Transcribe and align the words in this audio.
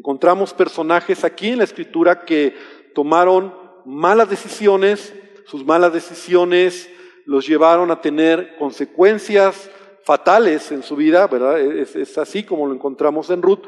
Encontramos 0.00 0.54
personajes 0.54 1.24
aquí 1.24 1.50
en 1.50 1.58
la 1.58 1.64
escritura 1.64 2.24
que 2.24 2.56
tomaron 2.94 3.54
malas 3.84 4.30
decisiones, 4.30 5.12
sus 5.44 5.62
malas 5.62 5.92
decisiones 5.92 6.88
los 7.26 7.46
llevaron 7.46 7.90
a 7.90 8.00
tener 8.00 8.56
consecuencias 8.56 9.70
fatales 10.02 10.72
en 10.72 10.82
su 10.82 10.96
vida, 10.96 11.26
¿verdad? 11.26 11.60
Es, 11.60 12.16
así 12.16 12.44
como 12.44 12.66
lo 12.66 12.72
encontramos 12.72 13.28
en 13.28 13.42
Ruth. 13.42 13.60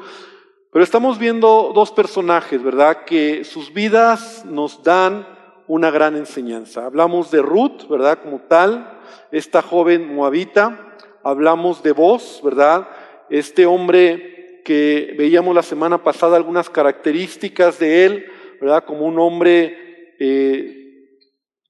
Pero 0.71 0.83
estamos 0.83 1.19
viendo 1.19 1.71
dos 1.75 1.91
personajes, 1.91 2.63
¿verdad? 2.63 3.05
Que 3.05 3.43
sus 3.43 3.71
vidas 3.71 4.43
nos 4.43 4.81
dan 4.81 5.27
una 5.67 5.91
gran 5.91 6.15
enseñanza. 6.15 6.87
Hablamos 6.87 7.29
de 7.29 7.43
Ruth, 7.43 7.87
¿verdad? 7.87 8.23
Como 8.23 8.39
tal, 8.39 8.99
esta 9.31 9.61
joven 9.61 10.15
moabita. 10.15 10.95
Hablamos 11.21 11.83
de 11.83 11.91
vos, 11.91 12.41
¿verdad? 12.43 12.87
Este 13.29 13.67
hombre 13.67 14.32
que 14.63 15.13
veíamos 15.17 15.53
la 15.53 15.63
semana 15.63 16.03
pasada 16.03 16.37
algunas 16.37 16.69
características 16.69 17.79
de 17.79 18.05
él, 18.05 18.25
¿verdad? 18.61 18.85
Como 18.85 19.05
un 19.05 19.19
hombre 19.19 20.15
eh, 20.19 20.83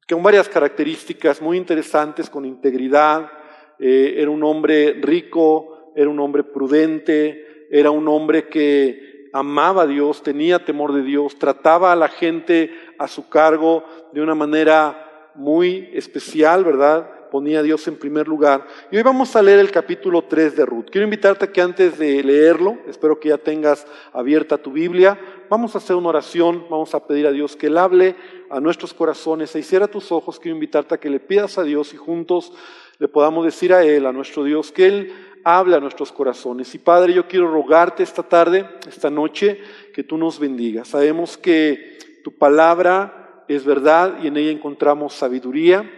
con 0.08 0.22
varias 0.22 0.50
características 0.50 1.42
muy 1.42 1.58
interesantes, 1.58 2.30
con 2.30 2.46
integridad, 2.46 3.32
eh, 3.80 4.16
era 4.18 4.30
un 4.30 4.44
hombre 4.44 4.94
rico, 5.02 5.92
era 5.96 6.10
un 6.10 6.20
hombre 6.20 6.44
prudente, 6.44 7.68
era 7.72 7.90
un 7.90 8.08
hombre 8.08 8.48
que 8.48 9.30
amaba 9.34 9.84
a 9.84 9.88
Dios, 9.88 10.22
tenía 10.22 10.64
temor 10.64 10.94
de 10.94 11.02
Dios, 11.02 11.40
trataba 11.40 11.92
a 11.92 11.96
la 11.96 12.10
gente 12.10 12.72
a 13.00 13.08
su 13.08 13.30
cargo 13.30 13.84
de 14.12 14.22
una 14.22 14.36
manera 14.36 15.32
muy 15.36 15.90
especial, 15.94 16.64
¿verdad? 16.64 17.10
Ponía 17.34 17.62
a 17.62 17.64
Dios 17.64 17.88
en 17.88 17.96
primer 17.96 18.28
lugar. 18.28 18.68
Y 18.92 18.98
hoy 18.98 19.02
vamos 19.02 19.36
a 19.36 19.42
leer 19.42 19.58
el 19.58 19.72
capítulo 19.72 20.22
3 20.26 20.56
de 20.56 20.68
Ruth. 20.68 20.86
Quiero 20.92 21.04
invitarte 21.04 21.50
que 21.50 21.62
antes 21.62 21.98
de 21.98 22.22
leerlo, 22.22 22.78
espero 22.88 23.20
que 23.20 23.30
ya 23.30 23.40
tengas 23.40 23.88
abierta 24.12 24.60
tu 24.60 24.72
Biblia, 24.72 25.20
vamos 25.50 25.74
a 25.74 25.80
hacer 25.80 25.96
una 25.96 26.10
oración, 26.10 26.68
vamos 26.70 26.94
a 26.94 27.08
pedir 27.08 27.26
a 27.26 27.32
Dios 27.32 27.56
que 27.56 27.66
Él 27.66 27.80
hable 27.80 28.16
a 28.52 28.60
nuestros 28.60 28.94
corazones 28.94 29.56
e 29.56 29.64
cierra 29.64 29.88
tus 29.88 30.12
ojos. 30.12 30.40
Quiero 30.40 30.54
invitarte 30.54 30.94
a 30.94 31.00
que 31.00 31.10
le 31.10 31.20
pidas 31.20 31.58
a 31.58 31.64
Dios 31.64 31.96
y 31.96 31.98
juntos 31.98 32.54
le 33.00 33.08
podamos 33.08 33.46
decir 33.46 33.74
a 33.74 33.84
Él, 33.84 34.06
a 34.06 34.14
nuestro 34.14 34.44
Dios, 34.44 34.72
que 34.72 34.86
Él 34.86 35.14
hable 35.44 35.76
a 35.76 35.80
nuestros 35.80 36.12
corazones. 36.12 36.76
Y 36.76 36.78
Padre, 36.78 37.14
yo 37.14 37.28
quiero 37.28 37.52
rogarte 37.52 38.04
esta 38.04 38.22
tarde, 38.22 38.70
esta 38.88 39.10
noche, 39.10 39.60
que 39.92 40.04
tú 40.04 40.20
nos 40.20 40.38
bendigas. 40.38 40.90
Sabemos 40.90 41.36
que 41.36 41.98
tu 42.24 42.32
palabra 42.38 43.44
es 43.48 43.66
verdad 43.66 44.20
y 44.22 44.28
en 44.28 44.38
ella 44.38 44.52
encontramos 44.52 45.16
sabiduría. 45.16 45.90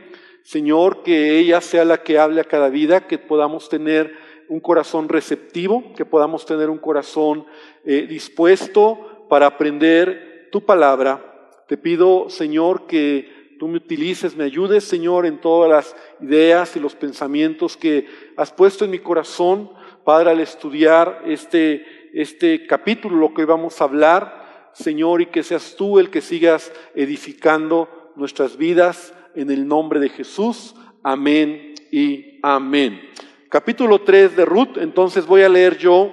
Señor, 0.46 1.02
que 1.02 1.40
ella 1.40 1.60
sea 1.60 1.84
la 1.86 2.04
que 2.04 2.20
hable 2.20 2.40
a 2.40 2.44
cada 2.44 2.70
vida, 2.70 3.08
que 3.08 3.18
podamos 3.18 3.68
tener 3.68 4.16
un 4.48 4.60
corazón 4.60 5.10
receptivo, 5.10 5.92
que 5.96 6.06
podamos 6.06 6.46
tener 6.46 6.70
un 6.70 6.78
corazón 6.78 7.48
eh, 7.84 8.06
dispuesto 8.08 9.26
para 9.28 9.48
aprender 9.48 10.50
tu 10.52 10.64
palabra. 10.64 11.50
Te 11.68 11.78
pido, 11.78 12.30
Señor, 12.30 12.86
que 12.86 13.56
tú 13.58 13.68
me 13.68 13.78
utilices, 13.78 14.36
me 14.36 14.44
ayudes, 14.44 14.84
Señor, 14.84 15.26
en 15.26 15.42
todas 15.42 15.68
las 15.68 15.96
ideas 16.22 16.76
y 16.76 16.80
los 16.80 16.94
pensamientos 16.94 17.76
que 17.76 18.06
has 18.38 18.54
puesto 18.54 18.86
en 18.86 18.92
mi 18.92 19.00
corazón, 19.00 19.72
Padre, 20.04 20.30
al 20.30 20.42
estudiar 20.42 21.23
este, 21.26 21.84
este 22.14 22.68
capítulo, 22.68 23.18
lo 23.18 23.34
que 23.34 23.42
hoy 23.42 23.48
vamos 23.48 23.82
a 23.82 23.86
hablar, 23.86 24.70
Señor, 24.73 25.23
y 25.23 25.26
que 25.26 25.42
seas 25.42 25.76
tú 25.76 25.98
el 25.98 26.12
que 26.12 26.22
sigas 26.22 26.72
edificando 26.94 28.12
nuestras 28.16 28.58
vidas 28.58 29.16
en 29.36 29.52
el 29.52 29.67
nombre 29.67 30.00
de 30.00 30.09
Jesús. 30.09 30.75
Amén 31.03 31.75
y 31.91 32.39
amén. 32.41 33.02
Capítulo 33.50 34.02
3 34.02 34.36
de 34.36 34.45
Ruth, 34.45 34.77
entonces 34.77 35.25
voy 35.25 35.44
a 35.44 35.50
leer 35.50 35.77
yo 35.77 36.11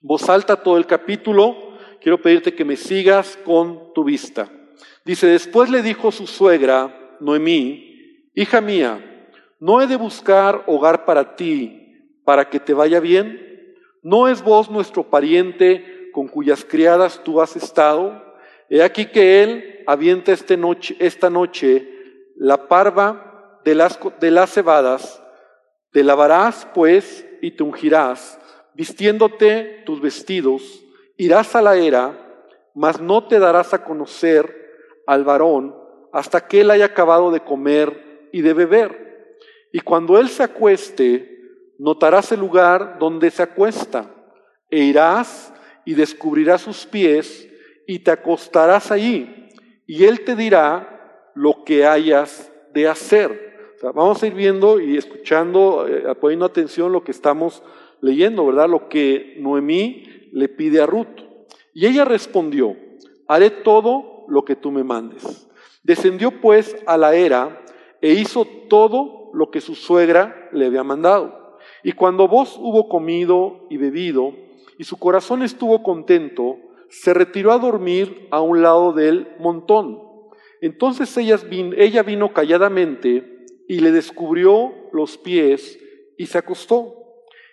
voz 0.00 0.28
alta 0.28 0.56
todo 0.56 0.76
el 0.76 0.86
capítulo. 0.86 1.56
Quiero 2.00 2.20
pedirte 2.22 2.54
que 2.54 2.64
me 2.64 2.76
sigas 2.76 3.38
con 3.44 3.92
tu 3.92 4.04
vista. 4.04 4.48
Dice, 5.04 5.26
después 5.26 5.70
le 5.70 5.82
dijo 5.82 6.12
su 6.12 6.26
suegra, 6.26 7.16
Noemí, 7.20 8.30
hija 8.34 8.60
mía, 8.60 9.28
¿no 9.58 9.82
he 9.82 9.86
de 9.86 9.96
buscar 9.96 10.64
hogar 10.66 11.04
para 11.04 11.34
ti, 11.34 12.14
para 12.24 12.48
que 12.48 12.60
te 12.60 12.74
vaya 12.74 13.00
bien? 13.00 13.74
¿No 14.02 14.28
es 14.28 14.42
vos 14.42 14.70
nuestro 14.70 15.02
pariente 15.02 16.10
con 16.12 16.28
cuyas 16.28 16.64
criadas 16.64 17.22
tú 17.24 17.40
has 17.40 17.56
estado? 17.56 18.22
He 18.70 18.82
aquí 18.82 19.06
que 19.06 19.42
él 19.42 19.82
avienta 19.86 20.32
este 20.32 20.56
noche, 20.56 20.94
esta 21.00 21.30
noche 21.30 21.97
la 22.38 22.68
parva 22.68 23.60
de 23.64 23.74
las, 23.74 23.98
de 24.20 24.30
las 24.30 24.52
cebadas, 24.52 25.22
te 25.90 26.04
lavarás 26.04 26.68
pues 26.72 27.26
y 27.42 27.50
te 27.50 27.64
ungirás, 27.64 28.38
vistiéndote 28.74 29.82
tus 29.84 30.00
vestidos, 30.00 30.62
irás 31.16 31.56
a 31.56 31.62
la 31.62 31.76
era, 31.76 32.46
mas 32.74 33.00
no 33.00 33.26
te 33.26 33.40
darás 33.40 33.74
a 33.74 33.84
conocer 33.84 34.54
al 35.06 35.24
varón 35.24 35.76
hasta 36.12 36.46
que 36.46 36.60
él 36.60 36.70
haya 36.70 36.86
acabado 36.86 37.32
de 37.32 37.40
comer 37.40 38.28
y 38.32 38.40
de 38.40 38.52
beber. 38.52 39.36
Y 39.72 39.80
cuando 39.80 40.18
él 40.18 40.28
se 40.28 40.44
acueste, 40.44 41.74
notarás 41.78 42.30
el 42.30 42.40
lugar 42.40 42.98
donde 43.00 43.30
se 43.30 43.42
acuesta, 43.42 44.14
e 44.70 44.78
irás 44.78 45.52
y 45.84 45.94
descubrirás 45.94 46.62
sus 46.62 46.86
pies 46.86 47.48
y 47.86 47.98
te 47.98 48.12
acostarás 48.12 48.92
allí, 48.92 49.48
y 49.86 50.04
él 50.04 50.24
te 50.24 50.36
dirá 50.36 50.97
lo 51.38 51.62
que 51.62 51.86
hayas 51.86 52.50
de 52.74 52.88
hacer. 52.88 53.76
vamos 53.94 54.20
a 54.20 54.26
ir 54.26 54.34
viendo 54.34 54.80
y 54.80 54.96
escuchando, 54.96 55.86
eh, 55.86 56.02
poniendo 56.20 56.44
atención 56.44 56.90
lo 56.90 57.04
que 57.04 57.12
estamos 57.12 57.62
leyendo, 58.00 58.44
¿verdad? 58.44 58.68
Lo 58.68 58.88
que 58.88 59.36
Noemí 59.38 60.02
le 60.32 60.48
pide 60.48 60.80
a 60.80 60.86
Ruth. 60.86 61.22
Y 61.72 61.86
ella 61.86 62.04
respondió, 62.04 62.76
haré 63.28 63.50
todo 63.50 64.24
lo 64.26 64.44
que 64.44 64.56
tú 64.56 64.72
me 64.72 64.82
mandes. 64.82 65.48
Descendió 65.84 66.40
pues 66.40 66.76
a 66.86 66.96
la 66.96 67.14
era 67.14 67.62
e 68.02 68.14
hizo 68.14 68.44
todo 68.68 69.30
lo 69.32 69.52
que 69.52 69.60
su 69.60 69.76
suegra 69.76 70.50
le 70.52 70.66
había 70.66 70.82
mandado. 70.82 71.56
Y 71.84 71.92
cuando 71.92 72.26
vos 72.26 72.56
hubo 72.58 72.88
comido 72.88 73.68
y 73.70 73.76
bebido, 73.76 74.32
y 74.76 74.82
su 74.82 74.96
corazón 74.98 75.44
estuvo 75.44 75.84
contento, 75.84 76.56
se 76.88 77.14
retiró 77.14 77.52
a 77.52 77.58
dormir 77.58 78.26
a 78.32 78.40
un 78.40 78.60
lado 78.60 78.92
del 78.92 79.28
montón. 79.38 80.07
Entonces 80.60 81.16
ella 81.16 82.02
vino, 82.02 82.32
calladamente 82.32 83.46
y 83.68 83.80
le 83.80 83.92
descubrió 83.92 84.72
los 84.92 85.18
pies 85.18 85.78
y 86.16 86.26
se 86.26 86.38
acostó. 86.38 86.94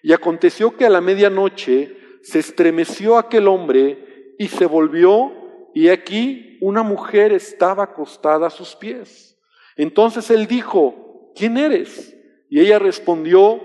Y 0.01 0.13
aconteció 0.13 0.75
que 0.75 0.85
a 0.85 0.89
la 0.89 1.01
medianoche 1.01 1.97
se 2.21 2.39
estremeció 2.39 3.17
aquel 3.17 3.47
hombre 3.47 4.33
y 4.38 4.47
se 4.47 4.65
volvió 4.65 5.31
y 5.73 5.89
aquí 5.89 6.57
una 6.61 6.83
mujer 6.83 7.33
estaba 7.33 7.83
acostada 7.83 8.47
a 8.47 8.51
sus 8.51 8.75
pies. 8.75 9.38
Entonces 9.75 10.31
él 10.31 10.47
dijo, 10.47 11.31
¿quién 11.35 11.57
eres? 11.57 12.15
Y 12.49 12.61
ella 12.61 12.79
respondió, 12.79 13.61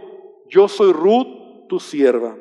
yo 0.49 0.69
soy 0.69 0.93
Ruth, 0.93 1.69
tu 1.69 1.79
sierva. 1.79 2.37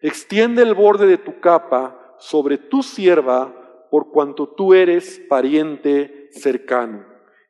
Extiende 0.00 0.62
el 0.62 0.74
borde 0.74 1.06
de 1.06 1.18
tu 1.18 1.40
capa 1.40 2.14
sobre 2.18 2.56
tu 2.56 2.82
sierva, 2.82 3.88
por 3.90 4.10
cuanto 4.10 4.48
tú 4.48 4.74
eres 4.74 5.20
pariente 5.28 6.17
cercano. 6.32 7.04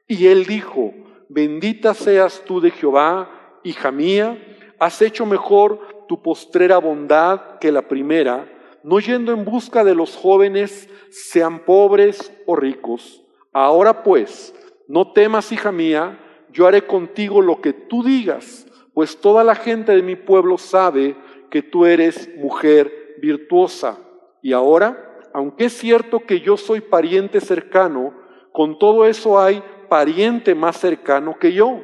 Y 0.06 0.26
él 0.26 0.44
dijo, 0.46 0.94
bendita 1.28 1.94
seas 1.94 2.42
tú 2.44 2.60
de 2.60 2.70
Jehová, 2.70 3.60
hija 3.64 3.90
mía, 3.90 4.38
has 4.78 5.02
hecho 5.02 5.26
mejor 5.26 6.06
tu 6.08 6.22
postrera 6.22 6.78
bondad 6.78 7.58
que 7.58 7.70
la 7.70 7.82
primera 7.82 8.46
no 8.82 9.00
yendo 9.00 9.32
en 9.32 9.44
busca 9.44 9.84
de 9.84 9.94
los 9.94 10.16
jóvenes, 10.16 10.88
sean 11.10 11.60
pobres 11.60 12.32
o 12.46 12.56
ricos. 12.56 13.22
Ahora 13.52 14.02
pues, 14.02 14.54
no 14.86 15.12
temas, 15.12 15.52
hija 15.52 15.72
mía, 15.72 16.18
yo 16.52 16.66
haré 16.66 16.86
contigo 16.86 17.42
lo 17.42 17.60
que 17.60 17.72
tú 17.72 18.02
digas, 18.02 18.66
pues 18.94 19.20
toda 19.20 19.44
la 19.44 19.54
gente 19.54 19.92
de 19.92 20.02
mi 20.02 20.16
pueblo 20.16 20.58
sabe 20.58 21.16
que 21.50 21.62
tú 21.62 21.86
eres 21.86 22.30
mujer 22.36 23.16
virtuosa. 23.20 23.98
Y 24.42 24.52
ahora, 24.52 25.20
aunque 25.34 25.66
es 25.66 25.74
cierto 25.76 26.20
que 26.20 26.40
yo 26.40 26.56
soy 26.56 26.80
pariente 26.80 27.40
cercano, 27.40 28.14
con 28.58 28.76
todo 28.76 29.06
eso 29.06 29.40
hay 29.40 29.62
pariente 29.88 30.52
más 30.52 30.80
cercano 30.80 31.38
que 31.38 31.52
yo. 31.52 31.80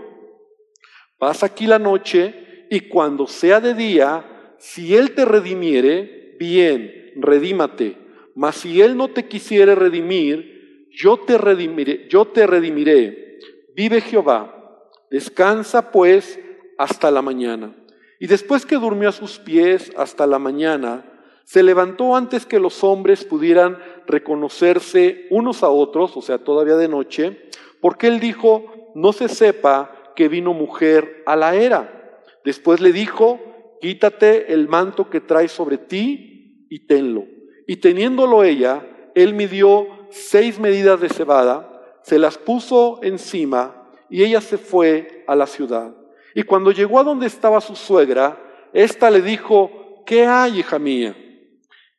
Pasa 1.18 1.46
aquí 1.46 1.68
la 1.68 1.78
noche 1.78 2.66
y 2.68 2.88
cuando 2.88 3.28
sea 3.28 3.60
de 3.60 3.74
día, 3.74 4.56
si 4.58 4.96
él 4.96 5.14
te 5.14 5.24
redimiere, 5.24 6.34
bien, 6.36 7.12
redímate. 7.14 7.96
Mas 8.34 8.56
si 8.56 8.82
él 8.82 8.96
no 8.96 9.06
te 9.06 9.28
quisiere 9.28 9.76
redimir, 9.76 10.88
yo 10.90 11.16
te 11.16 11.38
redimiré, 11.38 12.08
yo 12.08 12.24
te 12.24 12.44
redimiré. 12.44 13.38
Vive 13.76 14.00
Jehová. 14.00 14.90
Descansa 15.12 15.92
pues 15.92 16.40
hasta 16.76 17.08
la 17.12 17.22
mañana. 17.22 17.72
Y 18.18 18.26
después 18.26 18.66
que 18.66 18.78
durmió 18.78 19.10
a 19.10 19.12
sus 19.12 19.38
pies 19.38 19.92
hasta 19.96 20.26
la 20.26 20.40
mañana, 20.40 21.04
se 21.44 21.62
levantó 21.62 22.16
antes 22.16 22.46
que 22.46 22.58
los 22.58 22.82
hombres 22.82 23.24
pudieran 23.24 23.78
reconocerse 24.06 25.26
unos 25.30 25.62
a 25.62 25.68
otros, 25.68 26.16
o 26.16 26.22
sea, 26.22 26.38
todavía 26.38 26.76
de 26.76 26.88
noche, 26.88 27.48
porque 27.80 28.06
él 28.06 28.20
dijo, 28.20 28.92
no 28.94 29.12
se 29.12 29.28
sepa 29.28 30.12
que 30.16 30.28
vino 30.28 30.52
mujer 30.54 31.22
a 31.26 31.36
la 31.36 31.54
era. 31.54 32.20
Después 32.44 32.80
le 32.80 32.92
dijo, 32.92 33.40
quítate 33.80 34.52
el 34.52 34.68
manto 34.68 35.10
que 35.10 35.20
traes 35.20 35.52
sobre 35.52 35.78
ti 35.78 36.66
y 36.70 36.86
tenlo. 36.86 37.26
Y 37.66 37.76
teniéndolo 37.76 38.44
ella, 38.44 38.86
él 39.14 39.34
midió 39.34 39.86
seis 40.10 40.58
medidas 40.58 41.00
de 41.00 41.08
cebada, 41.08 41.98
se 42.02 42.18
las 42.18 42.38
puso 42.38 43.00
encima 43.02 43.90
y 44.10 44.22
ella 44.22 44.40
se 44.40 44.58
fue 44.58 45.24
a 45.26 45.34
la 45.34 45.46
ciudad. 45.46 45.94
Y 46.34 46.42
cuando 46.42 46.72
llegó 46.72 46.98
a 46.98 47.04
donde 47.04 47.26
estaba 47.26 47.60
su 47.60 47.76
suegra, 47.76 48.38
ésta 48.72 49.10
le 49.10 49.22
dijo, 49.22 50.02
¿qué 50.04 50.26
hay, 50.26 50.58
hija 50.58 50.78
mía? 50.78 51.16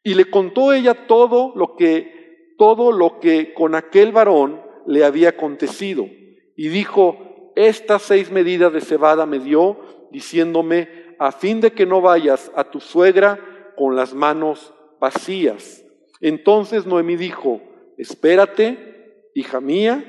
Y 0.05 0.13
le 0.13 0.29
contó 0.29 0.71
ella 0.71 1.07
todo 1.07 1.51
lo 1.55 1.75
que, 1.75 2.53
todo 2.59 2.91
lo 2.91 3.19
que 3.19 3.55
con 3.55 3.73
aquel 3.73 4.11
varón 4.11 4.61
le 4.85 5.03
había 5.03 5.29
acontecido. 5.29 6.05
Y 6.55 6.67
dijo, 6.67 7.51
estas 7.55 8.03
seis 8.03 8.29
medidas 8.29 8.71
de 8.71 8.81
cebada 8.81 9.25
me 9.25 9.39
dio, 9.39 9.79
diciéndome, 10.11 11.15
a 11.17 11.31
fin 11.31 11.59
de 11.59 11.71
que 11.71 11.87
no 11.87 12.01
vayas 12.01 12.51
a 12.55 12.65
tu 12.65 12.79
suegra 12.79 13.39
con 13.75 13.95
las 13.95 14.13
manos 14.13 14.75
vacías. 14.99 15.83
Entonces 16.21 16.85
Noemí 16.85 17.15
dijo, 17.15 17.61
espérate, 17.97 19.31
hija 19.33 19.59
mía, 19.59 20.03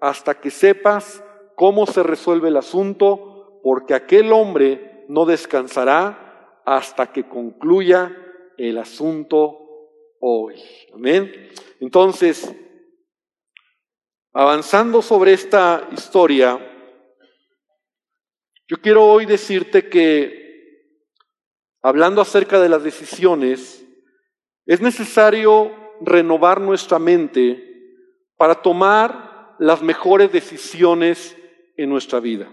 hasta 0.00 0.34
que 0.34 0.50
sepas 0.50 1.24
cómo 1.56 1.86
se 1.86 2.04
resuelve 2.04 2.50
el 2.50 2.56
asunto, 2.56 3.60
porque 3.64 3.94
aquel 3.94 4.32
hombre 4.32 5.06
no 5.08 5.24
descansará 5.24 6.62
hasta 6.64 7.12
que 7.12 7.28
concluya 7.28 8.16
el 8.68 8.76
asunto 8.76 9.58
hoy. 10.20 10.62
Amén. 10.94 11.48
Entonces, 11.80 12.54
avanzando 14.34 15.00
sobre 15.00 15.32
esta 15.32 15.88
historia, 15.92 16.58
yo 18.68 18.76
quiero 18.82 19.04
hoy 19.04 19.24
decirte 19.24 19.88
que, 19.88 20.98
hablando 21.82 22.20
acerca 22.20 22.60
de 22.60 22.68
las 22.68 22.84
decisiones, 22.84 23.84
es 24.66 24.80
necesario 24.82 25.72
renovar 26.02 26.60
nuestra 26.60 26.98
mente 26.98 27.66
para 28.36 28.56
tomar 28.56 29.56
las 29.58 29.82
mejores 29.82 30.30
decisiones 30.32 31.36
en 31.76 31.88
nuestra 31.88 32.20
vida. 32.20 32.52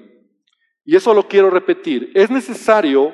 Y 0.86 0.96
eso 0.96 1.14
lo 1.14 1.28
quiero 1.28 1.50
repetir. 1.50 2.12
Es 2.16 2.30
necesario 2.30 3.14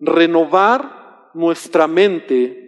renovar 0.00 0.95
nuestra 1.36 1.86
mente 1.86 2.66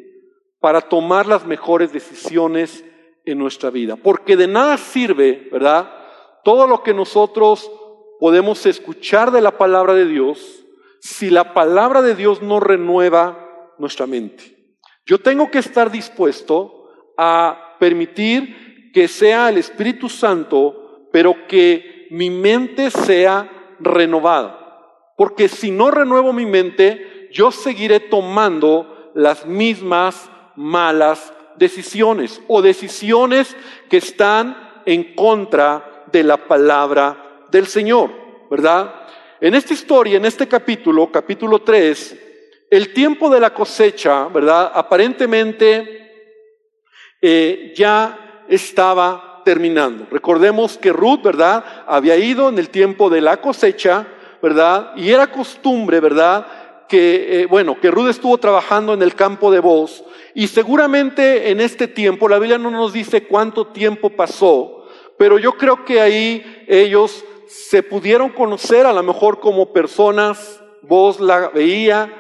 para 0.61 0.83
tomar 0.83 1.27
las 1.27 1.47
mejores 1.47 1.93
decisiones 1.93 2.85
en 3.25 3.39
nuestra 3.39 3.71
vida. 3.71 3.97
Porque 3.97 4.37
de 4.37 4.47
nada 4.47 4.77
sirve, 4.77 5.49
¿verdad? 5.51 5.91
Todo 6.45 6.67
lo 6.67 6.83
que 6.83 6.93
nosotros 6.93 7.71
podemos 8.21 8.67
escuchar 8.67 9.31
de 9.31 9.41
la 9.41 9.57
palabra 9.57 9.95
de 9.95 10.05
Dios 10.05 10.65
si 11.01 11.31
la 11.31 11.55
palabra 11.55 12.03
de 12.03 12.15
Dios 12.15 12.43
no 12.43 12.61
renueva 12.61 13.75
nuestra 13.79 14.07
mente. 14.07 14.77
Yo 15.07 15.19
tengo 15.19 15.51
que 15.51 15.59
estar 15.59 15.91
dispuesto 15.91 16.91
a 17.17 17.77
permitir 17.79 18.91
que 18.93 19.09
sea 19.09 19.49
el 19.49 19.57
Espíritu 19.59 20.09
Santo, 20.09 21.09
pero 21.13 21.47
que 21.47 22.09
mi 22.11 22.29
mente 22.29 22.91
sea 22.91 23.77
renovada. 23.79 24.59
Porque 25.17 25.49
si 25.49 25.71
no 25.71 25.91
renuevo 25.91 26.33
mi 26.33 26.47
mente, 26.47 27.18
yo 27.33 27.51
seguiré 27.51 28.01
tomando 28.01 29.11
las 29.15 29.47
mismas 29.47 30.31
malas 30.57 31.33
decisiones 31.57 32.41
o 32.49 32.63
decisiones 32.63 33.57
que 33.89 33.99
están 33.99 34.83
en 34.87 35.15
contra 35.15 36.05
de 36.11 36.23
la 36.23 36.37
palabra 36.37 37.45
del 37.51 37.67
Señor, 37.67 38.11
¿verdad? 38.51 38.95
En 39.41 39.55
esta 39.55 39.75
historia, 39.75 40.17
en 40.17 40.25
este 40.25 40.49
capítulo, 40.49 41.11
capítulo 41.13 41.61
3, 41.61 42.17
el 42.71 42.93
tiempo 42.93 43.31
de 43.31 43.41
la 43.41 43.55
cosecha, 43.55 44.29
¿verdad? 44.29 44.73
Aparentemente 44.75 46.11
eh, 47.21 47.73
ya 47.77 48.45
estaba 48.49 49.43
terminando. 49.45 50.07
Recordemos 50.11 50.77
que 50.77 50.93
Ruth, 50.93 51.23
¿verdad? 51.23 51.65
Había 51.87 52.17
ido 52.17 52.49
en 52.49 52.59
el 52.59 52.71
tiempo 52.71 53.09
de 53.09 53.21
la 53.21 53.39
cosecha, 53.39 54.07
¿verdad? 54.43 54.93
Y 54.97 55.11
era 55.11 55.29
costumbre, 55.29 56.01
¿verdad? 56.01 56.47
Que, 56.89 57.43
eh, 57.43 57.47
bueno, 57.47 57.79
que 57.81 57.91
Ruth 57.91 58.09
estuvo 58.09 58.39
trabajando 58.39 58.95
en 58.95 59.03
el 59.03 59.15
campo 59.15 59.51
de 59.51 59.61
voz 59.61 60.05
y 60.35 60.47
seguramente 60.47 61.51
en 61.51 61.61
este 61.61 61.89
tiempo, 61.89 62.29
la 62.29 62.39
Biblia 62.39 62.59
no 62.59 62.71
nos 62.71 62.93
dice 62.93 63.25
cuánto 63.27 63.67
tiempo 63.67 64.11
pasó, 64.11 64.87
pero 65.17 65.39
yo 65.39 65.53
creo 65.59 65.85
que 65.85 66.01
ahí 66.01 66.65
ellos 66.69 67.25
se 67.49 67.83
pudieron 67.83 68.31
conocer 68.31 68.87
a 68.87 68.93
lo 68.93 69.03
mejor 69.03 69.41
como 69.41 69.73
personas, 69.73 70.63
vos 70.83 71.19
la 71.21 71.49
veía, 71.49 72.13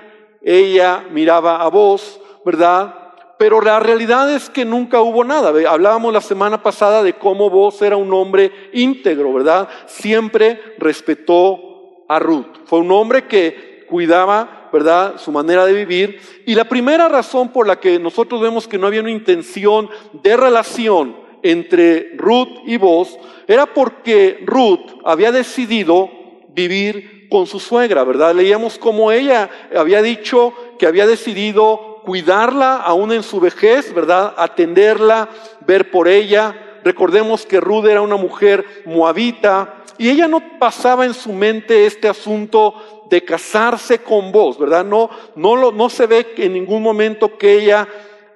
ella 0.42 1.04
miraba 1.10 1.62
a 1.62 1.68
vos, 1.68 2.20
¿verdad? 2.44 2.94
Pero 3.38 3.60
la 3.60 3.78
realidad 3.78 4.34
es 4.34 4.50
que 4.50 4.64
nunca 4.64 5.00
hubo 5.00 5.22
nada. 5.22 5.52
Hablábamos 5.70 6.12
la 6.12 6.20
semana 6.20 6.60
pasada 6.62 7.04
de 7.04 7.12
cómo 7.12 7.50
vos 7.50 7.80
era 7.82 7.96
un 7.96 8.12
hombre 8.12 8.50
íntegro, 8.72 9.32
¿verdad? 9.32 9.68
Siempre 9.86 10.60
respetó 10.78 12.04
a 12.08 12.18
Ruth. 12.18 12.46
Fue 12.64 12.80
un 12.80 12.90
hombre 12.90 13.28
que 13.28 13.86
cuidaba, 13.88 14.57
¿verdad? 14.72 15.18
Su 15.18 15.32
manera 15.32 15.66
de 15.66 15.72
vivir. 15.72 16.20
Y 16.46 16.54
la 16.54 16.64
primera 16.64 17.08
razón 17.08 17.48
por 17.48 17.66
la 17.66 17.80
que 17.80 17.98
nosotros 17.98 18.40
vemos 18.40 18.68
que 18.68 18.78
no 18.78 18.86
había 18.86 19.00
una 19.00 19.10
intención 19.10 19.88
de 20.12 20.36
relación 20.36 21.16
entre 21.42 22.12
Ruth 22.16 22.60
y 22.66 22.76
vos 22.76 23.18
era 23.46 23.66
porque 23.66 24.40
Ruth 24.44 25.00
había 25.04 25.32
decidido 25.32 26.10
vivir 26.48 27.28
con 27.30 27.46
su 27.46 27.60
suegra, 27.60 28.04
¿verdad? 28.04 28.34
Leíamos 28.34 28.78
cómo 28.78 29.12
ella 29.12 29.48
había 29.76 30.02
dicho 30.02 30.52
que 30.78 30.86
había 30.86 31.06
decidido 31.06 32.00
cuidarla 32.04 32.76
aún 32.76 33.12
en 33.12 33.22
su 33.22 33.38
vejez, 33.38 33.92
¿verdad? 33.92 34.34
Atenderla, 34.36 35.28
ver 35.66 35.90
por 35.90 36.08
ella. 36.08 36.80
Recordemos 36.84 37.44
que 37.44 37.60
Ruth 37.60 37.86
era 37.86 38.00
una 38.00 38.16
mujer 38.16 38.64
moabita 38.86 39.84
y 39.98 40.08
ella 40.08 40.28
no 40.28 40.58
pasaba 40.58 41.04
en 41.04 41.12
su 41.12 41.32
mente 41.32 41.84
este 41.84 42.08
asunto 42.08 42.97
de 43.08 43.24
casarse 43.24 43.98
con 43.98 44.32
vos, 44.32 44.58
¿verdad? 44.58 44.84
No, 44.84 45.10
no, 45.34 45.72
no 45.72 45.88
se 45.88 46.06
ve 46.06 46.34
en 46.36 46.52
ningún 46.52 46.82
momento 46.82 47.38
que 47.38 47.54
ella 47.54 47.88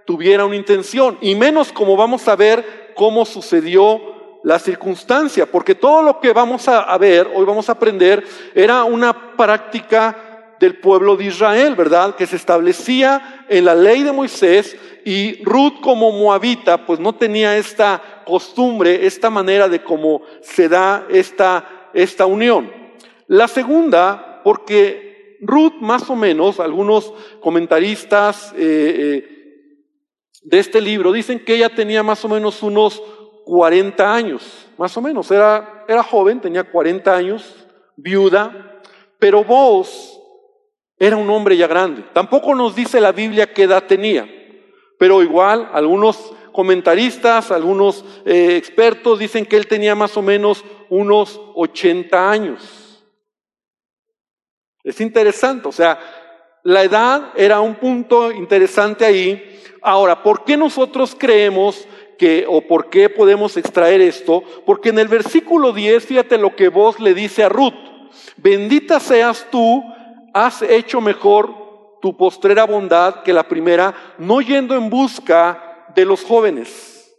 tuviera 0.05 0.45
una 0.45 0.57
intención, 0.57 1.19
y 1.21 1.35
menos 1.35 1.73
como 1.73 1.97
vamos 1.97 2.27
a 2.29 2.37
ver 2.37 2.93
cómo 2.95 3.25
sucedió 3.25 4.01
la 4.43 4.59
circunstancia, 4.59 5.47
porque 5.47 5.75
todo 5.75 6.03
lo 6.03 6.21
que 6.21 6.33
vamos 6.33 6.67
a, 6.69 6.97
ver, 6.99 7.31
hoy 7.35 7.45
vamos 7.45 7.69
a 7.69 7.73
aprender, 7.73 8.25
era 8.55 8.85
una 8.85 9.37
práctica 9.37 10.57
del 10.59 10.79
pueblo 10.79 11.17
de 11.17 11.25
Israel, 11.25 11.75
¿verdad? 11.75 12.15
Que 12.15 12.27
se 12.27 12.37
establecía 12.37 13.47
en 13.49 13.65
la 13.65 13.75
ley 13.75 14.03
de 14.03 14.13
Moisés 14.13 14.77
y 15.05 15.43
Ruth 15.45 15.81
como 15.81 16.13
moabita, 16.13 16.87
pues 16.87 17.01
no 17.01 17.15
tenía 17.15 17.57
esta 17.57 18.23
costumbre, 18.25 19.07
esta 19.07 19.31
manera 19.31 19.69
de 19.69 19.83
cómo 19.83 20.23
se 20.41 20.69
da 20.69 21.07
esta, 21.09 21.91
esta 21.95 22.27
unión. 22.27 22.71
La 23.29 23.49
segunda, 23.49 24.32
porque 24.43 25.39
Ruth 25.41 25.75
más 25.81 26.09
o 26.09 26.17
menos, 26.17 26.61
algunos 26.61 27.13
comentaristas 27.41 28.53
eh, 28.53 28.57
eh, 28.59 29.33
de 30.43 30.59
este 30.59 30.81
libro 30.81 31.13
dicen 31.13 31.45
que 31.45 31.57
ella 31.57 31.69
tenía 31.69 32.03
más 32.03 32.25
o 32.25 32.29
menos 32.29 32.63
unos 32.63 33.03
40 33.45 34.15
años, 34.15 34.69
más 34.79 34.97
o 34.97 35.03
menos, 35.03 35.31
era, 35.31 35.85
era 35.89 36.03
joven, 36.03 36.41
tenía 36.41 36.63
40 36.65 37.15
años, 37.15 37.67
viuda, 37.97 38.81
pero 39.19 39.45
vos 39.45 40.21
era 40.99 41.17
un 41.17 41.29
hombre 41.31 41.57
ya 41.57 41.67
grande. 41.67 42.05
Tampoco 42.13 42.55
nos 42.55 42.77
dice 42.77 43.01
la 43.01 43.11
Biblia 43.11 43.53
qué 43.53 43.65
edad 43.65 43.85
tenía, 43.85 44.29
pero 44.99 45.23
igual 45.23 45.69
algunos 45.73 46.33
comentaristas, 46.53 47.51
algunos 47.51 48.05
eh, 48.25 48.55
expertos 48.57 49.19
dicen 49.19 49.45
que 49.45 49.57
él 49.57 49.67
tenía 49.67 49.95
más 49.97 50.17
o 50.17 50.23
menos 50.23 50.65
unos 50.89 51.41
80 51.55 52.31
años. 52.31 52.82
Es 54.85 55.01
interesante, 55.01 55.69
o 55.69 55.73
sea, 55.73 55.99
la 56.65 56.83
edad 56.83 57.33
era 57.37 57.61
un 57.61 57.75
punto 57.75 58.31
interesante 58.31 59.05
ahí. 59.05 59.61
Ahora, 59.81 60.23
¿por 60.23 60.45
qué 60.45 60.57
nosotros 60.57 61.17
creemos 61.19 61.87
que, 62.19 62.45
o 62.49 62.61
por 62.61 62.89
qué 62.89 63.09
podemos 63.09 63.57
extraer 63.57 64.01
esto? 64.01 64.43
Porque 64.65 64.91
en 64.91 64.99
el 64.99 65.09
versículo 65.09 65.73
10, 65.73 66.07
fíjate 66.07 66.39
lo 66.39 66.55
que 66.55 66.69
vos 66.69 67.01
le 67.01 67.15
dice 67.15 67.43
a 67.43 67.49
Ruth. 67.49 67.75
Bendita 68.37 69.01
seas 69.01 69.47
tú, 69.51 69.83
has 70.33 70.63
hecho 70.63 71.01
mejor 71.01 71.99
tu 72.01 72.17
postrera 72.17 72.65
bondad 72.65 73.23
que 73.23 73.33
la 73.33 73.49
primera, 73.49 73.95
no 74.19 74.41
yendo 74.41 74.77
en 74.77 74.91
busca 74.91 75.89
de 75.95 76.05
los 76.05 76.25
jóvenes. 76.25 77.13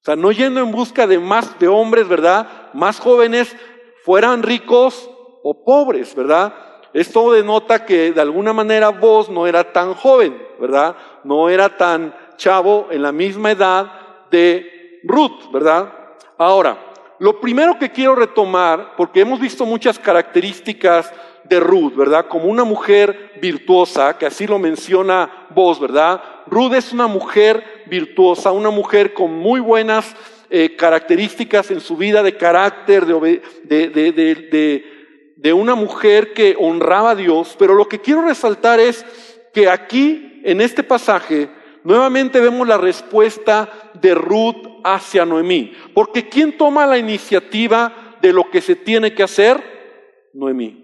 O 0.00 0.04
sea, 0.04 0.16
no 0.16 0.32
yendo 0.32 0.60
en 0.60 0.70
busca 0.70 1.06
de 1.06 1.18
más, 1.18 1.58
de 1.58 1.68
hombres, 1.68 2.06
¿verdad? 2.08 2.70
Más 2.74 3.00
jóvenes, 3.00 3.56
fueran 4.04 4.42
ricos 4.42 5.10
o 5.42 5.64
pobres, 5.64 6.14
¿verdad? 6.14 6.54
Esto 6.94 7.32
denota 7.32 7.84
que 7.84 8.12
de 8.12 8.20
alguna 8.20 8.52
manera 8.52 8.90
vos 8.90 9.28
no 9.28 9.48
era 9.48 9.72
tan 9.72 9.94
joven, 9.94 10.40
¿verdad? 10.60 10.94
No 11.24 11.50
era 11.50 11.76
tan 11.76 12.14
chavo 12.36 12.86
en 12.92 13.02
la 13.02 13.10
misma 13.10 13.50
edad 13.50 13.90
de 14.30 15.00
Ruth, 15.02 15.50
¿verdad? 15.52 15.92
Ahora, 16.38 16.78
lo 17.18 17.40
primero 17.40 17.80
que 17.80 17.90
quiero 17.90 18.14
retomar, 18.14 18.94
porque 18.96 19.22
hemos 19.22 19.40
visto 19.40 19.66
muchas 19.66 19.98
características 19.98 21.12
de 21.42 21.58
Ruth, 21.58 21.96
¿verdad? 21.96 22.26
Como 22.28 22.44
una 22.44 22.62
mujer 22.62 23.32
virtuosa, 23.40 24.16
que 24.16 24.26
así 24.26 24.46
lo 24.46 24.60
menciona 24.60 25.48
vos, 25.50 25.80
¿verdad? 25.80 26.22
Ruth 26.46 26.74
es 26.74 26.92
una 26.92 27.08
mujer 27.08 27.82
virtuosa, 27.86 28.52
una 28.52 28.70
mujer 28.70 29.12
con 29.14 29.32
muy 29.32 29.58
buenas 29.58 30.14
eh, 30.48 30.76
características 30.76 31.72
en 31.72 31.80
su 31.80 31.96
vida 31.96 32.22
de 32.22 32.36
carácter, 32.36 33.04
de, 33.04 33.42
de, 33.64 33.88
de, 33.88 34.12
de 34.12 34.93
una 35.52 35.74
mujer 35.74 36.32
que 36.32 36.56
honraba 36.58 37.10
a 37.10 37.14
Dios, 37.14 37.54
pero 37.58 37.74
lo 37.74 37.86
que 37.86 38.00
quiero 38.00 38.22
resaltar 38.22 38.80
es 38.80 39.04
que 39.52 39.68
aquí, 39.68 40.40
en 40.44 40.60
este 40.60 40.82
pasaje, 40.82 41.50
nuevamente 41.84 42.40
vemos 42.40 42.66
la 42.66 42.78
respuesta 42.78 43.92
de 44.00 44.14
Ruth 44.14 44.80
hacia 44.82 45.26
Noemí. 45.26 45.72
Porque 45.94 46.28
¿quién 46.28 46.56
toma 46.56 46.86
la 46.86 46.98
iniciativa 46.98 48.16
de 48.22 48.32
lo 48.32 48.50
que 48.50 48.60
se 48.60 48.74
tiene 48.74 49.14
que 49.14 49.22
hacer? 49.22 49.62
Noemí. 50.32 50.82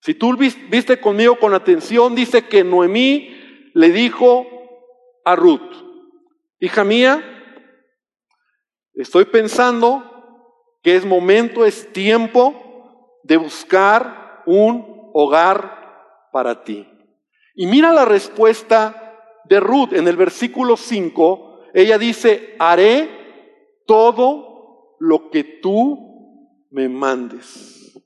Si 0.00 0.14
tú 0.14 0.36
viste 0.36 1.00
conmigo 1.00 1.38
con 1.38 1.54
atención, 1.54 2.14
dice 2.14 2.46
que 2.46 2.64
Noemí 2.64 3.70
le 3.74 3.90
dijo 3.90 4.46
a 5.24 5.36
Ruth, 5.36 5.72
hija 6.58 6.84
mía, 6.84 7.22
estoy 8.94 9.26
pensando 9.26 10.04
que 10.82 10.96
es 10.96 11.04
momento, 11.04 11.64
es 11.64 11.92
tiempo 11.92 12.69
de 13.22 13.36
buscar 13.36 14.42
un 14.46 15.10
hogar 15.12 16.28
para 16.32 16.64
ti. 16.64 16.86
Y 17.54 17.66
mira 17.66 17.92
la 17.92 18.04
respuesta 18.04 19.42
de 19.44 19.60
Ruth 19.60 19.92
en 19.92 20.08
el 20.08 20.16
versículo 20.16 20.76
5. 20.76 21.60
Ella 21.74 21.98
dice, 21.98 22.54
haré 22.58 23.08
todo 23.86 24.96
lo 25.00 25.30
que 25.30 25.44
tú 25.44 26.66
me 26.70 26.88
mandes. 26.88 28.00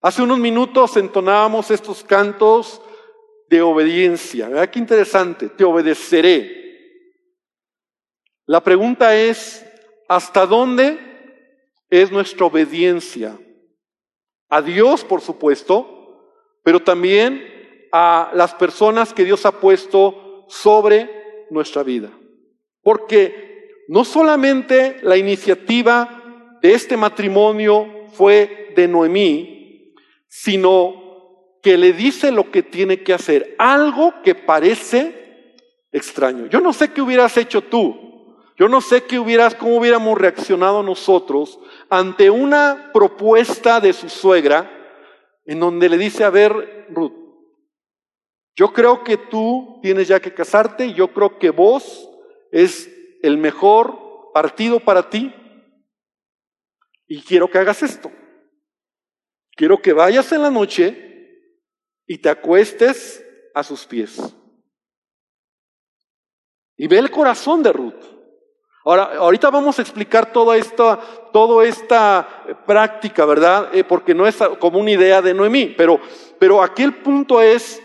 Hace 0.00 0.22
unos 0.22 0.38
minutos 0.38 0.96
entonábamos 0.96 1.70
estos 1.70 2.04
cantos 2.04 2.80
de 3.50 3.60
obediencia. 3.60 4.48
¿Verdad 4.48 4.70
qué 4.70 4.78
interesante? 4.78 5.48
Te 5.48 5.64
obedeceré. 5.64 6.56
La 8.46 8.62
pregunta 8.62 9.16
es, 9.16 9.66
¿hasta 10.08 10.46
dónde 10.46 10.98
es 11.90 12.12
nuestra 12.12 12.46
obediencia? 12.46 13.38
A 14.48 14.62
Dios, 14.62 15.04
por 15.04 15.20
supuesto, 15.20 16.32
pero 16.62 16.80
también 16.80 17.44
a 17.92 18.30
las 18.34 18.54
personas 18.54 19.12
que 19.12 19.24
Dios 19.24 19.44
ha 19.46 19.52
puesto 19.52 20.44
sobre 20.48 21.46
nuestra 21.50 21.82
vida. 21.82 22.10
Porque 22.82 23.84
no 23.88 24.04
solamente 24.04 24.98
la 25.02 25.16
iniciativa 25.16 26.58
de 26.62 26.72
este 26.72 26.96
matrimonio 26.96 27.86
fue 28.12 28.72
de 28.74 28.88
Noemí, 28.88 29.94
sino 30.28 31.08
que 31.62 31.76
le 31.76 31.92
dice 31.92 32.30
lo 32.30 32.50
que 32.50 32.62
tiene 32.62 33.02
que 33.02 33.14
hacer, 33.14 33.54
algo 33.58 34.14
que 34.22 34.34
parece 34.34 35.54
extraño. 35.92 36.46
Yo 36.46 36.60
no 36.60 36.72
sé 36.72 36.92
qué 36.92 37.02
hubieras 37.02 37.36
hecho 37.36 37.62
tú, 37.62 38.07
yo 38.58 38.68
no 38.68 38.80
sé 38.80 39.04
qué 39.04 39.20
hubieras, 39.20 39.54
cómo 39.54 39.76
hubiéramos 39.76 40.18
reaccionado 40.18 40.82
nosotros 40.82 41.60
ante 41.88 42.28
una 42.28 42.90
propuesta 42.92 43.80
de 43.80 43.92
su 43.92 44.08
suegra 44.08 44.68
en 45.44 45.60
donde 45.60 45.88
le 45.88 45.96
dice, 45.96 46.24
a 46.24 46.30
ver, 46.30 46.88
Ruth, 46.90 47.12
yo 48.56 48.72
creo 48.72 49.04
que 49.04 49.16
tú 49.16 49.78
tienes 49.80 50.08
ya 50.08 50.18
que 50.18 50.34
casarte, 50.34 50.92
yo 50.92 51.14
creo 51.14 51.38
que 51.38 51.50
vos 51.50 52.10
es 52.50 52.92
el 53.22 53.38
mejor 53.38 54.32
partido 54.34 54.80
para 54.80 55.08
ti. 55.08 55.32
Y 57.06 57.22
quiero 57.22 57.48
que 57.48 57.58
hagas 57.58 57.84
esto. 57.84 58.10
Quiero 59.52 59.80
que 59.80 59.92
vayas 59.92 60.32
en 60.32 60.42
la 60.42 60.50
noche 60.50 61.54
y 62.08 62.18
te 62.18 62.28
acuestes 62.28 63.24
a 63.54 63.62
sus 63.62 63.86
pies. 63.86 64.18
Y 66.76 66.88
ve 66.88 66.98
el 66.98 67.12
corazón 67.12 67.62
de 67.62 67.72
Ruth. 67.72 68.17
Ahora, 68.88 69.18
ahorita 69.18 69.50
vamos 69.50 69.78
a 69.78 69.82
explicar 69.82 70.32
toda 70.32 70.56
esta, 70.56 70.98
toda 71.30 71.62
esta 71.66 72.26
práctica, 72.66 73.26
¿verdad? 73.26 73.68
Eh, 73.74 73.84
porque 73.84 74.14
no 74.14 74.26
es 74.26 74.38
como 74.58 74.78
una 74.78 74.92
idea 74.92 75.20
de 75.20 75.34
Noemí, 75.34 75.74
pero, 75.76 76.00
pero 76.38 76.62
aquí 76.62 76.84
el 76.84 76.94
punto 76.94 77.42
es 77.42 77.82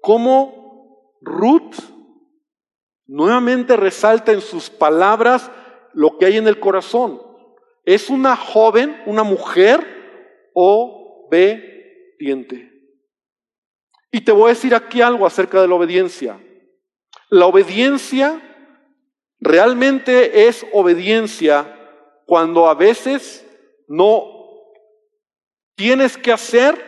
cómo 0.00 1.14
Ruth 1.20 1.76
nuevamente 3.06 3.76
resalta 3.76 4.32
en 4.32 4.40
sus 4.40 4.70
palabras 4.70 5.52
lo 5.92 6.18
que 6.18 6.26
hay 6.26 6.36
en 6.36 6.48
el 6.48 6.58
corazón. 6.58 7.22
Es 7.84 8.10
una 8.10 8.34
joven, 8.34 9.00
una 9.06 9.22
mujer 9.22 10.50
obediente. 10.52 11.52
Y 14.10 14.22
te 14.22 14.32
voy 14.32 14.46
a 14.46 14.54
decir 14.54 14.74
aquí 14.74 15.00
algo 15.00 15.26
acerca 15.26 15.62
de 15.62 15.68
la 15.68 15.76
obediencia. 15.76 16.40
La 17.28 17.46
obediencia 17.46 18.53
realmente 19.44 20.48
es 20.48 20.66
obediencia 20.72 21.78
cuando 22.26 22.66
a 22.66 22.74
veces 22.74 23.46
no 23.86 24.24
tienes 25.76 26.16
que 26.16 26.32
hacer 26.32 26.82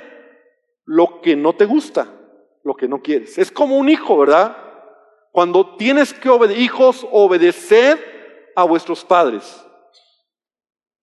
lo 0.85 1.21
que 1.21 1.37
no 1.37 1.55
te 1.55 1.67
gusta 1.67 2.17
lo 2.67 2.75
que 2.75 2.89
no 2.89 3.01
quieres. 3.01 3.39
Es 3.39 3.53
como 3.53 3.79
un 3.79 3.89
hijo, 3.89 4.19
¿verdad? 4.19 4.57
Cuando 5.31 5.77
tienes 5.77 6.13
que 6.13 6.29
obedecer, 6.29 6.61
hijos, 6.61 7.07
obedecer 7.13 8.53
a 8.57 8.65
vuestros 8.65 9.05
padres. 9.05 9.65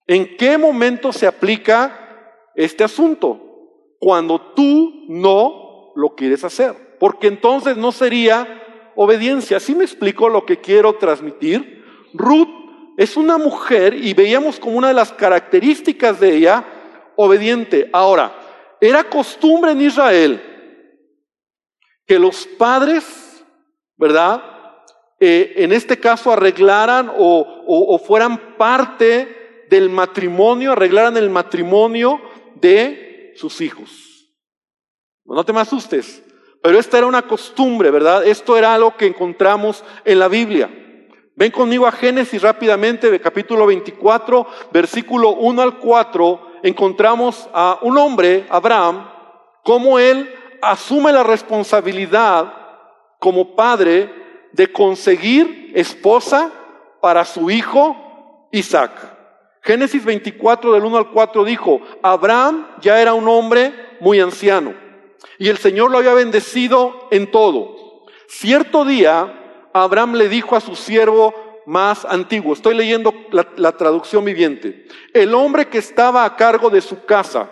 ¿En 0.05 0.35
qué 0.35 0.57
momento 0.57 1.13
se 1.13 1.25
aplica 1.25 2.27
este 2.53 2.83
asunto? 2.83 3.39
Cuando 3.97 4.41
tú 4.53 5.05
no 5.07 5.93
lo 5.95 6.15
quieres 6.15 6.43
hacer. 6.43 6.97
Porque 6.99 7.27
entonces 7.27 7.77
no 7.77 7.93
sería 7.93 8.62
obediencia. 8.95 9.57
¿Así 9.57 9.75
me 9.75 9.83
explico 9.83 10.29
lo 10.29 10.45
que 10.45 10.59
quiero 10.59 10.93
transmitir? 10.95 11.83
Ruth 12.13 12.63
es 12.97 13.17
una 13.17 13.37
mujer 13.37 13.93
y 13.93 14.13
veíamos 14.13 14.59
como 14.59 14.77
una 14.77 14.89
de 14.89 14.93
las 14.93 15.11
características 15.11 16.19
de 16.19 16.35
ella 16.35 16.65
obediente. 17.15 17.89
Ahora, 17.91 18.33
era 18.79 19.03
costumbre 19.05 19.71
en 19.71 19.81
Israel 19.81 20.41
que 22.05 22.19
los 22.19 22.45
padres, 22.45 23.43
¿verdad? 23.97 24.43
Eh, 25.19 25.53
en 25.63 25.71
este 25.71 25.97
caso 25.99 26.31
arreglaran 26.31 27.11
o, 27.17 27.97
fueran 28.05 28.57
parte 28.57 29.65
del 29.69 29.89
matrimonio, 29.89 30.73
arreglaran 30.73 31.15
el 31.17 31.29
matrimonio 31.29 32.21
de 32.55 33.33
sus 33.35 33.61
hijos. 33.61 34.33
No 35.25 35.45
te 35.45 35.53
me 35.53 35.61
asustes, 35.61 36.21
pero 36.63 36.79
esta 36.79 36.97
era 36.97 37.07
una 37.07 37.23
costumbre, 37.23 37.91
¿verdad? 37.91 38.25
Esto 38.25 38.57
era 38.57 38.73
algo 38.73 38.95
que 38.95 39.05
encontramos 39.05 39.83
en 40.05 40.17
la 40.17 40.29
Biblia. 40.29 40.69
Ven 41.35 41.51
conmigo 41.51 41.85
a 41.85 41.91
Génesis 41.91 42.41
rápidamente, 42.41 43.11
de 43.11 43.19
capítulo 43.19 43.65
24, 43.65 44.47
versículo 44.71 45.31
1 45.31 45.61
al 45.61 45.77
4, 45.77 46.51
encontramos 46.63 47.49
a 47.53 47.79
un 47.81 47.97
hombre, 47.97 48.45
Abraham, 48.49 49.09
como 49.61 49.99
él 49.99 50.33
asume 50.61 51.11
la 51.11 51.23
responsabilidad 51.23 52.53
como 53.19 53.57
padre 53.57 54.49
de 54.53 54.71
conseguir 54.71 55.73
esposa 55.75 56.49
para 57.01 57.25
su 57.25 57.51
hijo 57.51 58.47
Isaac. 58.53 58.91
Génesis 59.61 60.05
24 60.05 60.71
del 60.71 60.85
1 60.85 60.97
al 60.97 61.09
4 61.09 61.43
dijo, 61.43 61.81
Abraham 62.01 62.67
ya 62.79 63.01
era 63.01 63.13
un 63.13 63.27
hombre 63.27 63.73
muy 63.99 64.21
anciano 64.21 64.82
y 65.37 65.49
el 65.49 65.57
Señor 65.57 65.91
lo 65.91 65.97
había 65.97 66.13
bendecido 66.13 67.07
en 67.11 67.29
todo. 67.31 68.05
Cierto 68.27 68.85
día, 68.85 69.69
Abraham 69.73 70.15
le 70.15 70.29
dijo 70.29 70.55
a 70.55 70.61
su 70.61 70.75
siervo 70.75 71.33
más 71.65 72.05
antiguo, 72.05 72.53
estoy 72.53 72.75
leyendo 72.75 73.13
la, 73.31 73.47
la 73.55 73.71
traducción 73.77 74.25
viviente, 74.25 74.85
el 75.13 75.33
hombre 75.33 75.67
que 75.67 75.77
estaba 75.77 76.25
a 76.25 76.35
cargo 76.35 76.69
de 76.69 76.81
su 76.81 77.05
casa, 77.05 77.49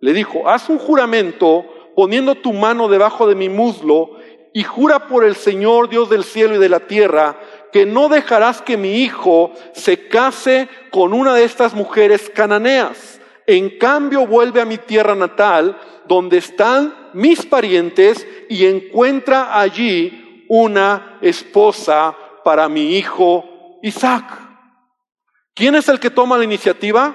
le 0.00 0.12
dijo, 0.12 0.48
haz 0.48 0.68
un 0.68 0.78
juramento 0.78 1.64
poniendo 1.94 2.34
tu 2.34 2.52
mano 2.52 2.88
debajo 2.88 3.26
de 3.26 3.34
mi 3.34 3.48
muslo 3.48 4.16
y 4.52 4.64
jura 4.64 5.06
por 5.06 5.24
el 5.24 5.36
Señor 5.36 5.88
Dios 5.88 6.10
del 6.10 6.24
cielo 6.24 6.56
y 6.56 6.58
de 6.58 6.68
la 6.68 6.80
tierra 6.80 7.38
que 7.72 7.86
no 7.86 8.08
dejarás 8.08 8.60
que 8.60 8.76
mi 8.76 9.02
hijo 9.02 9.52
se 9.72 10.08
case 10.08 10.68
con 10.90 11.14
una 11.14 11.34
de 11.34 11.44
estas 11.44 11.74
mujeres 11.74 12.30
cananeas. 12.32 13.20
En 13.46 13.78
cambio 13.78 14.26
vuelve 14.26 14.60
a 14.60 14.66
mi 14.66 14.76
tierra 14.76 15.14
natal, 15.14 15.78
donde 16.12 16.36
están 16.36 17.10
mis 17.14 17.46
parientes, 17.46 18.26
y 18.50 18.66
encuentra 18.66 19.58
allí 19.58 20.44
una 20.50 21.18
esposa 21.22 22.14
para 22.44 22.68
mi 22.68 22.98
hijo 22.98 23.78
Isaac. 23.82 24.26
¿Quién 25.54 25.74
es 25.74 25.88
el 25.88 25.98
que 25.98 26.10
toma 26.10 26.36
la 26.36 26.44
iniciativa? 26.44 27.14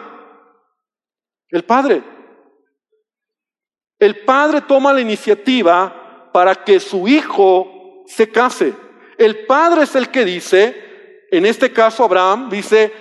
El 1.50 1.64
padre. 1.64 2.02
El 4.00 4.26
padre 4.26 4.62
toma 4.62 4.94
la 4.94 5.02
iniciativa 5.02 6.32
para 6.34 6.56
que 6.56 6.80
su 6.80 7.08
hijo 7.08 8.04
se 8.08 8.32
case. 8.32 8.74
El 9.20 9.46
padre 9.46 9.84
es 9.84 9.96
el 9.96 10.10
que 10.10 10.26
dice, 10.26 11.28
en 11.30 11.46
este 11.46 11.72
caso 11.72 12.04
Abraham 12.04 12.50
dice, 12.50 12.92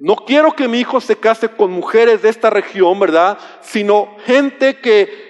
no 0.00 0.16
quiero 0.16 0.52
que 0.52 0.66
mi 0.66 0.80
hijo 0.80 1.00
se 1.00 1.16
case 1.16 1.48
con 1.48 1.70
mujeres 1.70 2.22
de 2.22 2.28
esta 2.28 2.50
región, 2.50 2.98
¿verdad? 2.98 3.38
Sino 3.62 4.16
gente 4.24 4.78
que 4.80 5.27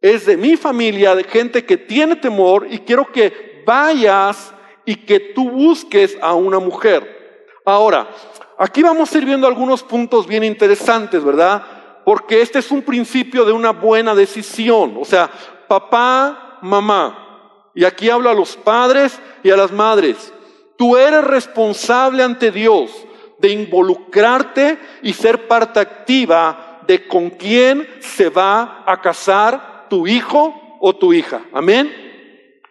es 0.00 0.26
de 0.26 0.36
mi 0.36 0.56
familia, 0.56 1.14
de 1.14 1.24
gente 1.24 1.64
que 1.64 1.76
tiene 1.76 2.16
temor 2.16 2.66
y 2.70 2.78
quiero 2.78 3.10
que 3.10 3.62
vayas 3.66 4.54
y 4.84 4.94
que 4.94 5.20
tú 5.20 5.50
busques 5.50 6.16
a 6.20 6.34
una 6.34 6.58
mujer. 6.58 7.46
Ahora, 7.64 8.08
aquí 8.56 8.82
vamos 8.82 9.12
a 9.12 9.18
ir 9.18 9.24
viendo 9.24 9.46
algunos 9.46 9.82
puntos 9.82 10.26
bien 10.26 10.44
interesantes, 10.44 11.22
¿verdad? 11.22 11.62
Porque 12.04 12.40
este 12.40 12.60
es 12.60 12.70
un 12.70 12.82
principio 12.82 13.44
de 13.44 13.52
una 13.52 13.72
buena 13.72 14.14
decisión. 14.14 14.96
O 14.98 15.04
sea, 15.04 15.30
papá, 15.66 16.58
mamá. 16.62 17.70
Y 17.74 17.84
aquí 17.84 18.08
hablo 18.08 18.30
a 18.30 18.34
los 18.34 18.56
padres 18.56 19.20
y 19.42 19.50
a 19.50 19.56
las 19.56 19.72
madres. 19.72 20.32
Tú 20.78 20.96
eres 20.96 21.24
responsable 21.24 22.22
ante 22.22 22.50
Dios 22.50 22.90
de 23.38 23.50
involucrarte 23.50 24.78
y 25.02 25.12
ser 25.12 25.46
parte 25.46 25.80
activa 25.80 26.80
de 26.86 27.06
con 27.06 27.30
quién 27.30 27.86
se 28.00 28.30
va 28.30 28.84
a 28.86 29.00
casar 29.00 29.77
tu 29.88 30.06
hijo 30.06 30.78
o 30.80 30.94
tu 30.94 31.12
hija. 31.12 31.42
Amén. 31.52 31.92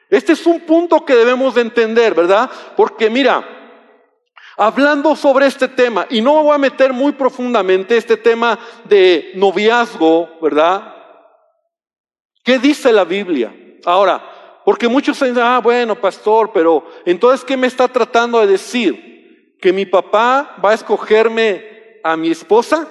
Este 0.10 0.34
es 0.34 0.46
un 0.46 0.62
punto 0.62 1.04
que 1.04 1.16
debemos 1.16 1.56
de 1.56 1.62
entender, 1.62 2.14
¿verdad? 2.14 2.50
Porque 2.76 3.10
mira, 3.10 3.46
hablando 4.56 5.16
sobre 5.16 5.48
este 5.48 5.68
tema, 5.68 6.08
y 6.10 6.22
no 6.22 6.36
me 6.36 6.44
voy 6.44 6.56
a 6.56 6.60
meter 6.60 6.94
muy 6.94 7.12
profundamente 7.12 7.98
este 7.98 8.16
tema 8.16 8.58
de 8.86 9.32
noviazgo, 9.36 10.38
¿verdad? 10.42 10.96
¿Qué 12.44 12.58
dice 12.58 12.94
la 12.94 13.04
Biblia? 13.04 13.54
Ahora, 13.86 14.62
porque 14.64 14.88
muchos 14.88 15.20
dicen, 15.20 15.38
ah, 15.40 15.60
bueno, 15.60 15.96
pastor, 15.96 16.52
pero 16.54 16.86
entonces, 17.06 17.46
¿qué 17.46 17.56
me 17.56 17.68
está 17.68 17.88
tratando 17.88 18.40
de 18.40 18.48
decir? 18.48 19.56
¿Que 19.62 19.74
mi 19.74 19.86
papá 19.86 20.56
va 20.64 20.72
a 20.72 20.74
escogerme 20.74 22.00
a 22.04 22.16
mi 22.16 22.32
esposa? 22.32 22.88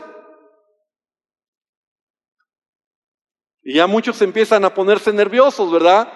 Y 3.67 3.73
ya 3.73 3.89
muchos 3.89 4.23
empiezan 4.23 4.65
a 4.65 4.73
ponerse 4.73 5.13
nerviosos, 5.13 5.73
¿verdad? 5.73 6.07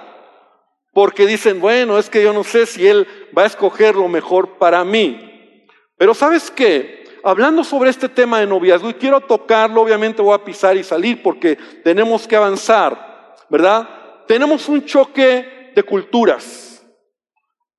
Porque 0.92 1.26
dicen, 1.26 1.60
bueno, 1.60 1.98
es 1.98 2.08
que 2.08 2.22
yo 2.22 2.32
no 2.32 2.44
sé 2.44 2.64
si 2.64 2.86
Él 2.86 3.08
va 3.36 3.42
a 3.42 3.46
escoger 3.46 3.96
lo 3.96 4.06
mejor 4.06 4.56
para 4.56 4.84
mí. 4.84 5.66
Pero 5.96 6.14
sabes 6.14 6.48
qué? 6.48 7.02
Hablando 7.24 7.64
sobre 7.64 7.90
este 7.90 8.08
tema 8.08 8.38
de 8.38 8.46
noviazgo, 8.46 8.88
y 8.90 8.94
quiero 8.94 9.20
tocarlo, 9.22 9.82
obviamente 9.82 10.22
voy 10.22 10.32
a 10.32 10.44
pisar 10.44 10.76
y 10.76 10.84
salir 10.84 11.24
porque 11.24 11.58
tenemos 11.82 12.28
que 12.28 12.36
avanzar, 12.36 13.34
¿verdad? 13.48 13.88
Tenemos 14.28 14.68
un 14.68 14.84
choque 14.84 15.72
de 15.74 15.82
culturas. 15.82 16.86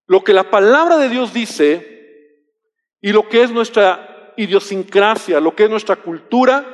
Lo 0.06 0.22
que 0.22 0.34
la 0.34 0.50
palabra 0.50 0.98
de 0.98 1.08
Dios 1.08 1.32
dice 1.32 2.36
y 3.00 3.14
lo 3.14 3.30
que 3.30 3.42
es 3.42 3.52
nuestra 3.52 4.34
idiosincrasia, 4.36 5.40
lo 5.40 5.56
que 5.56 5.64
es 5.64 5.70
nuestra 5.70 5.96
cultura 5.96 6.66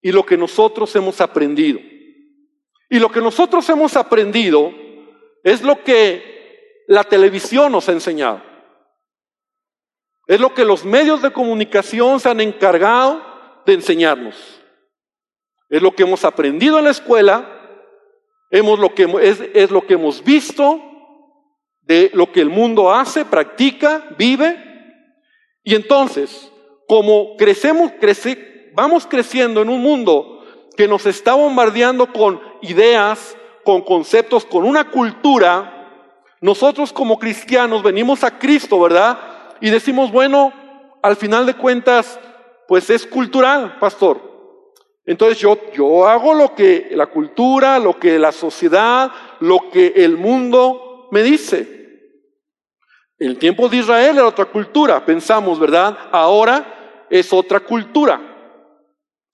y 0.00 0.12
lo 0.12 0.24
que 0.24 0.38
nosotros 0.38 0.96
hemos 0.96 1.20
aprendido. 1.20 1.89
Y 2.90 2.98
lo 2.98 3.10
que 3.10 3.20
nosotros 3.20 3.66
hemos 3.70 3.96
aprendido 3.96 4.74
es 5.44 5.62
lo 5.62 5.82
que 5.84 6.84
la 6.88 7.04
televisión 7.04 7.70
nos 7.70 7.88
ha 7.88 7.92
enseñado. 7.92 8.42
Es 10.26 10.40
lo 10.40 10.52
que 10.52 10.64
los 10.64 10.84
medios 10.84 11.22
de 11.22 11.32
comunicación 11.32 12.18
se 12.18 12.28
han 12.28 12.40
encargado 12.40 13.22
de 13.64 13.74
enseñarnos. 13.74 14.60
Es 15.68 15.80
lo 15.80 15.94
que 15.94 16.02
hemos 16.02 16.24
aprendido 16.24 16.78
en 16.78 16.84
la 16.84 16.90
escuela, 16.90 17.48
hemos 18.50 18.80
lo 18.80 18.92
que, 18.92 19.04
es, 19.22 19.40
es 19.54 19.70
lo 19.70 19.86
que 19.86 19.94
hemos 19.94 20.24
visto 20.24 20.82
de 21.82 22.10
lo 22.12 22.32
que 22.32 22.40
el 22.40 22.50
mundo 22.50 22.92
hace, 22.92 23.24
practica, 23.24 24.08
vive. 24.18 24.58
Y 25.62 25.76
entonces, 25.76 26.50
como 26.88 27.36
crecemos, 27.36 27.92
crece, 28.00 28.72
vamos 28.74 29.06
creciendo 29.06 29.62
en 29.62 29.68
un 29.68 29.80
mundo 29.80 30.44
que 30.76 30.88
nos 30.88 31.06
está 31.06 31.34
bombardeando 31.34 32.12
con 32.12 32.49
ideas, 32.62 33.36
con 33.64 33.82
conceptos, 33.82 34.44
con 34.44 34.64
una 34.64 34.90
cultura, 34.90 35.80
nosotros 36.40 36.92
como 36.92 37.18
cristianos 37.18 37.82
venimos 37.82 38.24
a 38.24 38.38
Cristo, 38.38 38.80
¿verdad? 38.80 39.18
Y 39.60 39.70
decimos, 39.70 40.10
bueno, 40.10 40.52
al 41.02 41.16
final 41.16 41.46
de 41.46 41.54
cuentas, 41.54 42.18
pues 42.66 42.88
es 42.88 43.06
cultural, 43.06 43.78
pastor. 43.78 44.30
Entonces 45.04 45.38
yo, 45.38 45.58
yo 45.72 46.06
hago 46.06 46.34
lo 46.34 46.54
que 46.54 46.88
la 46.92 47.06
cultura, 47.06 47.78
lo 47.78 47.98
que 47.98 48.18
la 48.18 48.32
sociedad, 48.32 49.10
lo 49.40 49.70
que 49.70 49.92
el 49.96 50.16
mundo 50.16 51.08
me 51.10 51.22
dice. 51.22 51.78
El 53.18 53.36
tiempo 53.38 53.68
de 53.68 53.78
Israel 53.78 54.16
era 54.16 54.26
otra 54.26 54.46
cultura, 54.46 55.04
pensamos, 55.04 55.58
¿verdad? 55.58 55.96
Ahora 56.10 57.06
es 57.10 57.32
otra 57.32 57.60
cultura. 57.60 58.20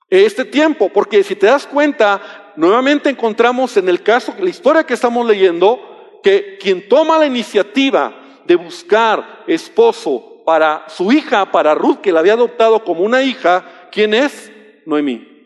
Este 0.08 0.44
tiempo, 0.44 0.88
porque 0.88 1.22
si 1.22 1.36
te 1.36 1.46
das 1.46 1.66
cuenta, 1.66 2.45
nuevamente 2.56 3.10
encontramos 3.10 3.76
en 3.76 3.88
el 3.88 4.02
caso, 4.02 4.34
la 4.38 4.50
historia 4.50 4.84
que 4.84 4.94
estamos 4.94 5.26
leyendo, 5.26 6.20
que 6.22 6.58
quien 6.60 6.88
toma 6.88 7.18
la 7.18 7.26
iniciativa 7.26 8.42
de 8.44 8.56
buscar 8.56 9.44
esposo 9.46 10.42
para 10.44 10.88
su 10.88 11.12
hija, 11.12 11.50
para 11.50 11.74
Ruth, 11.74 12.00
que 12.00 12.12
la 12.12 12.20
había 12.20 12.34
adoptado 12.34 12.84
como 12.84 13.02
una 13.02 13.22
hija, 13.22 13.88
¿quién 13.90 14.14
es? 14.14 14.52
Noemí. 14.86 15.36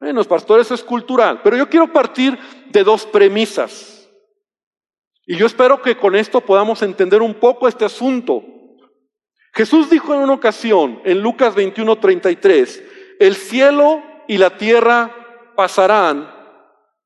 Bueno, 0.00 0.24
pastor, 0.24 0.60
eso 0.60 0.74
es 0.74 0.82
cultural, 0.82 1.40
pero 1.42 1.56
yo 1.56 1.68
quiero 1.68 1.92
partir 1.92 2.38
de 2.70 2.82
dos 2.82 3.04
premisas. 3.04 4.08
Y 5.26 5.36
yo 5.36 5.46
espero 5.46 5.82
que 5.82 5.96
con 5.96 6.16
esto 6.16 6.40
podamos 6.40 6.82
entender 6.82 7.20
un 7.20 7.34
poco 7.34 7.68
este 7.68 7.84
asunto. 7.84 8.42
Jesús 9.52 9.90
dijo 9.90 10.14
en 10.14 10.20
una 10.20 10.32
ocasión, 10.32 11.00
en 11.04 11.20
Lucas 11.20 11.54
21:33, 11.54 12.82
el 13.18 13.36
cielo 13.36 14.02
y 14.26 14.38
la 14.38 14.56
tierra 14.56 15.19
pasarán, 15.54 16.32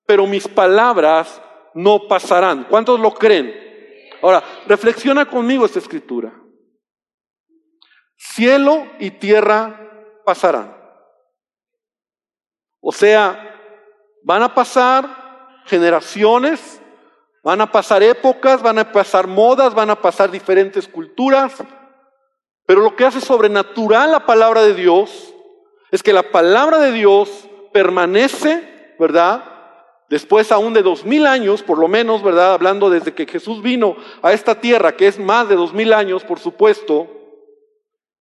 pero 0.07 0.26
mis 0.26 0.46
palabras 0.48 1.40
no 1.74 2.07
pasarán. 2.09 2.64
¿Cuántos 2.64 3.00
lo 3.00 3.12
creen? 3.12 3.54
Ahora, 4.22 4.42
reflexiona 4.66 5.28
conmigo 5.28 5.66
esta 5.66 5.78
escritura. 5.78 6.33
Cielo 8.16 8.87
y 8.98 9.11
tierra 9.11 9.78
pasarán. 10.24 10.76
O 12.80 12.92
sea, 12.92 13.54
van 14.22 14.42
a 14.42 14.54
pasar 14.54 15.62
generaciones, 15.66 16.80
van 17.42 17.61
a 17.61 17.70
pasar 17.70 18.02
épocas, 18.02 18.62
van 18.62 18.78
a 18.78 18.92
pasar 18.92 19.26
modas, 19.26 19.74
van 19.74 19.90
a 19.90 20.00
pasar 20.00 20.30
diferentes 20.30 20.88
culturas, 20.88 21.62
pero 22.66 22.80
lo 22.80 22.96
que 22.96 23.04
hace 23.04 23.20
sobrenatural 23.20 24.11
la 24.11 24.26
palabra 24.26 24.62
de 24.62 24.74
Dios 24.74 25.35
es 25.90 26.02
que 26.02 26.12
la 26.12 26.30
palabra 26.30 26.78
de 26.78 26.92
Dios 26.92 27.48
permanece, 27.74 28.94
¿verdad? 29.00 29.42
Después 30.08 30.52
aún 30.52 30.74
de 30.74 30.82
dos 30.82 31.04
mil 31.04 31.26
años, 31.26 31.60
por 31.60 31.76
lo 31.76 31.88
menos, 31.88 32.22
¿verdad? 32.22 32.54
Hablando 32.54 32.88
desde 32.88 33.14
que 33.14 33.26
Jesús 33.26 33.62
vino 33.62 33.96
a 34.22 34.32
esta 34.32 34.60
tierra, 34.60 34.96
que 34.96 35.08
es 35.08 35.18
más 35.18 35.48
de 35.48 35.56
dos 35.56 35.74
mil 35.74 35.92
años, 35.92 36.22
por 36.22 36.38
supuesto, 36.38 37.10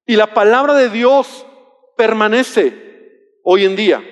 y 0.07 0.15
la 0.15 0.33
palabra 0.33 0.73
de 0.73 0.89
Dios 0.89 1.45
permanece 1.95 3.37
hoy 3.43 3.65
en 3.65 3.75
día. 3.75 4.03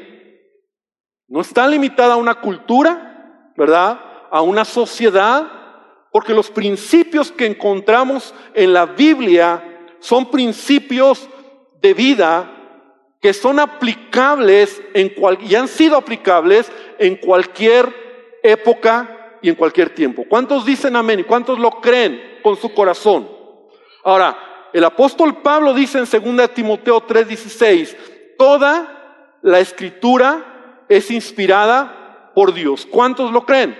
No 1.27 1.41
está 1.41 1.67
limitada 1.67 2.13
a 2.13 2.17
una 2.17 2.36
cultura, 2.36 3.51
¿verdad? 3.58 3.99
A 4.30 4.41
una 4.41 4.63
sociedad, 4.63 5.51
porque 6.12 6.36
los 6.36 6.51
principios 6.51 7.32
que 7.32 7.47
encontramos 7.47 8.36
en 8.54 8.73
la 8.73 8.86
Biblia 8.86 9.88
son 9.99 10.30
principios 10.30 11.27
de 11.82 11.95
vida 11.95 12.61
que 13.21 13.34
son 13.34 13.60
aplicables 13.60 14.81
en 14.95 15.10
cual, 15.10 15.38
y 15.41 15.53
han 15.53 15.67
sido 15.67 15.95
aplicables 15.95 16.71
en 16.97 17.17
cualquier 17.17 18.39
época 18.41 19.38
y 19.43 19.49
en 19.49 19.55
cualquier 19.55 19.93
tiempo. 19.93 20.25
¿Cuántos 20.27 20.65
dicen 20.65 20.95
amén 20.95 21.19
y 21.19 21.23
cuántos 21.23 21.60
lo 21.60 21.69
creen 21.79 22.39
con 22.41 22.57
su 22.57 22.73
corazón? 22.73 23.29
Ahora, 24.03 24.69
el 24.73 24.84
apóstol 24.84 25.41
Pablo 25.41 25.73
dice 25.73 25.99
en 25.99 26.05
2 26.05 26.53
Timoteo 26.53 27.05
3:16, 27.05 27.95
toda 28.39 29.38
la 29.43 29.60
escritura 29.60 30.86
es 30.89 31.12
inspirada 31.12 32.31
por 32.34 32.53
Dios. 32.53 32.88
¿Cuántos 32.89 33.31
lo 33.31 33.45
creen? 33.45 33.77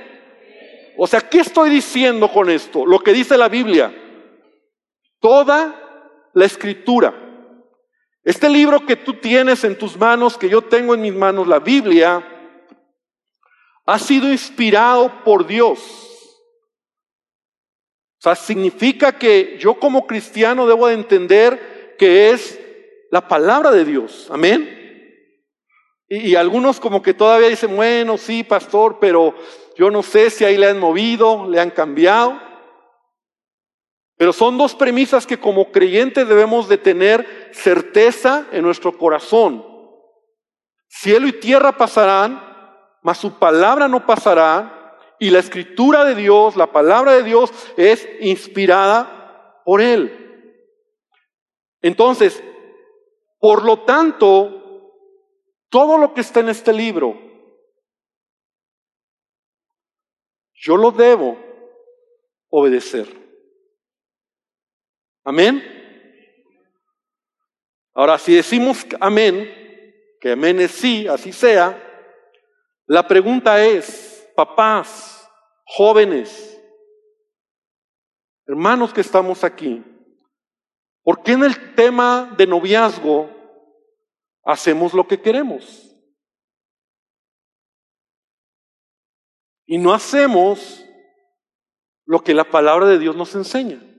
O 0.98 1.08
sea, 1.08 1.22
¿qué 1.22 1.40
estoy 1.40 1.72
diciendo 1.72 2.28
con 2.28 2.48
esto? 2.50 2.86
Lo 2.86 3.00
que 3.00 3.12
dice 3.12 3.38
la 3.38 3.50
Biblia. 3.50 3.92
Toda 5.20 6.30
la 6.34 6.46
escritura 6.46 7.31
este 8.24 8.50
libro 8.50 8.86
que 8.86 8.96
tú 8.96 9.16
tienes 9.16 9.64
en 9.64 9.78
tus 9.78 9.98
manos, 9.98 10.38
que 10.38 10.50
yo 10.50 10.62
tengo 10.62 10.94
en 10.94 11.02
mis 11.02 11.14
manos, 11.14 11.48
la 11.48 11.60
Biblia, 11.60 12.24
ha 13.86 14.00
sido 14.00 14.32
inspirado 14.32 15.24
por 15.24 15.48
Dios. 15.48 15.80
O 18.20 18.24
sea, 18.24 18.36
significa 18.36 19.18
que 19.18 19.58
yo 19.60 19.76
como 19.76 20.06
cristiano 20.06 20.68
debo 20.68 20.88
de 20.88 20.94
entender 20.94 21.96
que 21.98 22.30
es 22.30 22.60
la 23.10 23.28
palabra 23.28 23.72
de 23.72 23.84
Dios. 23.84 24.28
Amén. 24.30 24.78
Y, 26.08 26.30
y, 26.30 26.36
algunos 26.36 26.80
como 26.80 27.02
que 27.02 27.16
todavía 27.16 27.48
dicen, 27.48 27.76
bueno, 27.76 28.18
sí, 28.18 28.44
pastor, 28.44 28.98
pero 29.00 29.34
yo 29.76 29.90
no 29.90 30.04
sé 30.04 30.30
si 30.30 30.46
ahí 30.46 30.58
le 30.58 30.68
han 30.68 30.80
movido, 30.80 31.48
le 31.50 31.60
han 31.60 31.72
cambiado. 31.72 32.51
Pero 34.22 34.34
son 34.34 34.56
dos 34.56 34.76
premisas 34.76 35.26
que 35.26 35.40
como 35.40 35.72
creyentes 35.72 36.28
debemos 36.28 36.70
de 36.70 36.78
tener 36.78 37.50
certeza 37.54 38.46
en 38.52 38.62
nuestro 38.62 38.96
corazón. 38.96 39.66
Cielo 40.88 41.28
y 41.28 41.34
tierra 41.34 41.76
pasarán, 41.76 42.40
mas 43.02 43.18
su 43.18 43.40
palabra 43.40 43.88
no 43.88 44.06
pasará. 44.06 44.96
Y 45.18 45.32
la 45.32 45.40
escritura 45.40 46.06
de 46.06 46.14
Dios, 46.14 46.56
la 46.56 46.72
palabra 46.72 47.14
de 47.14 47.24
Dios 47.24 47.52
es 47.78 48.08
inspirada 48.20 49.60
por 49.66 49.82
Él. 49.82 50.70
Entonces, 51.82 52.44
por 53.40 53.66
lo 53.66 53.80
tanto, 53.86 54.94
todo 55.70 55.98
lo 55.98 56.14
que 56.14 56.22
está 56.22 56.42
en 56.42 56.50
este 56.50 56.72
libro, 56.72 57.20
yo 60.54 60.78
lo 60.78 60.92
debo 60.92 61.40
obedecer. 62.52 63.21
Amén. 65.32 65.64
Ahora, 67.94 68.18
si 68.18 68.36
decimos 68.36 68.86
amén, 69.00 69.50
que 70.20 70.34
amén 70.34 70.60
es 70.60 70.72
sí, 70.72 71.08
así 71.08 71.32
sea, 71.32 71.82
la 72.86 73.08
pregunta 73.08 73.66
es, 73.66 74.30
papás, 74.36 75.26
jóvenes, 75.64 76.62
hermanos 78.46 78.92
que 78.92 79.00
estamos 79.00 79.46
aquí, 79.46 79.82
¿por 81.02 81.24
qué 81.24 81.32
en 81.32 81.46
el 81.46 81.76
tema 81.76 82.36
de 82.36 82.46
noviazgo 82.46 83.30
hacemos 84.44 84.94
lo 84.94 85.08
que 85.08 85.22
queremos? 85.22 85.96
Y 89.66 89.78
no 89.78 89.94
hacemos 89.94 90.86
lo 92.04 92.22
que 92.22 92.34
la 92.34 92.44
palabra 92.44 92.86
de 92.88 93.00
Dios 93.00 93.16
nos 93.16 93.34
enseña. 93.34 93.91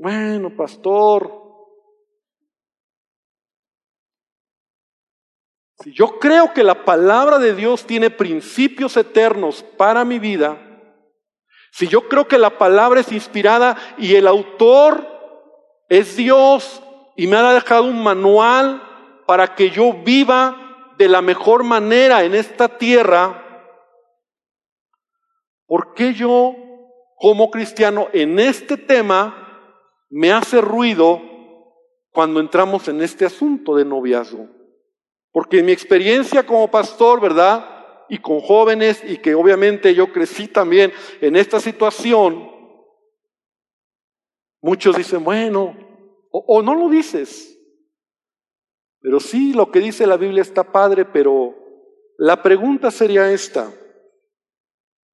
Bueno, 0.00 0.56
pastor, 0.56 1.40
Si 5.82 5.94
yo 5.94 6.18
creo 6.18 6.52
que 6.52 6.62
la 6.62 6.84
palabra 6.84 7.38
de 7.38 7.54
Dios 7.54 7.86
tiene 7.86 8.10
principios 8.10 8.98
eternos 8.98 9.62
para 9.78 10.04
mi 10.04 10.18
vida, 10.18 10.58
si 11.72 11.86
yo 11.88 12.06
creo 12.06 12.28
que 12.28 12.36
la 12.36 12.58
palabra 12.58 13.00
es 13.00 13.10
inspirada 13.12 13.78
y 13.96 14.14
el 14.14 14.26
autor 14.26 15.06
es 15.88 16.16
Dios 16.16 16.82
y 17.16 17.26
me 17.26 17.38
ha 17.38 17.54
dejado 17.54 17.84
un 17.84 18.02
manual 18.02 18.82
para 19.26 19.54
que 19.54 19.70
yo 19.70 19.94
viva 19.94 20.92
de 20.98 21.08
la 21.08 21.22
mejor 21.22 21.64
manera 21.64 22.24
en 22.24 22.34
esta 22.34 22.68
tierra, 22.76 23.42
¿por 25.64 25.94
qué 25.94 26.12
yo 26.12 26.54
como 27.16 27.50
cristiano 27.50 28.08
en 28.12 28.38
este 28.38 28.76
tema 28.76 29.39
me 30.10 30.32
hace 30.32 30.60
ruido 30.60 31.22
cuando 32.10 32.40
entramos 32.40 32.88
en 32.88 33.00
este 33.00 33.24
asunto 33.24 33.76
de 33.76 33.84
noviazgo? 33.84 34.48
Porque 35.32 35.60
en 35.60 35.66
mi 35.66 35.72
experiencia 35.72 36.44
como 36.44 36.70
pastor, 36.70 37.20
¿verdad? 37.20 38.04
Y 38.08 38.18
con 38.18 38.40
jóvenes, 38.40 39.02
y 39.06 39.18
que 39.18 39.34
obviamente 39.34 39.94
yo 39.94 40.12
crecí 40.12 40.48
también 40.48 40.92
en 41.20 41.36
esta 41.36 41.60
situación, 41.60 42.50
muchos 44.60 44.96
dicen, 44.96 45.22
bueno, 45.22 45.76
o, 46.30 46.44
o 46.46 46.62
no 46.62 46.74
lo 46.74 46.88
dices, 46.88 47.56
pero 49.00 49.18
sí, 49.18 49.54
lo 49.54 49.70
que 49.70 49.80
dice 49.80 50.06
la 50.06 50.16
Biblia 50.16 50.42
está 50.42 50.72
padre, 50.72 51.04
pero 51.06 51.54
la 52.18 52.42
pregunta 52.42 52.90
sería 52.90 53.32
esta. 53.32 53.72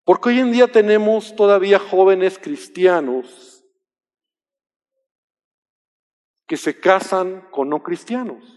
Porque 0.04 0.30
hoy 0.30 0.40
en 0.40 0.52
día 0.52 0.66
tenemos 0.66 1.34
todavía 1.36 1.78
jóvenes 1.78 2.38
cristianos 2.38 3.55
que 6.46 6.56
se 6.56 6.78
casan 6.78 7.48
con 7.50 7.68
no 7.68 7.82
cristianos. 7.82 8.56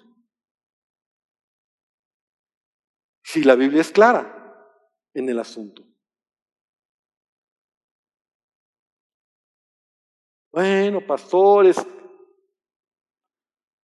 si 3.31 3.43
la 3.43 3.53
Biblia 3.53 3.81
es 3.81 3.91
clara 3.91 4.25
en 5.13 5.29
el 5.29 5.37
asunto. 5.37 5.83
Bueno, 10.51 10.99
pastores, 11.05 11.77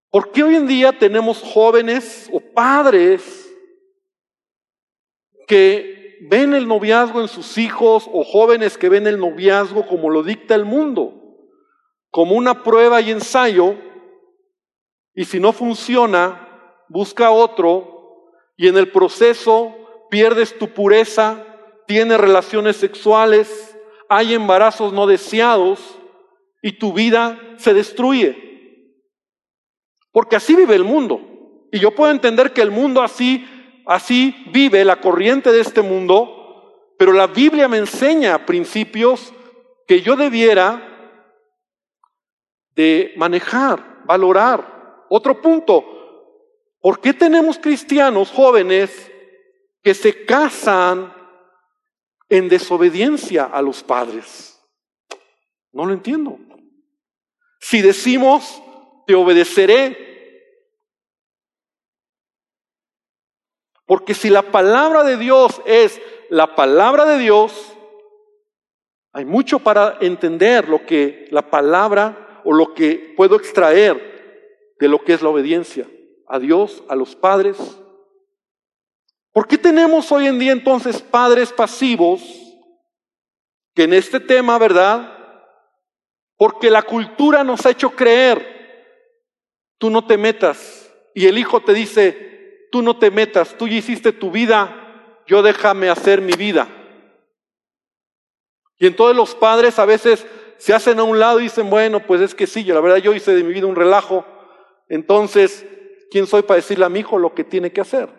¿por 0.10 0.32
qué 0.32 0.42
hoy 0.42 0.56
en 0.56 0.66
día 0.66 0.98
tenemos 0.98 1.44
jóvenes 1.44 2.28
o 2.34 2.40
padres 2.40 3.56
que 5.48 6.18
ven 6.28 6.56
el 6.56 6.68
noviazgo 6.68 7.22
en 7.22 7.28
sus 7.28 7.60
hijos 7.60 8.10
o 8.12 8.24
jóvenes 8.24 8.80
que 8.80 8.90
ven 8.90 9.06
el 9.06 9.20
noviazgo 9.20 9.86
como 9.88 10.10
lo 10.10 10.24
dicta 10.24 10.56
el 10.56 10.66
mundo, 10.66 11.14
como 12.10 12.34
una 12.34 12.64
prueba 12.64 13.00
y 13.00 13.12
ensayo, 13.12 13.78
y 15.16 15.26
si 15.26 15.40
no 15.40 15.54
funciona, 15.54 16.48
busca 16.90 17.32
otro 17.32 18.34
y 18.58 18.68
en 18.68 18.78
el 18.78 18.92
proceso 18.92 19.74
pierdes 20.10 20.58
tu 20.58 20.68
pureza, 20.70 21.44
tienes 21.88 22.20
relaciones 22.20 22.76
sexuales, 22.76 23.76
hay 24.10 24.34
embarazos 24.34 24.94
no 24.94 25.08
deseados 25.08 25.80
y 26.62 26.74
tu 26.74 26.94
vida 26.94 27.40
se 27.58 27.74
destruye. 27.74 28.46
Porque 30.12 30.36
así 30.36 30.56
vive 30.56 30.76
el 30.76 30.84
mundo. 30.84 31.22
Y 31.72 31.80
yo 31.80 31.92
puedo 31.92 32.12
entender 32.12 32.54
que 32.54 32.62
el 32.62 32.72
mundo 32.72 33.02
así, 33.02 33.46
así 33.86 34.36
vive, 34.52 34.86
la 34.86 35.02
corriente 35.02 35.52
de 35.52 35.62
este 35.62 35.82
mundo, 35.82 36.94
pero 36.98 37.12
la 37.12 37.28
Biblia 37.28 37.68
me 37.68 37.78
enseña 37.78 38.46
principios 38.46 39.34
que 39.88 40.02
yo 40.02 40.16
debiera 40.16 40.82
de 42.76 43.14
manejar, 43.18 44.04
valorar. 44.06 44.75
Otro 45.18 45.42
punto, 45.42 45.96
¿Por 46.86 47.02
qué 47.02 47.16
tenemos 47.16 47.58
cristianos 47.58 48.30
jóvenes 48.30 49.12
que 49.82 49.96
se 49.96 50.24
casan 50.24 51.12
en 52.30 52.48
desobediencia 52.48 53.46
a 53.46 53.60
los 53.64 53.82
padres? 53.82 54.64
No 55.72 55.88
lo 55.88 55.94
entiendo. 55.94 56.38
Si 57.60 57.82
decimos, 57.82 58.62
te 59.08 59.16
obedeceré. 59.16 59.98
Porque 63.88 64.14
si 64.14 64.30
la 64.30 64.52
palabra 64.52 65.04
de 65.04 65.18
Dios 65.18 65.60
es 65.66 66.00
la 66.30 66.54
palabra 66.54 67.06
de 67.06 67.18
Dios, 67.18 67.76
hay 69.12 69.26
mucho 69.26 69.58
para 69.58 69.98
entender 70.02 70.70
lo 70.70 70.86
que 70.86 71.26
la 71.32 71.50
palabra 71.50 72.44
o 72.46 72.54
lo 72.54 72.76
que 72.76 73.16
puedo 73.18 73.38
extraer 73.38 74.15
de 74.80 74.88
lo 74.88 75.04
que 75.04 75.14
es 75.14 75.22
la 75.22 75.30
obediencia 75.30 75.88
a 76.28 76.40
Dios, 76.40 76.84
a 76.88 76.96
los 76.96 77.16
padres. 77.16 77.58
¿Por 79.32 79.48
qué 79.48 79.58
tenemos 79.58 80.12
hoy 80.12 80.28
en 80.28 80.40
día 80.40 80.52
entonces 80.52 81.02
padres 81.02 81.52
pasivos 81.52 82.22
que 83.74 83.84
en 83.84 83.94
este 83.94 84.20
tema, 84.20 84.58
verdad? 84.58 85.12
Porque 86.38 86.70
la 86.70 86.82
cultura 86.82 87.44
nos 87.44 87.66
ha 87.66 87.72
hecho 87.72 87.92
creer, 87.92 88.56
tú 89.78 89.90
no 89.90 90.06
te 90.06 90.18
metas. 90.18 90.92
Y 91.14 91.28
el 91.28 91.38
hijo 91.38 91.62
te 91.62 91.74
dice, 91.74 92.68
tú 92.72 92.82
no 92.82 92.98
te 92.98 93.12
metas, 93.12 93.58
tú 93.58 93.68
ya 93.68 93.76
hiciste 93.76 94.12
tu 94.12 94.32
vida, 94.32 95.22
yo 95.28 95.42
déjame 95.42 95.90
hacer 95.90 96.22
mi 96.22 96.34
vida. 96.34 96.68
Y 98.78 98.88
entonces 98.88 99.16
los 99.16 99.36
padres 99.36 99.80
a 99.80 99.86
veces 99.86 100.26
se 100.58 100.74
hacen 100.74 101.00
a 101.00 101.04
un 101.04 101.20
lado 101.20 101.40
y 101.40 101.44
dicen, 101.44 101.70
bueno, 101.70 102.02
pues 102.06 102.22
es 102.22 102.36
que 102.36 102.48
sí, 102.48 102.64
la 102.64 102.82
verdad 102.82 102.98
yo 102.98 103.14
hice 103.14 103.34
de 103.34 103.44
mi 103.44 103.54
vida 103.54 103.68
un 103.68 103.76
relajo. 103.76 104.26
Entonces 104.88 105.66
¿quién 106.16 106.28
soy 106.28 106.44
para 106.44 106.56
decirle 106.56 106.86
a 106.86 106.90
mi 106.90 107.00
hijo 107.00 107.18
lo 107.18 107.34
que 107.34 107.44
tiene 107.44 107.74
que 107.74 107.82
hacer? 107.82 108.10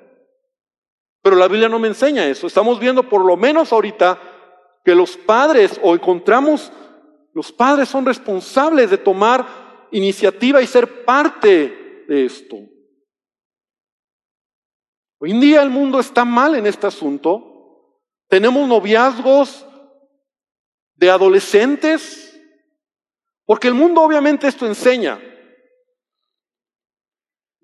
Pero 1.22 1.36
la 1.36 1.48
Biblia 1.48 1.68
no 1.68 1.78
me 1.78 1.88
enseña 1.88 2.26
eso. 2.26 2.46
Estamos 2.46 2.78
viendo 2.78 3.08
por 3.08 3.24
lo 3.24 3.36
menos 3.36 3.72
ahorita 3.72 4.20
que 4.84 4.94
los 4.94 5.16
padres, 5.16 5.80
o 5.82 5.94
encontramos, 5.94 6.70
los 7.32 7.50
padres 7.50 7.88
son 7.88 8.06
responsables 8.06 8.90
de 8.90 8.98
tomar 8.98 9.88
iniciativa 9.90 10.62
y 10.62 10.66
ser 10.66 11.04
parte 11.04 12.04
de 12.06 12.26
esto. 12.26 12.56
Hoy 15.18 15.30
en 15.30 15.40
día 15.40 15.62
el 15.62 15.70
mundo 15.70 15.98
está 15.98 16.24
mal 16.24 16.54
en 16.54 16.66
este 16.66 16.86
asunto. 16.86 17.96
Tenemos 18.28 18.68
noviazgos 18.68 19.66
de 20.94 21.10
adolescentes, 21.10 22.38
porque 23.44 23.68
el 23.68 23.74
mundo 23.74 24.02
obviamente 24.02 24.46
esto 24.46 24.66
enseña. 24.66 25.18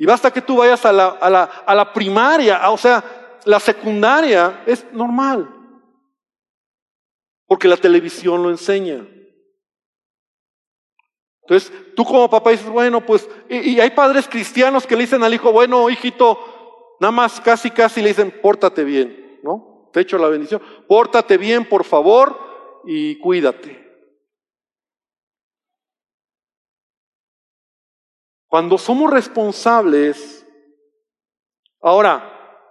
Y 0.03 0.05
basta 0.05 0.33
que 0.33 0.43
tú 0.43 0.57
vayas 0.57 0.85
a 0.85 0.93
la, 0.93 1.11
a 1.11 1.31
la, 1.31 1.45
a 1.45 1.75
la 1.77 1.93
primaria, 1.93 2.69
o 2.71 2.77
sea, 2.77 3.39
la 3.45 3.61
secundaria 3.61 4.65
es 4.67 4.85
normal. 4.93 5.49
Porque 7.47 7.69
la 7.69 7.77
televisión 7.77 8.43
lo 8.43 8.51
enseña. 8.51 9.07
Entonces, 11.43 11.73
tú 11.95 12.05
como 12.05 12.29
papá 12.29 12.51
dices, 12.51 12.69
bueno, 12.69 13.07
pues, 13.07 13.29
y, 13.49 13.75
y, 13.75 13.81
hay 13.81 13.91
padres 13.91 14.27
cristianos 14.27 14.89
que 14.89 14.97
le 14.97 15.03
dicen 15.03 15.23
al 15.23 15.35
hijo, 15.35 15.53
bueno, 15.53 15.89
hijito, 15.89 16.97
nada 16.99 17.13
más 17.13 17.41
casi, 17.41 17.71
casi 17.71 18.03
le 18.03 18.09
dicen, 18.09 18.37
pórtate 18.43 18.83
bien, 18.83 19.39
¿no? 19.45 19.89
Te 19.93 20.01
echo 20.01 20.19
la 20.19 20.27
bendición, 20.27 20.61
pórtate 20.89 21.39
bien, 21.39 21.65
por 21.65 21.85
favor, 21.85 22.37
y 22.85 23.21
cuídate. 23.21 23.82
Cuando 28.53 28.77
somos 28.77 29.11
responsables, 29.11 30.47
ahora, 31.81 32.69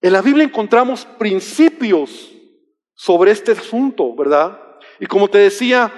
en 0.00 0.12
la 0.12 0.22
Biblia 0.22 0.44
encontramos 0.44 1.04
principios 1.18 2.30
sobre 2.94 3.32
este 3.32 3.50
asunto, 3.50 4.14
¿verdad? 4.14 4.56
Y 5.00 5.06
como 5.06 5.26
te 5.26 5.38
decía, 5.38 5.92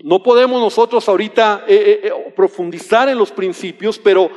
no 0.00 0.22
podemos 0.22 0.60
nosotros 0.60 1.08
ahorita 1.08 1.64
eh, 1.66 1.74
eh, 1.74 2.08
eh, 2.08 2.32
profundizar 2.36 3.08
en 3.08 3.16
los 3.16 3.32
principios, 3.32 3.98
pero 3.98 4.30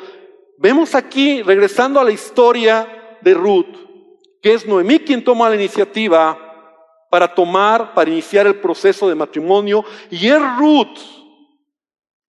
vemos 0.57 0.95
aquí, 0.95 1.41
regresando 1.41 1.99
a 1.99 2.05
la 2.05 2.11
historia 2.11 3.17
de 3.19 3.33
Ruth, 3.33 3.75
que 4.41 4.53
es 4.53 4.65
Noemí 4.65 4.99
quien 4.99 5.25
toma 5.25 5.49
la 5.49 5.55
iniciativa 5.55 6.39
para 7.11 7.35
tomar, 7.35 7.93
para 7.93 8.09
iniciar 8.09 8.47
el 8.47 8.61
proceso 8.61 9.09
de 9.09 9.15
matrimonio, 9.15 9.83
y 10.09 10.25
es 10.25 10.39
Ruth 10.57 11.24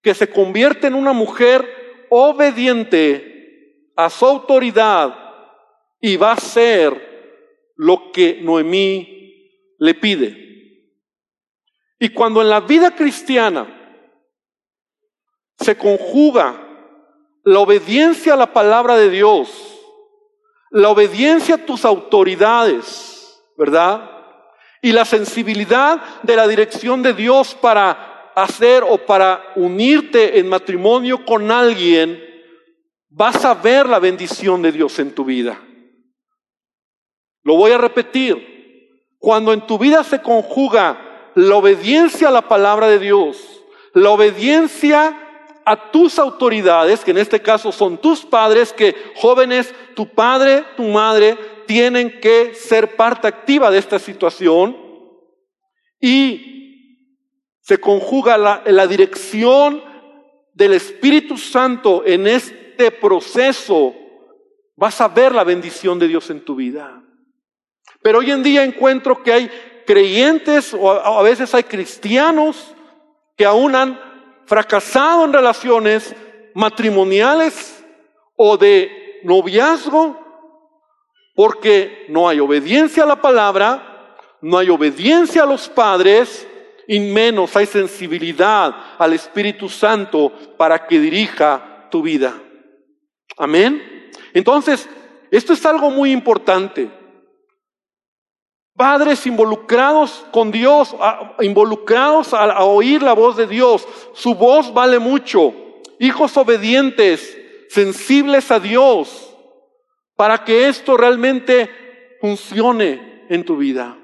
que 0.06 0.14
se 0.14 0.30
convierte 0.30 0.86
en 0.86 0.94
una 0.94 1.12
mujer 1.12 2.06
obediente 2.10 3.90
a 3.96 4.08
su 4.08 4.24
autoridad 4.24 5.18
y 6.00 6.16
va 6.16 6.30
a 6.30 6.34
hacer 6.34 7.72
lo 7.74 8.12
que 8.12 8.38
Noemí 8.40 9.74
le 9.80 9.94
pide. 9.94 10.94
Y 11.98 12.10
cuando 12.10 12.40
en 12.40 12.50
la 12.50 12.60
vida 12.60 12.94
cristiana 12.94 13.66
se 15.58 15.76
conjuga 15.76 16.54
la 17.42 17.58
obediencia 17.58 18.34
a 18.34 18.36
la 18.36 18.52
palabra 18.52 18.96
de 18.96 19.10
Dios, 19.10 19.76
la 20.70 20.90
obediencia 20.90 21.56
a 21.56 21.66
tus 21.66 21.84
autoridades, 21.84 23.42
¿verdad? 23.58 24.08
Y 24.82 24.92
la 24.92 25.04
sensibilidad 25.04 26.22
de 26.22 26.36
la 26.36 26.46
dirección 26.46 27.02
de 27.02 27.12
Dios 27.12 27.56
para 27.56 28.05
hacer 28.36 28.84
o 28.84 28.98
para 28.98 29.42
unirte 29.56 30.38
en 30.38 30.48
matrimonio 30.48 31.24
con 31.24 31.50
alguien, 31.50 32.22
vas 33.08 33.44
a 33.46 33.54
ver 33.54 33.88
la 33.88 33.98
bendición 33.98 34.60
de 34.60 34.72
Dios 34.72 34.98
en 34.98 35.12
tu 35.12 35.24
vida. 35.24 35.58
Lo 37.42 37.56
voy 37.56 37.72
a 37.72 37.78
repetir. 37.78 38.54
Cuando 39.18 39.54
en 39.54 39.66
tu 39.66 39.78
vida 39.78 40.04
se 40.04 40.20
conjuga 40.20 41.32
la 41.34 41.56
obediencia 41.56 42.28
a 42.28 42.30
la 42.30 42.46
palabra 42.46 42.88
de 42.88 42.98
Dios, 42.98 43.38
la 43.94 44.10
obediencia 44.10 45.18
a 45.64 45.90
tus 45.90 46.18
autoridades, 46.18 47.02
que 47.02 47.12
en 47.12 47.18
este 47.18 47.40
caso 47.40 47.72
son 47.72 47.96
tus 47.96 48.24
padres, 48.24 48.72
que 48.72 48.94
jóvenes, 49.16 49.74
tu 49.94 50.06
padre, 50.06 50.64
tu 50.76 50.82
madre, 50.84 51.38
tienen 51.66 52.20
que 52.20 52.54
ser 52.54 52.96
parte 52.96 53.26
activa 53.26 53.70
de 53.70 53.78
esta 53.78 53.98
situación 53.98 54.76
y 55.98 56.55
se 57.66 57.78
conjuga 57.78 58.38
la, 58.38 58.62
la 58.64 58.86
dirección 58.86 59.82
del 60.54 60.74
Espíritu 60.74 61.36
Santo 61.36 62.04
en 62.06 62.28
este 62.28 62.92
proceso, 62.92 63.92
vas 64.76 65.00
a 65.00 65.08
ver 65.08 65.34
la 65.34 65.42
bendición 65.42 65.98
de 65.98 66.06
Dios 66.06 66.30
en 66.30 66.44
tu 66.44 66.54
vida. 66.54 67.02
Pero 68.02 68.20
hoy 68.20 68.30
en 68.30 68.44
día 68.44 68.62
encuentro 68.62 69.20
que 69.20 69.32
hay 69.32 69.50
creyentes 69.84 70.72
o 70.74 70.92
a 70.92 71.20
veces 71.22 71.52
hay 71.56 71.64
cristianos 71.64 72.72
que 73.36 73.44
aún 73.44 73.74
han 73.74 73.98
fracasado 74.44 75.24
en 75.24 75.32
relaciones 75.32 76.14
matrimoniales 76.54 77.84
o 78.36 78.56
de 78.56 79.18
noviazgo 79.24 80.24
porque 81.34 82.06
no 82.10 82.28
hay 82.28 82.38
obediencia 82.38 83.02
a 83.02 83.06
la 83.06 83.20
palabra, 83.20 84.14
no 84.40 84.56
hay 84.56 84.70
obediencia 84.70 85.42
a 85.42 85.46
los 85.46 85.68
padres 85.68 86.46
y 86.86 87.00
menos 87.00 87.56
hay 87.56 87.66
sensibilidad 87.66 88.74
al 88.98 89.12
Espíritu 89.12 89.68
Santo 89.68 90.32
para 90.56 90.86
que 90.86 91.00
dirija 91.00 91.88
tu 91.90 92.02
vida. 92.02 92.34
Amén. 93.36 94.10
Entonces, 94.32 94.88
esto 95.30 95.52
es 95.52 95.66
algo 95.66 95.90
muy 95.90 96.12
importante. 96.12 96.90
Padres 98.76 99.26
involucrados 99.26 100.26
con 100.30 100.50
Dios, 100.50 100.94
involucrados 101.40 102.34
a, 102.34 102.62
oír 102.64 103.02
la 103.02 103.14
voz 103.14 103.36
de 103.36 103.46
Dios. 103.46 103.86
Su 104.14 104.34
voz 104.34 104.72
vale 104.72 104.98
mucho. 104.98 105.54
Hijos 105.98 106.36
obedientes, 106.36 107.36
sensibles 107.70 108.50
a 108.50 108.60
Dios, 108.60 109.34
para 110.14 110.44
que 110.44 110.68
esto 110.68 110.96
realmente 110.96 111.70
funcione 112.20 113.24
en 113.30 113.44
tu 113.44 113.56
vida. 113.56 113.96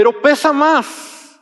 Pero 0.00 0.22
pesa 0.22 0.50
más 0.50 1.38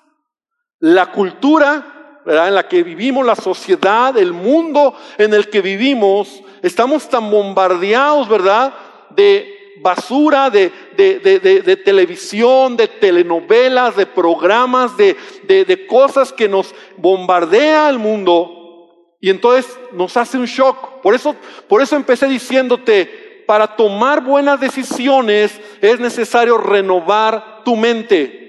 la 0.80 1.12
cultura 1.12 2.22
en 2.26 2.52
la 2.56 2.66
que 2.66 2.82
vivimos, 2.82 3.24
la 3.24 3.36
sociedad, 3.36 4.18
el 4.18 4.32
mundo 4.32 4.96
en 5.16 5.32
el 5.32 5.48
que 5.48 5.60
vivimos. 5.60 6.42
Estamos 6.60 7.08
tan 7.08 7.30
bombardeados, 7.30 8.28
¿verdad? 8.28 8.74
De 9.10 9.76
basura 9.80 10.50
de, 10.50 10.72
de, 10.96 11.76
televisión, 11.84 12.76
de 12.76 12.88
telenovelas, 12.88 13.94
de 13.94 14.06
programas, 14.06 14.96
de, 14.96 15.86
cosas 15.88 16.32
que 16.32 16.48
nos 16.48 16.74
bombardea 16.96 17.88
el 17.88 18.00
mundo 18.00 19.14
y 19.20 19.30
entonces 19.30 19.78
nos 19.92 20.16
hace 20.16 20.36
un 20.36 20.46
shock. 20.46 21.00
Por 21.00 21.14
eso, 21.14 21.36
por 21.68 21.80
eso 21.80 21.94
empecé 21.94 22.26
diciéndote, 22.26 23.28
para 23.46 23.76
tomar 23.76 24.22
buenas 24.22 24.60
decisiones 24.60 25.58
es 25.80 26.00
necesario 26.00 26.58
renovar 26.58 27.62
tu 27.64 27.76
mente. 27.76 28.47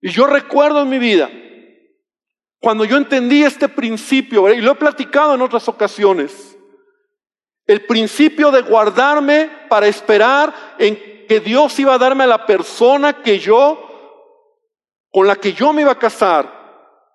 Y 0.00 0.10
yo 0.10 0.26
recuerdo 0.26 0.82
en 0.82 0.88
mi 0.88 0.98
vida, 0.98 1.30
cuando 2.58 2.84
yo 2.84 2.96
entendí 2.96 3.42
este 3.42 3.68
principio, 3.68 4.52
y 4.52 4.60
lo 4.60 4.72
he 4.72 4.76
platicado 4.76 5.34
en 5.34 5.42
otras 5.42 5.68
ocasiones, 5.68 6.56
el 7.66 7.86
principio 7.86 8.50
de 8.50 8.62
guardarme 8.62 9.48
para 9.68 9.86
esperar 9.86 10.74
en 10.78 11.26
que 11.28 11.40
Dios 11.40 11.78
iba 11.78 11.94
a 11.94 11.98
darme 11.98 12.24
a 12.24 12.26
la 12.26 12.44
persona 12.44 13.22
que 13.22 13.38
yo, 13.38 13.86
con 15.12 15.26
la 15.26 15.36
que 15.36 15.52
yo 15.52 15.72
me 15.72 15.82
iba 15.82 15.92
a 15.92 15.98
casar. 15.98 16.58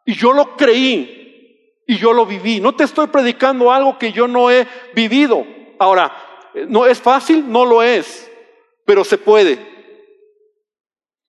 Y 0.05 0.13
yo 0.13 0.31
lo 0.31 0.55
creí 0.55 1.83
y 1.85 1.97
yo 1.97 2.13
lo 2.13 2.25
viví. 2.25 2.61
No 2.61 2.73
te 2.73 2.85
estoy 2.85 3.07
predicando 3.07 3.71
algo 3.71 3.97
que 3.97 4.11
yo 4.11 4.27
no 4.27 4.49
he 4.49 4.67
vivido. 4.93 5.45
Ahora, 5.79 6.15
¿no 6.67 6.85
es 6.85 7.01
fácil? 7.01 7.43
No 7.51 7.65
lo 7.65 7.83
es, 7.83 8.31
pero 8.85 9.03
se 9.03 9.17
puede. 9.17 9.74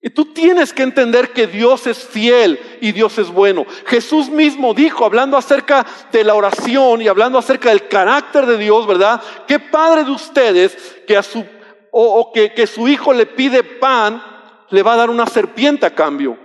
Y 0.07 0.11
tú 0.11 0.27
tienes 0.27 0.73
que 0.73 0.85
entender 0.85 1.33
que 1.33 1.49
Dios 1.49 1.89
es 1.89 1.99
fiel 1.99 2.61
y 2.81 2.93
Dios 2.93 3.19
es 3.19 3.29
bueno. 3.29 3.67
Jesús 3.87 4.29
mismo 4.29 4.73
dijo, 4.73 5.05
hablando 5.05 5.37
acerca 5.37 5.85
de 6.13 6.23
la 6.23 6.37
oración 6.37 7.03
y 7.03 7.09
hablando 7.09 7.41
acerca 7.41 7.71
del 7.71 7.89
carácter 7.89 8.47
de 8.47 8.57
Dios, 8.57 8.87
¿verdad? 8.87 9.21
¿Qué 9.49 9.59
padre 9.59 10.05
de 10.05 10.13
ustedes 10.13 10.77
que 11.09 11.17
a 11.17 11.25
su, 11.25 11.45
o, 11.91 12.31
que, 12.33 12.55
que 12.55 12.69
su 12.69 12.87
hijo 12.87 13.13
le 13.13 13.27
pide 13.27 13.65
pan, 13.65 14.23
le 14.71 14.81
va 14.85 14.93
a 14.93 14.97
dar 14.97 15.11
una 15.11 15.27
serpiente 15.27 15.87
a 15.87 15.95
cambio? 15.97 16.39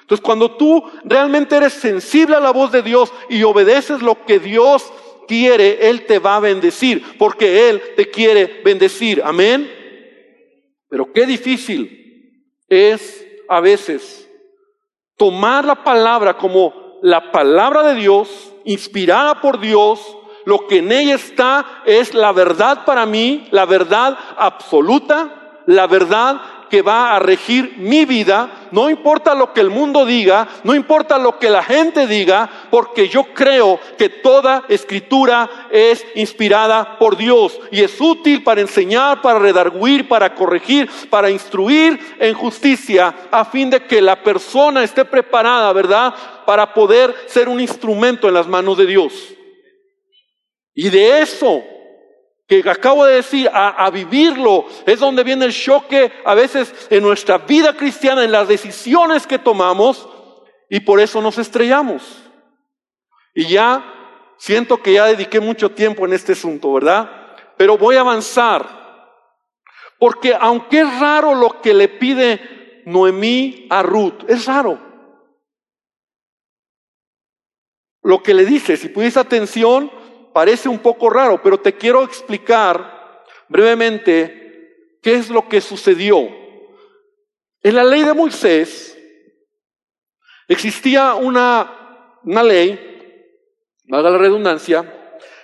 Entonces, 0.00 0.24
cuando 0.24 0.52
tú 0.52 0.82
realmente 1.04 1.54
eres 1.54 1.74
sensible 1.74 2.36
a 2.36 2.40
la 2.40 2.50
voz 2.50 2.72
de 2.72 2.80
Dios 2.80 3.12
y 3.28 3.42
obedeces 3.42 4.00
lo 4.00 4.24
que 4.24 4.38
Dios 4.38 4.90
quiere, 5.28 5.90
Él 5.90 6.06
te 6.06 6.18
va 6.18 6.36
a 6.36 6.40
bendecir, 6.40 7.04
porque 7.18 7.68
Él 7.68 7.82
te 7.94 8.10
quiere 8.10 8.62
bendecir. 8.64 9.20
Amén. 9.22 9.70
Pero 10.88 11.12
qué 11.12 11.26
difícil 11.26 12.01
es 12.72 13.26
a 13.48 13.60
veces 13.60 14.30
tomar 15.18 15.64
la 15.64 15.84
palabra 15.84 16.38
como 16.38 16.72
la 17.02 17.30
palabra 17.30 17.82
de 17.82 17.96
Dios, 17.96 18.52
inspirada 18.64 19.40
por 19.42 19.60
Dios, 19.60 20.00
lo 20.46 20.66
que 20.66 20.78
en 20.78 20.90
ella 20.90 21.16
está 21.16 21.82
es 21.84 22.14
la 22.14 22.32
verdad 22.32 22.84
para 22.86 23.04
mí, 23.04 23.46
la 23.50 23.66
verdad 23.66 24.18
absoluta, 24.38 25.60
la 25.66 25.86
verdad 25.86 26.40
que 26.72 26.80
va 26.80 27.14
a 27.14 27.18
regir 27.18 27.74
mi 27.76 28.06
vida, 28.06 28.68
no 28.70 28.88
importa 28.88 29.34
lo 29.34 29.52
que 29.52 29.60
el 29.60 29.68
mundo 29.68 30.06
diga, 30.06 30.48
no 30.64 30.74
importa 30.74 31.18
lo 31.18 31.38
que 31.38 31.50
la 31.50 31.62
gente 31.62 32.06
diga, 32.06 32.48
porque 32.70 33.10
yo 33.10 33.24
creo 33.34 33.78
que 33.98 34.08
toda 34.08 34.64
escritura 34.70 35.68
es 35.70 36.02
inspirada 36.14 36.96
por 36.98 37.18
Dios 37.18 37.60
y 37.70 37.82
es 37.82 38.00
útil 38.00 38.42
para 38.42 38.62
enseñar, 38.62 39.20
para 39.20 39.38
redarguir, 39.38 40.08
para 40.08 40.34
corregir, 40.34 40.88
para 41.10 41.28
instruir 41.28 42.00
en 42.18 42.32
justicia, 42.32 43.14
a 43.30 43.44
fin 43.44 43.68
de 43.68 43.84
que 43.84 44.00
la 44.00 44.22
persona 44.22 44.82
esté 44.82 45.04
preparada, 45.04 45.74
¿verdad?, 45.74 46.14
para 46.46 46.72
poder 46.72 47.14
ser 47.26 47.50
un 47.50 47.60
instrumento 47.60 48.28
en 48.28 48.32
las 48.32 48.48
manos 48.48 48.78
de 48.78 48.86
Dios. 48.86 49.12
Y 50.74 50.88
de 50.88 51.20
eso 51.20 51.62
que 52.60 52.68
acabo 52.68 53.06
de 53.06 53.14
decir, 53.14 53.48
a, 53.50 53.88
vivirlo, 53.90 54.66
es 54.84 55.00
donde 55.00 55.24
viene 55.24 55.46
el 55.46 55.54
choque 55.54 56.12
a 56.24 56.34
veces 56.34 56.74
en 56.90 57.02
nuestra 57.02 57.38
vida 57.38 57.74
cristiana, 57.74 58.24
en 58.24 58.32
las 58.32 58.48
decisiones 58.48 59.26
que 59.26 59.38
tomamos, 59.38 60.06
y 60.68 60.80
por 60.80 61.00
eso 61.00 61.22
nos 61.22 61.38
estrellamos. 61.38 62.22
Y 63.34 63.46
ya 63.46 64.34
siento 64.36 64.82
que 64.82 64.94
ya 64.94 65.06
dediqué 65.06 65.40
mucho 65.40 65.70
tiempo 65.70 66.04
en 66.04 66.12
este 66.12 66.32
asunto, 66.32 66.74
¿verdad? 66.74 67.10
Pero 67.56 67.78
voy 67.78 67.96
a 67.96 68.00
avanzar. 68.00 68.82
Porque 69.98 70.36
aunque 70.38 70.80
es 70.80 71.00
raro 71.00 71.34
lo 71.34 71.62
que 71.62 71.72
le 71.72 71.88
pide 71.88 72.82
Noemí 72.84 73.66
a 73.70 73.82
Ruth, 73.82 74.24
es 74.28 74.44
raro. 74.44 74.78
Lo 78.02 78.22
que 78.22 78.34
le 78.34 78.44
dice, 78.44 78.76
si 78.76 78.88
pudiste 78.88 79.20
atención, 79.20 79.90
parece 80.32 80.68
un 80.68 80.78
poco 80.78 81.10
raro, 81.10 81.40
pero 81.42 81.58
te 81.58 81.74
quiero 81.74 82.02
explicar 82.02 83.22
brevemente 83.48 84.98
qué 85.02 85.14
es 85.14 85.30
lo 85.30 85.48
que 85.48 85.60
sucedió. 85.60 86.28
En 87.62 87.76
la 87.76 87.84
ley 87.84 88.02
de 88.02 88.14
Moisés 88.14 88.98
existía 90.48 91.14
una, 91.14 92.18
una 92.24 92.42
ley, 92.42 92.78
valga 93.86 94.10
la 94.10 94.18
redundancia, 94.18 95.00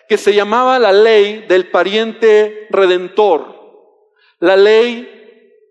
que 0.09 0.17
se 0.17 0.35
llamaba 0.35 0.79
la 0.79 0.93
ley 0.93 1.45
del 1.49 1.71
pariente 1.71 2.67
redentor, 2.71 3.57
la 4.41 4.57
ley 4.57 5.15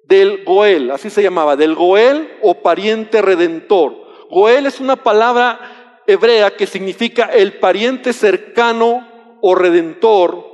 del 0.06 0.45
Goel, 0.45 0.91
así 0.91 1.10
se 1.10 1.23
llamaba, 1.23 1.56
del 1.56 1.75
Goel 1.75 2.38
o 2.41 2.62
pariente 2.62 3.21
redentor. 3.21 4.08
Goel 4.30 4.65
es 4.65 4.80
una 4.80 4.95
palabra 4.95 5.77
hebrea 6.08 6.56
que 6.56 6.65
significa 6.65 7.26
el 7.26 7.60
pariente 7.60 8.13
cercano 8.13 9.38
o 9.41 9.54
redentor, 9.54 10.46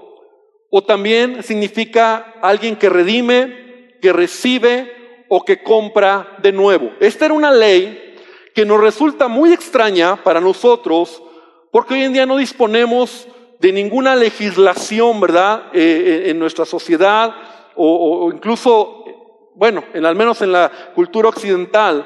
o 0.69 0.83
también 0.83 1.43
significa 1.43 2.33
alguien 2.41 2.75
que 2.75 2.89
redime, 2.89 3.97
que 4.01 4.11
recibe 4.11 5.25
o 5.29 5.45
que 5.45 5.63
compra 5.63 6.35
de 6.41 6.51
nuevo. 6.51 6.91
Esta 6.99 7.25
era 7.25 7.33
una 7.33 7.51
ley 7.51 8.15
que 8.53 8.65
nos 8.65 8.81
resulta 8.81 9.27
muy 9.27 9.53
extraña 9.53 10.23
para 10.23 10.41
nosotros, 10.41 11.21
porque 11.71 11.93
hoy 11.93 12.03
en 12.03 12.13
día 12.13 12.25
no 12.25 12.37
disponemos 12.37 13.27
de 13.59 13.71
ninguna 13.71 14.15
legislación, 14.15 15.21
¿verdad?, 15.21 15.67
eh, 15.73 15.79
eh, 16.25 16.29
en 16.31 16.39
nuestra 16.39 16.65
sociedad 16.65 17.33
o, 17.75 18.29
incluso, 18.31 19.51
bueno, 19.55 19.83
en, 19.93 20.05
al 20.05 20.15
menos 20.15 20.41
en 20.41 20.51
la 20.51 20.71
cultura 20.93 21.29
occidental, 21.29 22.05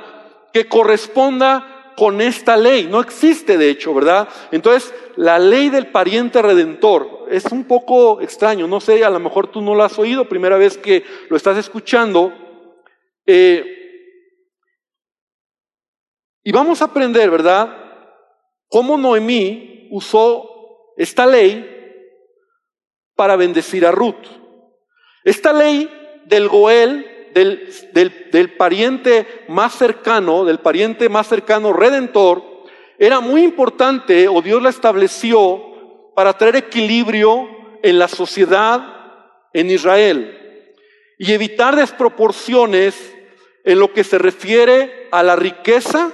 que 0.54 0.68
corresponda 0.68 1.77
con 1.98 2.22
esta 2.22 2.56
ley. 2.56 2.86
No 2.86 3.02
existe, 3.02 3.58
de 3.58 3.72
hecho, 3.72 3.92
¿verdad? 3.92 4.30
Entonces, 4.52 4.94
la 5.16 5.40
ley 5.40 5.70
del 5.70 5.88
pariente 5.88 6.44
redentor 6.44 7.26
es 7.32 7.46
un 7.46 7.64
poco 7.66 8.22
extraño. 8.22 8.68
No 8.68 8.80
sé, 8.80 9.04
a 9.04 9.10
lo 9.10 9.20
mejor 9.20 9.48
tú 9.48 9.62
no 9.62 9.74
lo 9.74 9.84
has 9.84 9.98
oído, 9.98 10.30
primera 10.30 10.58
vez 10.58 10.78
que 10.78 11.04
lo 11.28 11.36
estás 11.36 11.58
escuchando. 11.58 12.32
Eh, 13.26 13.66
y 16.44 16.52
vamos 16.52 16.84
a 16.84 16.86
aprender, 16.86 17.32
¿verdad? 17.32 17.76
Cómo 18.70 18.96
Noemí 18.96 19.88
usó 19.90 20.94
esta 20.98 21.26
ley 21.26 21.68
para 23.16 23.36
bendecir 23.36 23.88
a 23.88 23.92
Ruth. 23.92 24.28
Esta 25.24 25.52
ley 25.52 25.90
del 26.26 26.48
Goel, 26.48 27.17
del, 27.38 28.54
pariente 28.58 29.46
más 29.48 29.76
cercano, 29.76 30.46
del 30.46 30.60
pariente 30.60 31.10
más 31.10 31.28
cercano 31.28 31.74
redentor, 31.74 32.44
era 32.98 33.20
muy 33.20 33.44
importante 33.44 34.28
o 34.28 34.42
Dios 34.42 34.62
la 34.62 34.70
estableció 34.70 36.14
para 36.16 36.38
traer 36.38 36.56
equilibrio 36.56 37.48
en 37.84 38.00
la 38.00 38.08
sociedad 38.08 38.82
en 39.54 39.70
Israel 39.70 40.74
y 41.20 41.32
evitar 41.32 41.76
desproporciones 41.76 43.14
en 43.64 43.80
lo 43.80 43.94
que 43.94 44.04
se 44.04 44.18
refiere 44.18 45.08
a 45.12 45.24
la 45.24 45.36
riqueza 45.36 46.12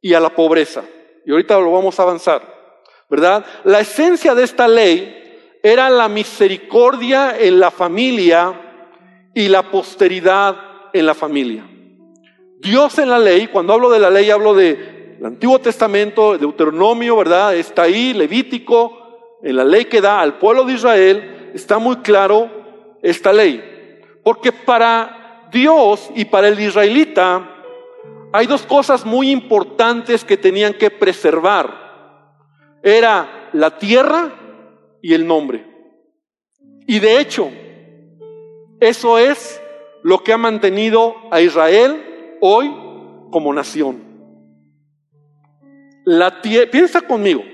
y 0.00 0.14
a 0.14 0.20
la 0.20 0.30
pobreza. 0.30 0.84
Y 1.24 1.30
ahorita 1.30 1.58
lo 1.58 1.72
vamos 1.72 1.98
a 1.98 2.02
avanzar. 2.02 2.52
¿verdad? 3.08 3.44
La 3.64 3.80
esencia 3.80 4.34
de 4.34 4.42
esta 4.42 4.66
ley 4.66 5.58
era 5.62 5.90
la 5.90 6.08
misericordia 6.08 7.38
en 7.38 7.60
la 7.60 7.70
familia 7.70 8.71
y 9.34 9.48
la 9.48 9.70
posteridad 9.70 10.56
en 10.92 11.06
la 11.06 11.14
familia. 11.14 11.68
Dios 12.58 12.98
en 12.98 13.08
la 13.08 13.18
ley, 13.18 13.48
cuando 13.48 13.72
hablo 13.72 13.90
de 13.90 13.98
la 13.98 14.10
ley 14.10 14.30
hablo 14.30 14.54
del 14.54 15.18
Antiguo 15.24 15.58
Testamento, 15.58 16.38
Deuteronomio, 16.38 17.16
¿verdad? 17.16 17.56
Está 17.56 17.82
ahí, 17.82 18.12
Levítico, 18.12 19.38
en 19.42 19.56
la 19.56 19.64
ley 19.64 19.86
que 19.86 20.00
da 20.00 20.20
al 20.20 20.38
pueblo 20.38 20.64
de 20.64 20.74
Israel, 20.74 21.50
está 21.54 21.78
muy 21.78 21.96
claro 21.96 22.50
esta 23.02 23.32
ley. 23.32 24.00
Porque 24.22 24.52
para 24.52 25.48
Dios 25.50 26.10
y 26.14 26.24
para 26.24 26.48
el 26.48 26.60
israelita 26.60 27.48
hay 28.32 28.46
dos 28.46 28.62
cosas 28.62 29.04
muy 29.04 29.30
importantes 29.30 30.24
que 30.24 30.36
tenían 30.36 30.74
que 30.74 30.90
preservar 30.90 31.82
era 32.82 33.48
la 33.52 33.78
tierra 33.78 34.32
y 35.00 35.14
el 35.14 35.26
nombre. 35.26 35.64
Y 36.86 36.98
de 36.98 37.20
hecho, 37.20 37.50
eso 38.82 39.16
es 39.16 39.62
lo 40.02 40.24
que 40.24 40.32
ha 40.32 40.38
mantenido 40.38 41.14
a 41.30 41.40
Israel 41.40 42.36
hoy 42.40 42.68
como 43.30 43.54
nación. 43.54 44.02
La 46.04 46.42
piensa 46.42 47.00
conmigo, 47.02 47.44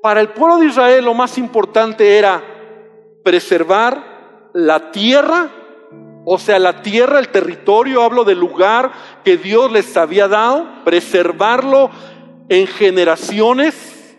para 0.00 0.22
el 0.22 0.30
pueblo 0.30 0.56
de 0.56 0.68
Israel 0.68 1.04
lo 1.04 1.12
más 1.12 1.36
importante 1.36 2.16
era 2.16 2.42
preservar 3.22 4.50
la 4.54 4.90
tierra, 4.92 5.50
o 6.24 6.38
sea, 6.38 6.58
la 6.58 6.80
tierra, 6.80 7.18
el 7.18 7.28
territorio, 7.28 8.00
hablo 8.00 8.24
del 8.24 8.40
lugar 8.40 8.92
que 9.24 9.36
Dios 9.36 9.70
les 9.70 9.94
había 9.94 10.26
dado, 10.26 10.66
preservarlo 10.86 11.90
en 12.48 12.66
generaciones 12.66 14.16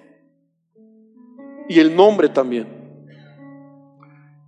y 1.68 1.80
el 1.80 1.96
nombre 1.96 2.30
también. 2.30 2.77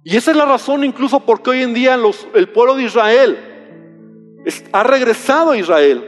Y 0.03 0.15
esa 0.15 0.31
es 0.31 0.37
la 0.37 0.45
razón 0.45 0.83
incluso 0.83 1.19
porque 1.19 1.49
hoy 1.49 1.63
en 1.63 1.73
día 1.73 1.97
los, 1.97 2.27
el 2.33 2.49
pueblo 2.49 2.75
de 2.75 2.83
Israel 2.83 3.37
ha 4.71 4.83
regresado 4.83 5.51
a 5.51 5.57
Israel. 5.57 6.05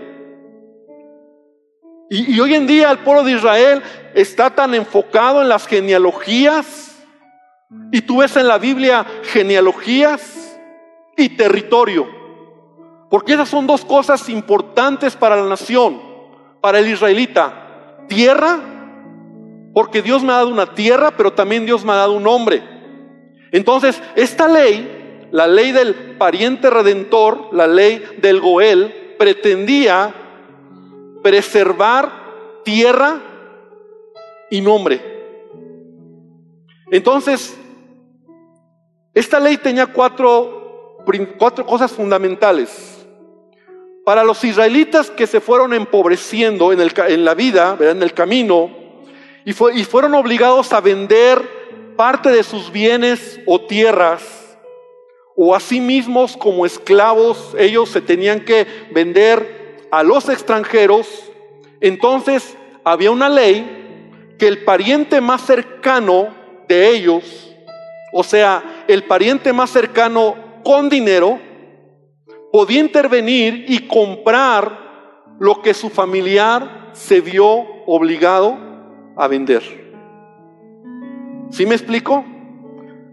Y, 2.10 2.36
y 2.36 2.40
hoy 2.40 2.56
en 2.56 2.68
día 2.68 2.92
el 2.92 3.00
pueblo 3.00 3.24
de 3.24 3.34
Israel 3.34 3.82
está 4.14 4.50
tan 4.50 4.74
enfocado 4.74 5.42
en 5.42 5.50
las 5.50 5.68
genealogías. 5.68 6.88
Y 7.92 8.02
tú 8.02 8.18
ves 8.18 8.36
en 8.38 8.48
la 8.48 8.58
Biblia 8.58 9.06
genealogías 9.24 10.60
y 11.18 11.30
territorio. 11.30 12.08
Porque 13.10 13.34
esas 13.34 13.50
son 13.50 13.68
dos 13.68 13.86
cosas 13.86 14.28
importantes 14.30 15.16
para 15.16 15.36
la 15.36 15.48
nación, 15.48 16.02
para 16.62 16.80
el 16.80 16.88
israelita. 16.88 18.06
Tierra 18.08 18.72
porque 19.74 20.02
Dios 20.02 20.24
me 20.24 20.34
ha 20.34 20.38
dado 20.38 20.50
una 20.50 20.74
tierra, 20.74 21.12
pero 21.16 21.34
también 21.34 21.66
Dios 21.66 21.86
me 21.86 21.94
ha 21.94 21.98
dado 21.98 22.14
un 22.14 22.28
hombre. 22.28 22.62
Entonces, 23.52 24.02
esta 24.16 24.48
ley, 24.48 25.28
la 25.32 25.48
ley 25.48 25.72
del 25.72 26.18
pariente 26.18 26.70
redentor, 26.70 27.50
la 27.54 27.68
ley 27.68 28.04
del 28.22 28.40
Goel, 28.40 29.16
pretendía 29.18 30.14
preservar 31.22 32.12
tierra 32.64 33.22
y 34.50 34.62
nombre. 34.62 35.02
Entonces, 36.92 37.58
esta 39.14 39.40
ley 39.40 39.58
tenía 39.58 39.88
cuatro, 39.88 40.98
cuatro 41.38 41.66
cosas 41.66 41.92
fundamentales. 41.92 43.06
Para 44.04 44.24
los 44.24 44.44
israelitas 44.44 45.12
que 45.12 45.28
se 45.28 45.40
fueron 45.40 45.74
empobreciendo 45.74 46.74
en, 46.74 46.82
el, 46.82 46.92
en 47.08 47.24
la 47.24 47.34
vida, 47.34 47.78
en 47.80 48.02
el 48.02 48.14
camino, 48.14 48.82
y, 49.46 49.54
fueron 49.54 50.14
obligados 50.14 50.72
a 50.74 50.82
vender 50.82 51.61
parte 51.96 52.30
de 52.30 52.44
sus 52.44 52.72
bienes 52.72 53.40
o 53.46 53.62
tierras 53.62 54.42
o 55.36 55.56
a 55.56 55.60
sí 55.60 55.80
mismos 55.80 56.38
como 56.38 56.66
esclavos, 56.66 57.56
ellos 57.58 57.90
se 57.90 58.02
tenían 58.02 58.42
que 58.46 58.68
vender 58.92 59.88
a 59.90 60.04
los 60.04 60.30
extranjeros, 60.30 61.32
entonces 61.80 62.56
había 62.84 63.12
una 63.12 63.30
ley 63.30 64.36
que 64.38 64.48
el 64.48 64.64
pariente 64.64 65.20
más 65.22 65.42
cercano 65.42 66.34
de 66.68 66.90
ellos, 66.90 67.56
o 68.14 68.24
sea, 68.24 68.86
el 68.88 69.04
pariente 69.04 69.54
más 69.54 69.70
cercano 69.70 70.36
con 70.64 70.90
dinero, 70.90 71.40
podía 72.52 72.80
intervenir 72.80 73.66
y 73.68 73.88
comprar 73.88 74.80
lo 75.40 75.62
que 75.62 75.74
su 75.74 75.90
familiar 75.90 76.92
se 76.94 77.22
vio 77.22 77.46
obligado 77.88 78.58
a 79.18 79.28
vender. 79.28 79.81
¿Sí 81.52 81.66
me 81.66 81.76
explico? 81.76 82.26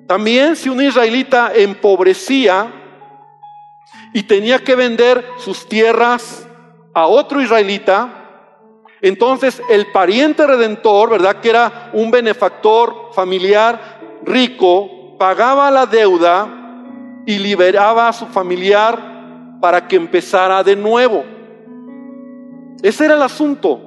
También 0.07 0.57
si 0.57 0.69
un 0.69 0.81
israelita 0.81 1.53
empobrecía 1.55 2.73
y 4.15 4.23
tenía 4.23 4.61
que 4.61 4.75
vender 4.75 5.25
sus 5.39 5.69
tierras 5.69 6.49
a 6.95 7.07
otro 7.07 7.43
israelita, 7.43 8.09
entonces 9.03 9.61
el 9.69 9.91
pariente 9.93 10.47
redentor, 10.47 11.11
¿verdad? 11.11 11.41
Que 11.41 11.51
era 11.51 11.91
un 11.93 12.11
benefactor 12.11 13.11
familiar 13.13 14.21
rico, 14.25 15.17
pagaba 15.19 15.71
la 15.71 15.87
deuda 15.87 16.49
y 17.27 17.39
liberaba 17.39 18.09
a 18.09 18.13
su 18.13 18.27
familiar 18.27 19.59
para 19.61 19.87
que 19.87 19.97
empezara 19.97 20.63
de 20.63 20.77
nuevo. 20.77 21.25
Ese 22.83 23.05
era 23.05 23.15
el 23.15 23.23
asunto. 23.23 23.81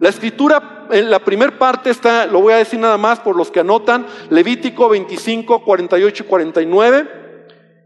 La 0.00 0.08
escritura 0.08 0.79
en 0.92 1.10
la 1.10 1.18
primera 1.20 1.58
parte 1.58 1.90
está, 1.90 2.26
lo 2.26 2.40
voy 2.40 2.52
a 2.52 2.58
decir 2.58 2.78
nada 2.78 2.98
más 2.98 3.20
por 3.20 3.36
los 3.36 3.50
que 3.50 3.60
anotan, 3.60 4.06
Levítico 4.30 4.88
25, 4.88 5.64
48 5.64 6.22
y 6.22 6.26
49. 6.26 7.08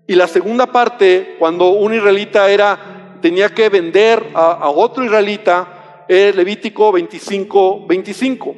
Y 0.07 0.15
la 0.15 0.27
segunda 0.27 0.67
parte, 0.67 1.37
cuando 1.39 1.71
un 1.71 1.95
israelita 1.95 2.51
era, 2.51 3.19
tenía 3.21 3.49
que 3.49 3.69
vender 3.69 4.31
a, 4.35 4.69
otro 4.69 5.05
israelita, 5.05 6.05
es 6.09 6.35
Levítico 6.37 6.93
25, 6.93 7.87
25. 7.87 8.57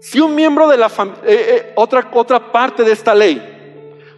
Si 0.00 0.20
un 0.20 0.34
miembro 0.34 0.68
de 0.68 0.76
la 0.76 0.88
familia, 0.88 1.22
eh, 1.26 1.46
eh, 1.48 1.72
otra, 1.74 2.08
otra 2.12 2.52
parte 2.52 2.84
de 2.84 2.92
esta 2.92 3.14
ley, 3.14 3.42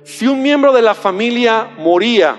si 0.05 0.27
un 0.27 0.43
miembro 0.43 0.73
de 0.73 0.83
la 0.83 0.95
familia 0.95 1.71
moría 1.79 2.37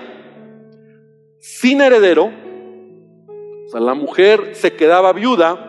sin 1.40 1.80
heredero, 1.80 2.26
o 2.26 3.68
sea, 3.68 3.80
la 3.80 3.94
mujer 3.94 4.54
se 4.54 4.74
quedaba 4.74 5.12
viuda, 5.12 5.63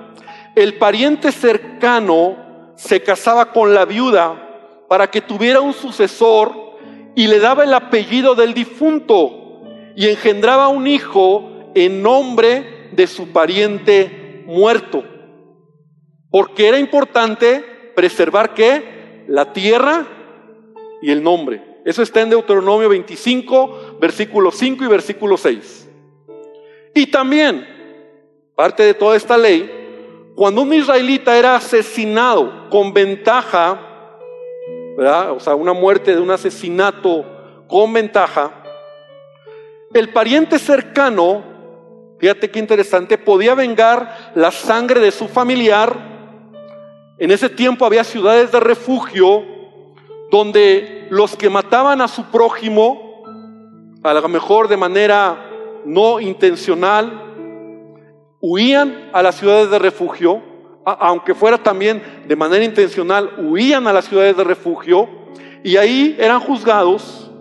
el 0.55 0.77
pariente 0.77 1.31
cercano 1.31 2.73
se 2.75 3.01
casaba 3.01 3.51
con 3.51 3.73
la 3.73 3.85
viuda 3.85 4.85
para 4.87 5.09
que 5.11 5.21
tuviera 5.21 5.61
un 5.61 5.73
sucesor 5.73 6.77
y 7.15 7.27
le 7.27 7.39
daba 7.39 7.63
el 7.63 7.73
apellido 7.73 8.35
del 8.35 8.53
difunto 8.53 9.61
y 9.95 10.07
engendraba 10.07 10.67
un 10.67 10.87
hijo 10.87 11.71
en 11.75 12.01
nombre 12.01 12.89
de 12.93 13.07
su 13.07 13.29
pariente 13.29 14.43
muerto. 14.45 15.03
Porque 16.29 16.67
era 16.67 16.79
importante 16.79 17.91
preservar 17.95 18.53
qué? 18.53 19.23
La 19.27 19.53
tierra 19.53 20.05
y 21.01 21.11
el 21.11 21.23
nombre. 21.23 21.81
Eso 21.85 22.01
está 22.01 22.21
en 22.21 22.31
Deuteronomio 22.31 22.89
25, 22.89 23.97
versículo 24.01 24.51
5 24.51 24.83
y 24.83 24.87
versículo 24.87 25.37
6. 25.37 25.89
Y 26.95 27.07
también, 27.07 27.65
parte 28.55 28.83
de 28.83 28.93
toda 28.93 29.15
esta 29.15 29.37
ley, 29.37 29.69
cuando 30.35 30.61
un 30.61 30.73
israelita 30.73 31.37
era 31.37 31.55
asesinado 31.55 32.69
con 32.69 32.93
ventaja 32.93 33.85
o 34.97 35.39
sea, 35.39 35.55
una 35.55 35.73
muerte 35.73 36.15
de 36.15 36.21
un 36.21 36.31
asesinato 36.31 37.25
con 37.67 37.91
ventaja, 37.91 38.51
el 39.93 40.09
pariente 40.09 40.59
cercano, 40.59 41.43
fíjate 42.19 42.49
qué 42.49 42.59
interesante, 42.59 43.17
podía 43.17 43.55
vengar 43.55 44.31
la 44.35 44.51
sangre 44.51 44.99
de 44.99 45.11
su 45.11 45.27
familiar. 45.27 45.95
En 47.17 47.31
ese 47.31 47.49
tiempo 47.49 47.85
había 47.85 48.03
ciudades 48.03 48.51
de 48.51 48.59
refugio 48.59 49.43
donde 50.31 51.07
los 51.09 51.35
que 51.35 51.49
mataban 51.49 52.01
a 52.01 52.07
su 52.07 52.25
prójimo, 52.25 53.23
a 54.03 54.13
lo 54.13 54.27
mejor 54.27 54.67
de 54.67 54.77
manera 54.77 55.49
no 55.85 56.19
intencional, 56.19 57.24
huían 58.41 59.09
a 59.13 59.21
las 59.21 59.35
ciudades 59.35 59.69
de 59.69 59.79
refugio 59.79 60.55
aunque 60.85 61.33
fuera 61.33 61.57
también 61.57 62.01
de 62.27 62.35
manera 62.35 62.63
intencional, 62.63 63.31
huían 63.39 63.87
a 63.87 63.93
las 63.93 64.05
ciudades 64.05 64.37
de 64.37 64.43
refugio 64.43 65.09
y 65.63 65.77
ahí 65.77 66.15
eran 66.19 66.39
juzgados 66.39 67.31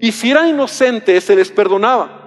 y 0.00 0.12
si 0.12 0.30
eran 0.30 0.48
inocentes 0.48 1.24
se 1.24 1.34
les 1.34 1.50
perdonaba. 1.50 2.20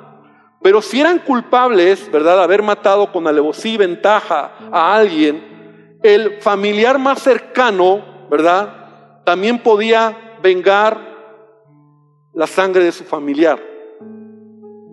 Pero 0.61 0.82
si 0.82 0.99
eran 0.99 1.20
culpables, 1.20 2.11
¿verdad?, 2.11 2.43
haber 2.43 2.63
matado 2.63 3.11
con 3.11 3.28
alevosía 3.28 3.74
y 3.74 3.78
ventaja 3.78 4.51
a 4.72 4.95
alguien, 4.95 5.97
el 6.03 6.41
familiar 6.41 6.99
más 6.99 7.22
cercano, 7.22 8.28
¿verdad?, 8.30 9.24
también 9.24 9.59
podía 9.59 10.38
vengar 10.41 10.97
la 12.34 12.47
sangre 12.47 12.84
de 12.84 12.91
su 12.91 13.03
familiar. 13.03 13.59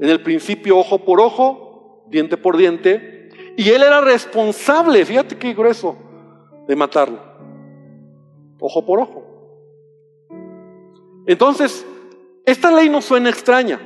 En 0.01 0.09
el 0.09 0.23
principio 0.23 0.79
ojo 0.79 1.05
por 1.05 1.21
ojo, 1.21 2.05
diente 2.11 2.37
por 2.37 2.57
diente, 2.57 3.14
y 3.57 3.71
él 3.71 3.83
era 3.83 4.01
responsable, 4.01 5.05
fíjate 5.05 5.37
qué 5.37 5.55
grueso, 5.55 5.97
de 6.67 6.77
matarlo. 6.77 7.21
Ojo 8.59 8.85
por 8.85 9.01
ojo. 9.01 9.25
Entonces, 11.27 11.87
esta 12.45 12.71
ley 12.71 12.89
no 12.89 13.01
suena 13.01 13.31
extraña, 13.31 13.81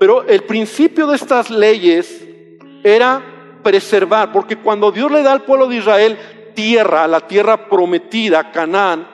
pero 0.00 0.24
el 0.24 0.44
principio 0.44 1.06
de 1.06 1.16
estas 1.16 1.50
leyes 1.50 2.26
era 2.82 3.60
preservar, 3.62 4.32
porque 4.32 4.56
cuando 4.56 4.90
Dios 4.90 5.10
le 5.10 5.22
da 5.22 5.32
al 5.32 5.44
pueblo 5.44 5.66
de 5.66 5.76
Israel 5.76 6.18
tierra, 6.54 7.06
la 7.06 7.20
tierra 7.20 7.68
prometida, 7.68 8.50
Canaán, 8.50 9.06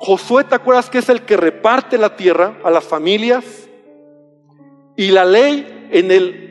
Josué, 0.00 0.44
¿te 0.44 0.54
acuerdas 0.54 0.88
que 0.88 0.98
es 0.98 1.08
el 1.08 1.22
que 1.22 1.36
reparte 1.36 1.98
la 1.98 2.16
tierra 2.16 2.58
a 2.64 2.70
las 2.70 2.84
familias? 2.84 3.68
Y 4.96 5.10
la 5.10 5.24
ley 5.24 5.88
en 5.90 6.10
el 6.12 6.47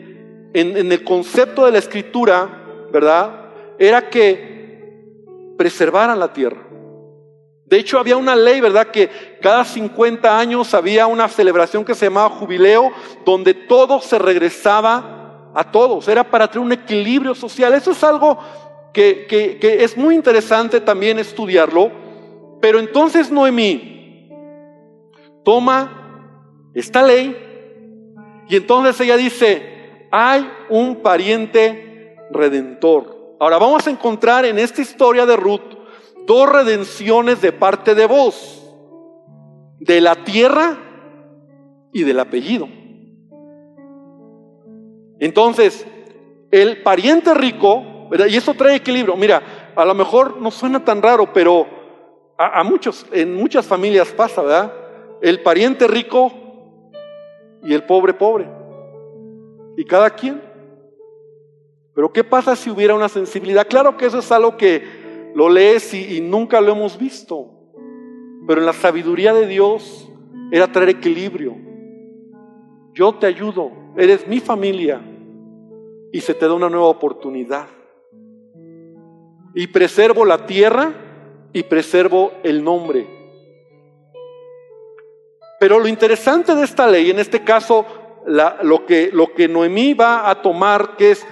en, 0.53 0.91
el 0.91 1.03
concepto 1.03 1.65
de 1.65 1.71
la 1.71 1.77
escritura, 1.77 2.49
¿verdad? 2.91 3.51
Era 3.77 4.09
que 4.09 5.05
preservaran 5.57 6.19
la 6.19 6.31
tierra. 6.33 6.63
De 7.65 7.77
hecho, 7.77 7.99
había 7.99 8.15
una 8.15 8.35
ley, 8.35 8.61
¿verdad? 8.61 8.87
Que 8.87 9.37
cada 9.41 9.65
50 9.65 10.39
años 10.39 10.73
había 10.73 11.05
una 11.07 11.27
celebración 11.27 11.83
que 11.83 11.95
se 11.95 12.05
llamaba 12.05 12.29
jubileo, 12.29 12.91
donde 13.25 13.53
todo 13.53 13.99
se 13.99 14.17
regresaba 14.17 15.51
a 15.53 15.71
todos. 15.71 16.07
Era 16.07 16.23
para 16.23 16.47
tener 16.47 16.65
un 16.65 16.71
equilibrio 16.71 17.35
social. 17.35 17.73
Eso 17.73 17.91
es 17.91 18.03
algo 18.03 18.39
que, 18.93 19.27
que 19.27 19.83
es 19.83 19.97
muy 19.97 20.15
interesante 20.15 20.79
también 20.79 21.19
estudiarlo. 21.19 21.91
Pero 22.61 22.79
entonces 22.79 23.29
Noemí 23.29 24.29
toma 25.43 26.69
esta 26.73 27.03
ley 27.03 27.35
y 28.49 28.55
entonces 28.55 28.99
ella 29.01 29.17
dice, 29.17 29.76
hay 30.11 30.49
un 30.69 30.97
pariente 30.97 32.15
redentor. 32.31 33.35
Ahora 33.39 33.57
vamos 33.57 33.85
a 33.87 33.91
encontrar 33.91 34.45
en 34.45 34.59
esta 34.59 34.81
historia 34.81 35.25
de 35.25 35.35
Ruth 35.35 35.75
dos 36.25 36.49
redenciones 36.49 37.41
de 37.41 37.51
parte 37.51 37.95
de 37.95 38.05
vos, 38.05 38.63
de 39.79 40.01
la 40.01 40.15
tierra 40.23 40.77
y 41.93 42.03
del 42.03 42.19
apellido. 42.19 42.67
Entonces, 45.19 45.85
el 46.51 46.83
pariente 46.83 47.33
rico, 47.33 48.09
y 48.27 48.35
eso 48.35 48.53
trae 48.53 48.75
equilibrio, 48.75 49.15
mira, 49.15 49.71
a 49.75 49.85
lo 49.85 49.93
mejor 49.93 50.41
no 50.41 50.51
suena 50.51 50.83
tan 50.83 51.01
raro, 51.01 51.31
pero 51.33 51.65
a, 52.37 52.59
a 52.59 52.63
muchos, 52.63 53.05
en 53.11 53.35
muchas 53.35 53.65
familias 53.65 54.09
pasa, 54.09 54.41
¿verdad? 54.41 54.73
El 55.21 55.41
pariente 55.41 55.87
rico 55.87 56.31
y 57.63 57.73
el 57.73 57.83
pobre 57.83 58.13
pobre 58.13 58.47
y 59.77 59.85
cada 59.85 60.09
quien. 60.09 60.41
Pero 61.93 62.11
¿qué 62.11 62.23
pasa 62.23 62.55
si 62.55 62.69
hubiera 62.69 62.95
una 62.95 63.07
sensibilidad? 63.07 63.67
Claro 63.67 63.95
que 63.95 64.07
eso 64.07 64.19
es 64.19 64.31
algo 64.31 64.57
que 64.57 65.31
lo 65.33 65.47
lees 65.49 65.93
y, 65.93 66.19
nunca 66.19 66.59
lo 66.59 66.73
hemos 66.73 66.97
visto. 66.97 67.49
Pero 68.45 68.59
en 68.59 68.65
la 68.65 68.73
sabiduría 68.73 69.33
de 69.33 69.47
Dios 69.47 70.09
era 70.51 70.71
traer 70.71 70.89
equilibrio. 70.89 71.55
Yo 72.93 73.13
te 73.15 73.27
ayudo, 73.27 73.71
eres 73.95 74.27
mi 74.27 74.39
familia 74.39 74.99
y 76.11 76.19
se 76.21 76.33
te 76.33 76.47
da 76.47 76.53
una 76.53 76.69
nueva 76.69 76.87
oportunidad. 76.87 77.67
Y 79.53 79.67
preservo 79.67 80.25
la 80.25 80.45
tierra 80.45 80.93
y 81.53 81.63
preservo 81.63 82.31
el 82.43 82.63
nombre. 82.63 83.07
Pero 85.59 85.79
lo 85.79 85.87
interesante 85.87 86.53
de 86.55 86.63
esta 86.63 86.87
ley, 86.87 87.09
en 87.09 87.19
este 87.19 87.43
caso 87.43 87.85
lo, 88.27 88.85
que, 88.85 89.09
lo 89.13 89.33
que 89.33 89.47
Noemí 89.47 89.93
va 89.93 90.29
a 90.29 90.41
tomar, 90.41 90.97
que 90.97 91.11
es 91.11 91.25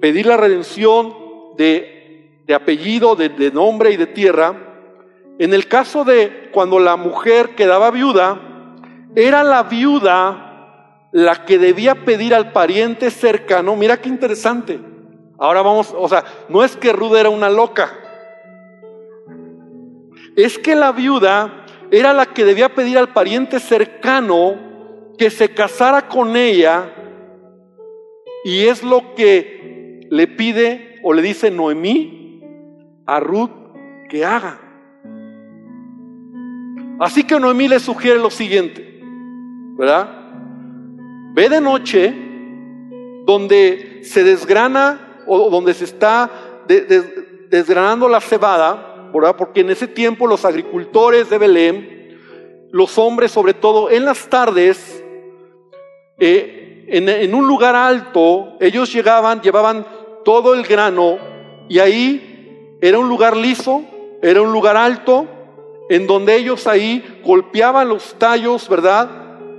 pedir 0.00 0.26
la 0.26 0.36
redención 0.36 1.14
de, 1.56 2.44
apellido, 2.54 3.14
de, 3.14 3.28
de 3.28 3.52
nombre 3.52 3.92
y 3.92 3.96
de 3.96 4.06
tierra, 4.06 4.54
en 5.38 5.54
el 5.54 5.68
caso 5.68 6.04
de 6.04 6.50
cuando 6.52 6.78
la 6.78 6.96
mujer 6.96 7.54
quedaba 7.54 7.90
viuda, 7.90 8.40
era 9.14 9.42
la 9.44 9.64
viuda 9.64 11.08
la 11.12 11.44
que 11.44 11.58
debía 11.58 12.04
pedir 12.04 12.34
al 12.34 12.52
pariente 12.52 13.10
cercano. 13.10 13.76
Mira 13.76 14.00
qué 14.00 14.08
interesante. 14.08 14.80
Ahora 15.38 15.62
vamos, 15.62 15.94
o 15.96 16.08
sea, 16.08 16.24
no 16.48 16.62
es 16.62 16.76
que 16.76 16.92
Ruda 16.92 17.20
era 17.20 17.30
una 17.30 17.48
loca. 17.48 17.90
Es 20.36 20.58
que 20.58 20.74
la 20.74 20.92
viuda 20.92 21.64
era 21.90 22.12
la 22.12 22.26
que 22.26 22.44
debía 22.44 22.74
pedir 22.74 22.98
al 22.98 23.12
pariente 23.12 23.58
cercano 23.58 24.69
que 25.20 25.28
se 25.28 25.50
casara 25.50 26.08
con 26.08 26.34
ella 26.34 26.94
y 28.42 28.64
es 28.64 28.82
lo 28.82 29.14
que 29.14 30.00
le 30.08 30.26
pide 30.26 30.98
o 31.02 31.12
le 31.12 31.20
dice 31.20 31.50
Noemí 31.50 32.40
a 33.04 33.20
Ruth 33.20 33.50
que 34.08 34.24
haga. 34.24 34.58
Así 37.00 37.24
que 37.24 37.38
Noemí 37.38 37.68
le 37.68 37.80
sugiere 37.80 38.18
lo 38.18 38.30
siguiente, 38.30 39.02
¿verdad? 39.76 40.08
Ve 41.34 41.50
de 41.50 41.60
noche 41.60 42.14
donde 43.26 44.00
se 44.02 44.24
desgrana 44.24 45.20
o 45.26 45.50
donde 45.50 45.74
se 45.74 45.84
está 45.84 46.30
desgranando 47.50 48.08
la 48.08 48.22
cebada, 48.22 49.10
¿verdad? 49.12 49.36
Porque 49.36 49.60
en 49.60 49.68
ese 49.68 49.86
tiempo 49.86 50.26
los 50.26 50.46
agricultores 50.46 51.28
de 51.28 51.36
Belén, 51.36 52.68
los 52.72 52.96
hombres 52.96 53.32
sobre 53.32 53.52
todo 53.52 53.90
en 53.90 54.06
las 54.06 54.26
tardes, 54.30 54.99
eh, 56.20 56.84
en, 56.88 57.34
un 57.34 57.46
lugar 57.46 57.74
alto, 57.74 58.56
ellos 58.60 58.92
llegaban, 58.92 59.40
llevaban 59.40 59.86
todo 60.24 60.54
el 60.54 60.64
grano 60.64 61.18
y 61.68 61.78
ahí 61.78 62.76
era 62.80 62.98
un 62.98 63.08
lugar 63.08 63.36
liso, 63.36 63.82
era 64.22 64.42
un 64.42 64.52
lugar 64.52 64.76
alto, 64.76 65.26
en 65.88 66.06
donde 66.06 66.36
ellos 66.36 66.66
ahí 66.66 67.20
golpeaban 67.24 67.88
los 67.88 68.18
tallos, 68.18 68.68
¿verdad? 68.68 69.08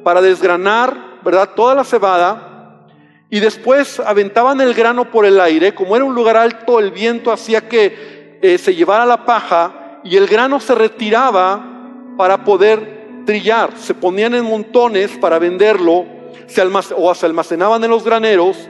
Para 0.03 0.21
desgranar, 0.21 1.19
¿verdad? 1.23 1.51
Toda 1.55 1.73
la 1.73 1.83
cebada. 1.83 2.85
Y 3.29 3.39
después 3.39 3.99
aventaban 3.99 4.59
el 4.59 4.73
grano 4.73 5.09
por 5.09 5.25
el 5.25 5.39
aire. 5.39 5.73
Como 5.73 5.95
era 5.95 6.05
un 6.05 6.13
lugar 6.13 6.37
alto, 6.37 6.79
el 6.79 6.91
viento 6.91 7.31
hacía 7.31 7.67
que 7.67 8.39
eh, 8.41 8.57
se 8.57 8.75
llevara 8.75 9.05
la 9.05 9.25
paja 9.25 9.99
y 10.03 10.17
el 10.17 10.27
grano 10.27 10.59
se 10.59 10.75
retiraba 10.75 11.65
para 12.17 12.43
poder 12.43 13.23
trillar. 13.25 13.77
Se 13.77 13.93
ponían 13.93 14.33
en 14.35 14.43
montones 14.43 15.11
para 15.17 15.39
venderlo 15.39 16.20
se 16.51 16.61
o 16.95 17.15
se 17.15 17.25
almacenaban 17.25 17.83
en 17.83 17.89
los 17.89 18.03
graneros. 18.03 18.69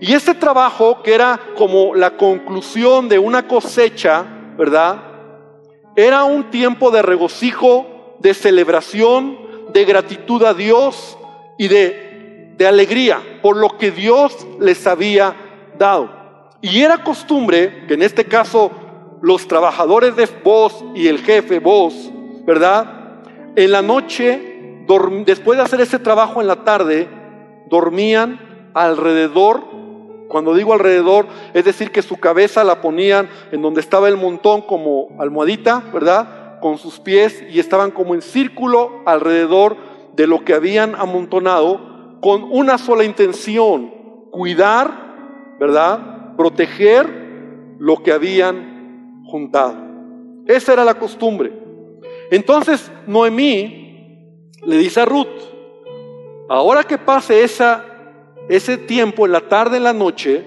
Y 0.00 0.14
ese 0.14 0.34
trabajo, 0.34 1.02
que 1.02 1.14
era 1.14 1.38
como 1.56 1.94
la 1.94 2.16
conclusión 2.16 3.08
de 3.08 3.18
una 3.18 3.46
cosecha, 3.46 4.24
¿verdad? 4.56 5.02
Era 5.96 6.24
un 6.24 6.50
tiempo 6.50 6.90
de 6.90 7.02
regocijo, 7.02 8.16
de 8.18 8.34
celebración, 8.34 9.38
de 9.72 9.84
gratitud 9.84 10.42
a 10.44 10.54
Dios 10.54 11.18
y 11.58 11.68
de, 11.68 12.54
de 12.56 12.66
alegría 12.66 13.20
por 13.42 13.56
lo 13.56 13.76
que 13.78 13.90
Dios 13.90 14.46
les 14.58 14.86
había 14.86 15.34
dado. 15.78 16.10
Y 16.62 16.80
era 16.80 17.04
costumbre 17.04 17.86
que 17.86 17.94
en 17.94 18.02
este 18.02 18.24
caso 18.24 18.70
los 19.22 19.46
trabajadores 19.46 20.16
de 20.16 20.28
vos 20.42 20.84
y 20.94 21.08
el 21.08 21.18
jefe 21.18 21.58
vos, 21.58 22.10
¿verdad? 22.46 23.22
En 23.56 23.72
la 23.72 23.82
noche, 23.82 24.84
después 25.26 25.58
de 25.58 25.64
hacer 25.64 25.80
ese 25.80 25.98
trabajo 25.98 26.40
en 26.40 26.46
la 26.46 26.64
tarde, 26.64 27.08
dormían 27.70 28.70
alrededor 28.74 29.62
cuando 30.30 30.54
digo 30.54 30.72
alrededor, 30.72 31.26
es 31.54 31.64
decir, 31.64 31.90
que 31.90 32.02
su 32.02 32.16
cabeza 32.18 32.62
la 32.62 32.80
ponían 32.80 33.28
en 33.50 33.62
donde 33.62 33.80
estaba 33.80 34.08
el 34.08 34.16
montón 34.16 34.62
como 34.62 35.08
almohadita, 35.18 35.82
¿verdad? 35.92 36.60
Con 36.60 36.78
sus 36.78 37.00
pies 37.00 37.44
y 37.50 37.58
estaban 37.58 37.90
como 37.90 38.14
en 38.14 38.22
círculo 38.22 39.02
alrededor 39.06 39.76
de 40.14 40.28
lo 40.28 40.44
que 40.44 40.54
habían 40.54 40.94
amontonado 40.94 42.18
con 42.20 42.44
una 42.44 42.78
sola 42.78 43.02
intención, 43.02 43.92
cuidar, 44.30 45.56
¿verdad? 45.58 46.36
Proteger 46.36 47.08
lo 47.80 47.96
que 48.04 48.12
habían 48.12 49.24
juntado. 49.24 49.74
Esa 50.46 50.74
era 50.74 50.84
la 50.84 50.94
costumbre. 50.94 51.52
Entonces 52.30 52.90
Noemí 53.08 54.46
le 54.64 54.76
dice 54.76 55.00
a 55.00 55.06
Ruth, 55.06 55.26
ahora 56.50 56.84
que 56.84 56.98
pase 56.98 57.42
esa 57.42 57.86
ese 58.50 58.76
tiempo, 58.76 59.26
en 59.26 59.32
la 59.32 59.42
tarde, 59.42 59.76
en 59.76 59.84
la 59.84 59.92
noche, 59.92 60.44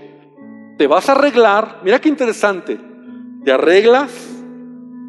te 0.78 0.88
vas 0.88 1.08
a 1.08 1.14
arreglar. 1.14 1.80
Mira 1.84 2.02
qué 2.02 2.10
interesante. 2.10 2.78
Te 3.46 3.52
arreglas, 3.52 4.12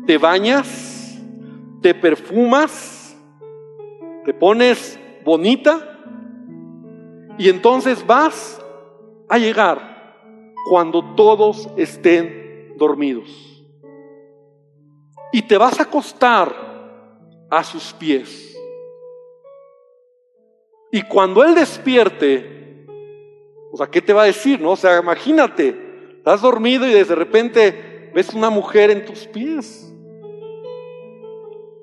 te 0.07 0.17
bañas, 0.17 1.21
te 1.83 1.93
perfumas, 1.93 3.17
te 4.25 4.33
pones 4.33 4.97
bonita 5.25 5.99
y 7.37 7.49
entonces 7.49 8.07
vas 8.07 8.63
a 9.29 9.39
llegar 9.39 10.15
cuando 10.69 11.17
todos 11.17 11.69
estén 11.77 12.75
dormidos. 12.77 13.29
Y 15.33 15.43
te 15.43 15.59
vas 15.59 15.81
a 15.81 15.83
acostar 15.83 16.55
a 17.51 17.65
sus 17.65 17.93
pies. 17.93 18.54
Y 20.95 21.03
cuando 21.03 21.43
Él 21.43 21.57
despierte, 21.57 22.87
o 23.73 23.77
sea, 23.77 23.89
¿qué 23.89 24.01
te 24.01 24.13
va 24.13 24.23
a 24.23 24.27
decir? 24.27 24.61
No? 24.61 24.71
O 24.71 24.77
sea, 24.77 25.01
imagínate, 25.01 25.77
estás 26.19 26.41
dormido 26.41 26.87
y 26.87 26.93
de 26.93 27.03
repente 27.17 28.13
ves 28.15 28.33
una 28.33 28.49
mujer 28.49 28.93
en 28.93 29.05
tus 29.05 29.27
pies. 29.27 29.93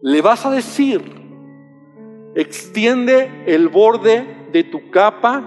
Le 0.02 0.22
vas 0.22 0.46
a 0.46 0.52
decir, 0.52 1.04
extiende 2.36 3.44
el 3.48 3.68
borde 3.68 4.48
de 4.54 4.64
tu 4.64 4.90
capa 4.92 5.44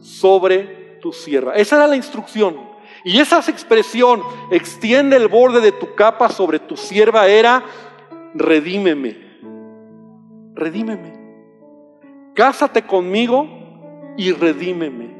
sobre 0.00 0.98
tu 1.00 1.12
sierra. 1.12 1.54
Esa 1.54 1.76
era 1.76 1.86
la 1.86 1.94
instrucción. 1.94 2.56
Y 3.04 3.20
esa 3.20 3.38
expresión, 3.48 4.24
extiende 4.50 5.14
el 5.14 5.28
borde 5.28 5.60
de 5.60 5.70
tu 5.70 5.94
capa 5.94 6.30
sobre 6.30 6.58
tu 6.58 6.76
sierva, 6.76 7.28
era 7.28 7.62
redímeme. 8.34 9.38
Redímeme. 10.56 11.13
Cásate 12.34 12.82
conmigo 12.82 13.46
y 14.16 14.32
redímeme. 14.32 15.14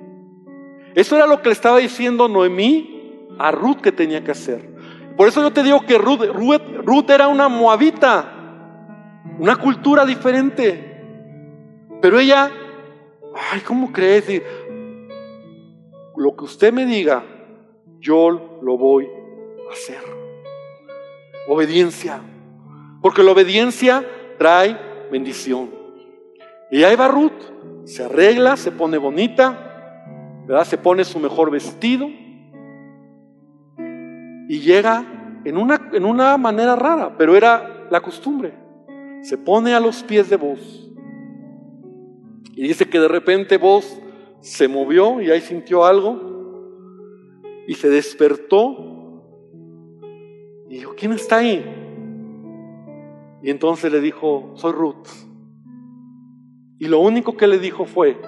Eso 0.94 1.16
era 1.16 1.26
lo 1.26 1.42
que 1.42 1.48
le 1.48 1.52
estaba 1.52 1.78
diciendo 1.78 2.28
Noemí 2.28 3.28
a 3.38 3.50
Ruth 3.50 3.80
que 3.80 3.92
tenía 3.92 4.22
que 4.22 4.30
hacer. 4.30 4.74
Por 5.16 5.28
eso 5.28 5.42
yo 5.42 5.52
te 5.52 5.62
digo 5.62 5.80
que 5.86 5.96
Ruth, 5.96 7.10
era 7.10 7.28
una 7.28 7.48
moabita, 7.48 8.32
una 9.38 9.56
cultura 9.56 10.04
diferente. 10.04 11.02
Pero 12.00 12.18
ella, 12.18 12.50
ay, 13.52 13.60
¿cómo 13.60 13.92
crees? 13.92 14.42
Lo 16.16 16.36
que 16.36 16.44
usted 16.44 16.72
me 16.72 16.84
diga, 16.84 17.24
yo 18.00 18.58
lo 18.60 18.76
voy 18.76 19.08
a 19.68 19.72
hacer. 19.72 20.02
Obediencia. 21.48 22.20
Porque 23.02 23.22
la 23.22 23.32
obediencia 23.32 24.04
trae 24.38 24.76
bendición. 25.10 25.83
Y 26.74 26.82
ahí 26.82 26.96
va 26.96 27.06
Ruth, 27.06 27.84
se 27.84 28.02
arregla, 28.02 28.56
se 28.56 28.72
pone 28.72 28.98
bonita, 28.98 30.42
se 30.64 30.76
pone 30.76 31.04
su 31.04 31.20
mejor 31.20 31.52
vestido 31.52 32.08
y 34.48 34.58
llega 34.58 35.40
en 35.44 35.56
una, 35.56 35.90
en 35.92 36.04
una 36.04 36.36
manera 36.36 36.74
rara, 36.74 37.16
pero 37.16 37.36
era 37.36 37.86
la 37.92 38.00
costumbre. 38.00 38.54
Se 39.22 39.38
pone 39.38 39.72
a 39.72 39.78
los 39.78 40.02
pies 40.02 40.28
de 40.28 40.34
vos. 40.34 40.90
Y 42.56 42.66
dice 42.66 42.88
que 42.88 42.98
de 42.98 43.06
repente 43.06 43.56
vos 43.56 43.96
se 44.40 44.66
movió 44.66 45.20
y 45.20 45.30
ahí 45.30 45.42
sintió 45.42 45.84
algo 45.84 46.20
y 47.68 47.74
se 47.74 47.88
despertó 47.88 49.22
y 50.68 50.78
dijo, 50.78 50.96
¿quién 50.96 51.12
está 51.12 51.36
ahí? 51.36 51.64
Y 53.44 53.50
entonces 53.50 53.92
le 53.92 54.00
dijo, 54.00 54.54
soy 54.56 54.72
Ruth. 54.72 55.06
Y 56.78 56.88
lo 56.88 57.00
único 57.00 57.36
que 57.36 57.46
le 57.46 57.58
dijo 57.58 57.84
fue, 57.84 58.20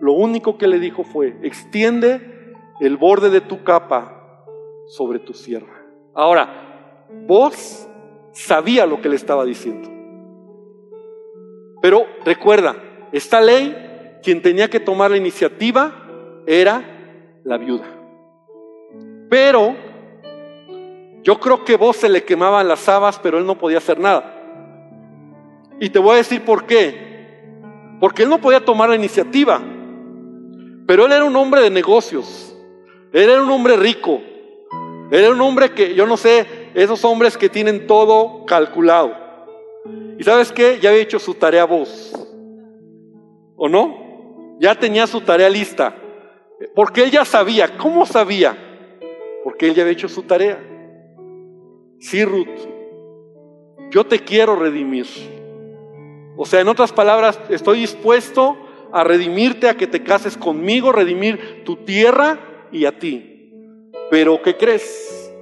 lo 0.00 0.12
único 0.12 0.58
que 0.58 0.66
le 0.66 0.78
dijo 0.78 1.04
fue, 1.04 1.36
extiende 1.42 2.54
el 2.80 2.96
borde 2.96 3.30
de 3.30 3.40
tu 3.40 3.62
capa 3.62 4.44
sobre 4.86 5.18
tu 5.18 5.32
sierra. 5.32 5.84
Ahora, 6.14 7.06
vos 7.26 7.88
sabía 8.32 8.86
lo 8.86 9.00
que 9.00 9.08
le 9.08 9.16
estaba 9.16 9.44
diciendo. 9.44 9.88
Pero 11.82 12.06
recuerda, 12.24 12.76
esta 13.12 13.40
ley, 13.40 13.76
quien 14.22 14.40
tenía 14.42 14.68
que 14.70 14.80
tomar 14.80 15.10
la 15.10 15.16
iniciativa 15.16 16.42
era 16.46 17.40
la 17.44 17.58
viuda. 17.58 17.86
Pero 19.28 19.74
yo 21.22 21.38
creo 21.40 21.64
que 21.64 21.76
vos 21.76 21.96
se 21.96 22.08
le 22.08 22.24
quemaban 22.24 22.68
las 22.68 22.88
habas, 22.88 23.18
pero 23.18 23.38
él 23.38 23.46
no 23.46 23.58
podía 23.58 23.78
hacer 23.78 23.98
nada. 23.98 24.34
Y 25.80 25.90
te 25.90 25.98
voy 25.98 26.14
a 26.14 26.18
decir 26.18 26.44
por 26.44 26.66
qué. 26.66 27.03
Porque 28.00 28.22
él 28.22 28.28
no 28.28 28.40
podía 28.40 28.64
tomar 28.64 28.88
la 28.88 28.96
iniciativa. 28.96 29.60
Pero 30.86 31.06
él 31.06 31.12
era 31.12 31.24
un 31.24 31.36
hombre 31.36 31.62
de 31.62 31.70
negocios. 31.70 32.56
Él 33.12 33.30
era 33.30 33.42
un 33.42 33.50
hombre 33.50 33.76
rico. 33.76 34.20
Él 35.10 35.20
era 35.20 35.30
un 35.30 35.40
hombre 35.40 35.72
que, 35.72 35.94
yo 35.94 36.06
no 36.06 36.16
sé, 36.16 36.46
esos 36.74 37.04
hombres 37.04 37.38
que 37.38 37.48
tienen 37.48 37.86
todo 37.86 38.44
calculado. 38.46 39.14
¿Y 40.18 40.24
sabes 40.24 40.52
qué? 40.52 40.78
Ya 40.80 40.90
había 40.90 41.02
hecho 41.02 41.18
su 41.18 41.34
tarea 41.34 41.64
vos. 41.64 42.12
¿O 43.56 43.68
no? 43.68 44.56
Ya 44.60 44.74
tenía 44.74 45.06
su 45.06 45.20
tarea 45.20 45.48
lista. 45.48 45.94
Porque 46.74 47.04
él 47.04 47.10
ya 47.10 47.24
sabía. 47.24 47.76
¿Cómo 47.76 48.06
sabía? 48.06 48.56
Porque 49.42 49.68
él 49.68 49.74
ya 49.74 49.82
había 49.82 49.92
hecho 49.92 50.08
su 50.08 50.22
tarea. 50.22 50.58
Sí, 52.00 52.24
Ruth. 52.24 52.48
Yo 53.90 54.04
te 54.04 54.18
quiero 54.18 54.56
redimir. 54.56 55.06
O 56.36 56.46
sea, 56.46 56.60
en 56.60 56.68
otras 56.68 56.92
palabras, 56.92 57.38
estoy 57.48 57.80
dispuesto 57.80 58.56
a 58.92 59.04
redimirte, 59.04 59.68
a 59.68 59.76
que 59.76 59.86
te 59.86 60.02
cases 60.02 60.36
conmigo, 60.36 60.92
redimir 60.92 61.62
tu 61.64 61.76
tierra 61.76 62.38
y 62.70 62.84
a 62.84 62.98
ti. 62.98 63.50
Pero 64.10 64.40
¿qué 64.42 64.56
crees? 64.56 65.32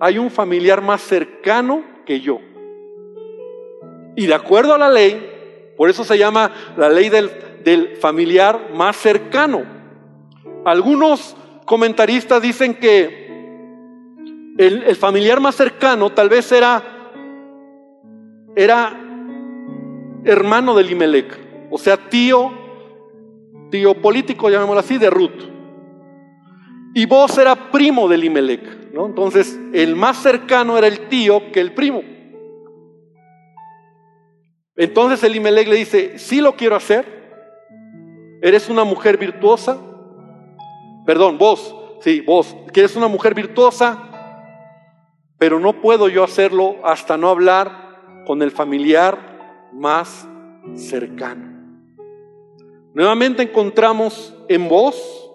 Hay 0.00 0.18
un 0.18 0.30
familiar 0.30 0.82
más 0.82 1.02
cercano 1.02 1.84
que 2.06 2.20
yo. 2.20 2.40
Y 4.16 4.26
de 4.26 4.34
acuerdo 4.34 4.74
a 4.74 4.78
la 4.78 4.90
ley, 4.90 5.72
por 5.76 5.88
eso 5.88 6.04
se 6.04 6.18
llama 6.18 6.50
la 6.76 6.88
ley 6.90 7.08
del, 7.08 7.30
del 7.64 7.96
familiar 7.96 8.70
más 8.74 8.96
cercano. 8.96 9.64
Algunos 10.64 11.36
comentaristas 11.64 12.42
dicen 12.42 12.74
que 12.74 13.28
el, 14.58 14.82
el, 14.82 14.96
familiar 14.96 15.40
más 15.40 15.54
cercano 15.54 16.10
tal 16.10 16.28
vez 16.28 16.52
era, 16.52 16.82
era 18.54 18.99
hermano 20.24 20.74
de 20.74 20.84
Limelec 20.84 21.50
o 21.70 21.78
sea, 21.78 21.96
tío, 21.96 22.50
tío 23.70 23.94
político, 23.94 24.50
llamémoslo 24.50 24.80
así, 24.80 24.98
de 24.98 25.08
Ruth. 25.08 25.48
Y 26.94 27.06
vos 27.06 27.38
era 27.38 27.70
primo 27.70 28.08
de 28.08 28.18
Limelec, 28.18 28.92
¿no? 28.92 29.06
Entonces, 29.06 29.58
el 29.72 29.94
más 29.94 30.16
cercano 30.20 30.76
era 30.76 30.88
el 30.88 31.08
tío 31.08 31.52
que 31.52 31.60
el 31.60 31.72
primo. 31.72 32.02
Entonces 34.76 35.22
Elimelech 35.22 35.68
le 35.68 35.76
dice, 35.76 36.18
sí 36.18 36.40
lo 36.40 36.56
quiero 36.56 36.74
hacer. 36.74 37.04
¿Eres 38.42 38.68
una 38.70 38.82
mujer 38.82 39.18
virtuosa? 39.18 39.78
Perdón, 41.04 41.36
vos, 41.36 41.76
sí, 42.00 42.22
vos, 42.22 42.56
que 42.72 42.80
eres 42.80 42.96
una 42.96 43.06
mujer 43.06 43.34
virtuosa, 43.34 44.08
pero 45.38 45.60
no 45.60 45.82
puedo 45.82 46.08
yo 46.08 46.24
hacerlo 46.24 46.76
hasta 46.82 47.18
no 47.18 47.28
hablar 47.28 48.24
con 48.26 48.40
el 48.40 48.50
familiar 48.50 49.29
más 49.72 50.26
cercano. 50.74 51.48
Nuevamente 52.92 53.42
encontramos 53.42 54.34
en 54.48 54.68
vos 54.68 55.30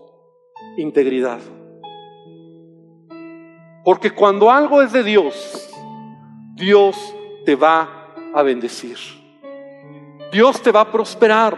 integridad. 0.77 1.39
Porque 3.83 4.11
cuando 4.11 4.51
algo 4.51 4.81
es 4.81 4.91
de 4.91 5.03
Dios, 5.03 5.69
Dios 6.55 7.15
te 7.45 7.55
va 7.55 8.13
a 8.33 8.41
bendecir. 8.41 8.97
Dios 10.31 10.61
te 10.61 10.71
va 10.71 10.81
a 10.81 10.91
prosperar. 10.91 11.57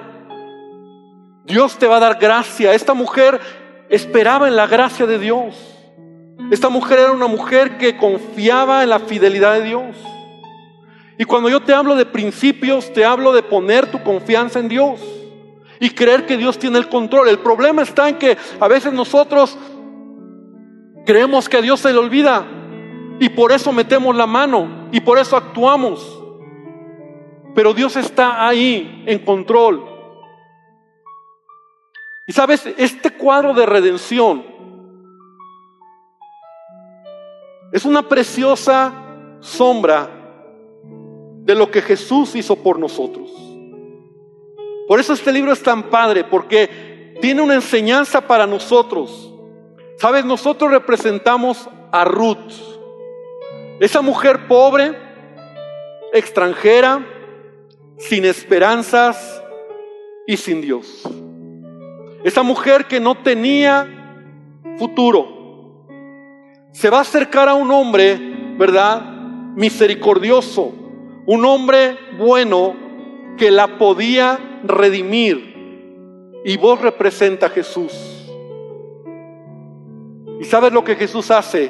Dios 1.45 1.77
te 1.77 1.87
va 1.87 1.97
a 1.97 2.01
dar 2.01 2.19
gracia. 2.19 2.73
Esta 2.73 2.93
mujer 2.93 3.39
esperaba 3.89 4.47
en 4.47 4.55
la 4.55 4.67
gracia 4.67 5.05
de 5.05 5.17
Dios. 5.17 5.55
Esta 6.51 6.69
mujer 6.69 6.99
era 6.99 7.11
una 7.11 7.27
mujer 7.27 7.77
que 7.77 7.97
confiaba 7.97 8.83
en 8.83 8.89
la 8.89 8.99
fidelidad 8.99 9.53
de 9.53 9.63
Dios. 9.63 9.95
Y 11.17 11.25
cuando 11.25 11.49
yo 11.49 11.61
te 11.61 11.73
hablo 11.73 11.95
de 11.95 12.05
principios, 12.05 12.93
te 12.93 13.03
hablo 13.03 13.33
de 13.33 13.41
poner 13.41 13.89
tu 13.89 14.03
confianza 14.03 14.59
en 14.59 14.67
Dios 14.67 15.01
y 15.79 15.89
creer 15.89 16.25
que 16.25 16.37
Dios 16.37 16.59
tiene 16.59 16.77
el 16.77 16.89
control. 16.89 17.27
El 17.27 17.39
problema 17.39 17.81
está 17.81 18.07
en 18.07 18.17
que 18.17 18.37
a 18.59 18.67
veces 18.67 18.93
nosotros 18.93 19.57
creemos 21.05 21.49
que 21.49 21.57
a 21.57 21.61
Dios 21.61 21.79
se 21.79 21.91
le 21.91 21.97
olvida 21.97 22.45
y 23.19 23.29
por 23.29 23.51
eso 23.51 23.71
metemos 23.71 24.15
la 24.15 24.27
mano 24.27 24.89
y 24.91 24.99
por 24.99 25.17
eso 25.17 25.35
actuamos. 25.35 26.23
Pero 27.55 27.73
Dios 27.73 27.95
está 27.95 28.47
ahí 28.47 29.03
en 29.07 29.17
control. 29.19 29.83
Y 32.27 32.33
sabes, 32.33 32.63
este 32.77 33.11
cuadro 33.11 33.55
de 33.55 33.65
redención 33.65 34.45
es 37.71 37.85
una 37.85 38.03
preciosa 38.03 38.93
sombra 39.39 40.16
de 41.47 41.55
lo 41.55 41.71
que 41.71 41.81
Jesús 41.81 42.35
hizo 42.35 42.57
por 42.57 42.77
nosotros. 42.77 43.31
Por 44.85 44.99
eso 44.99 45.13
este 45.13 45.31
libro 45.31 45.53
es 45.53 45.63
tan 45.63 45.83
padre, 45.83 46.25
porque 46.25 47.15
tiene 47.21 47.41
una 47.41 47.55
enseñanza 47.55 48.19
para 48.19 48.45
nosotros. 48.45 49.33
Sabes, 49.95 50.25
nosotros 50.25 50.69
representamos 50.69 51.69
a 51.93 52.03
Ruth, 52.03 52.51
esa 53.79 54.01
mujer 54.01 54.45
pobre, 54.49 54.93
extranjera, 56.11 57.05
sin 57.97 58.25
esperanzas 58.25 59.41
y 60.27 60.35
sin 60.35 60.59
Dios. 60.59 61.03
Esa 62.25 62.43
mujer 62.43 62.87
que 62.87 62.99
no 62.99 63.15
tenía 63.15 63.87
futuro. 64.77 65.85
Se 66.73 66.89
va 66.89 66.97
a 66.97 67.01
acercar 67.01 67.47
a 67.47 67.53
un 67.53 67.71
hombre, 67.71 68.19
¿verdad? 68.57 69.01
Misericordioso. 69.55 70.86
Un 71.27 71.43
hombre 71.43 71.97
bueno 72.17 72.73
que 73.37 73.51
la 73.51 73.77
podía 73.77 74.61
redimir. 74.63 75.55
Y 76.45 76.55
vos 76.55 76.81
representa 76.81 77.47
a 77.47 77.49
Jesús. 77.49 77.91
¿Y 80.39 80.45
sabes 80.45 80.71
lo 80.71 80.85
que 80.85 80.95
Jesús 80.95 81.29
hace? 81.29 81.69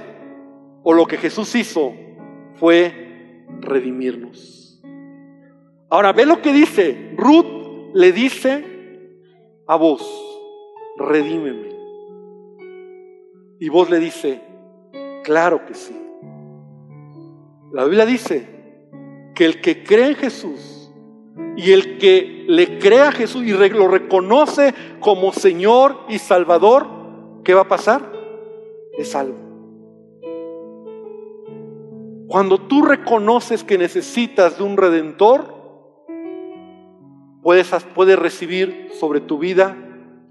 O 0.83 0.93
lo 0.93 1.07
que 1.07 1.17
Jesús 1.17 1.55
hizo 1.55 1.91
fue 2.59 3.45
redimirnos. 3.59 4.79
Ahora, 5.89 6.13
ve 6.13 6.27
lo 6.27 6.39
que 6.39 6.53
dice. 6.53 7.13
Ruth 7.17 7.95
le 7.95 8.11
dice 8.11 8.63
a 9.65 9.75
vos, 9.75 10.07
redímeme. 10.97 11.69
Y 13.59 13.69
vos 13.69 13.89
le 13.89 13.97
dice, 13.97 14.39
claro 15.23 15.65
que 15.65 15.73
sí. 15.73 15.99
La 17.71 17.85
Biblia 17.85 18.05
dice 18.05 18.56
que 19.37 19.45
el 19.45 19.61
que 19.61 19.83
cree 19.83 20.07
en 20.07 20.15
Jesús 20.15 20.91
y 21.55 21.71
el 21.71 21.99
que 21.99 22.45
le 22.47 22.79
cree 22.79 23.01
a 23.01 23.11
Jesús 23.11 23.43
y 23.43 23.51
lo 23.51 23.87
reconoce 23.87 24.73
como 24.99 25.31
Señor 25.31 26.05
y 26.09 26.17
Salvador, 26.17 26.87
¿qué 27.43 27.53
va 27.53 27.61
a 27.61 27.67
pasar? 27.67 28.01
Es 28.97 29.11
salvo. 29.11 29.37
Cuando 32.27 32.57
tú 32.57 32.81
reconoces 32.81 33.63
que 33.63 33.77
necesitas 33.77 34.57
de 34.57 34.63
un 34.63 34.75
redentor, 34.75 35.53
puedes, 37.43 37.71
recibir 38.17 38.89
sobre 38.99 39.21
tu 39.21 39.37
vida 39.37 39.77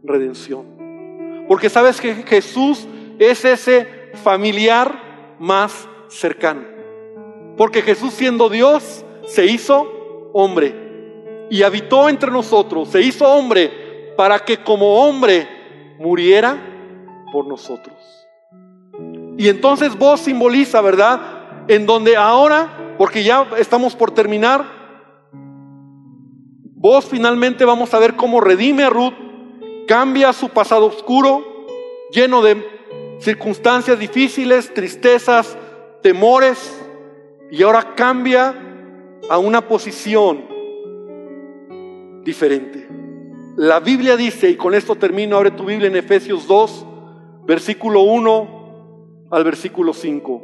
redención. 0.03 1.47
Porque 1.47 1.71
sabes 1.71 2.01
que 2.01 2.13
Jesús 2.13 2.89
es 3.21 3.45
ese 3.45 3.87
familiar 4.25 5.37
más 5.39 5.89
cercano. 6.09 6.76
Porque 7.57 7.83
Jesús 7.83 8.15
siendo 8.15 8.49
Dios 8.49 9.05
se 9.27 9.47
hizo 9.47 10.31
hombre 10.33 10.75
y 11.51 11.63
habitó 11.63 12.09
entre 12.09 12.31
nosotros, 12.31 12.89
se 12.89 13.01
hizo 13.03 13.27
hombre 13.29 14.13
para 14.17 14.41
que 14.41 14.59
como 14.59 15.07
hombre 15.07 15.49
muriera 15.99 16.57
por 17.33 17.47
nosotros. 17.47 17.97
Y 19.39 19.49
entonces 19.49 19.97
vos 19.97 20.21
simboliza, 20.21 20.81
¿verdad? 20.81 21.65
En 21.69 21.87
donde 21.87 22.17
ahora, 22.17 22.95
porque 22.99 23.23
ya 23.23 23.47
estamos 23.59 23.95
por 23.95 24.11
terminar, 24.13 24.77
Vos 26.79 27.07
finalmente 27.07 27.65
vamos 27.65 27.95
a 27.95 27.99
ver 27.99 28.15
cómo 28.15 28.41
redime 28.41 28.85
a 28.85 28.91
Ruth, 28.91 29.15
cambia 29.89 30.33
su 30.33 30.51
pasado 30.51 30.87
oscuro, 30.87 31.67
lleno 32.13 32.43
de 32.43 32.65
circunstancias 33.19 33.99
difíciles, 33.99 34.73
tristezas, 34.73 35.59
temores, 36.03 36.79
y 37.51 37.63
ahora 37.63 37.95
cambia 37.95 38.55
a 39.29 39.39
una 39.39 39.67
posición 39.69 40.45
diferente. 42.25 42.87
La 43.57 43.81
Biblia 43.81 44.17
dice, 44.17 44.51
y 44.51 44.57
con 44.57 44.75
esto 44.75 44.97
termino, 44.97 45.37
abre 45.37 45.53
tu 45.53 45.65
Biblia 45.65 45.89
en 45.89 45.97
Efesios 45.97 46.47
2, 46.47 46.87
versículo 47.47 48.03
1 48.03 49.29
al 49.31 49.45
versículo 49.45 49.93
5. 49.93 50.43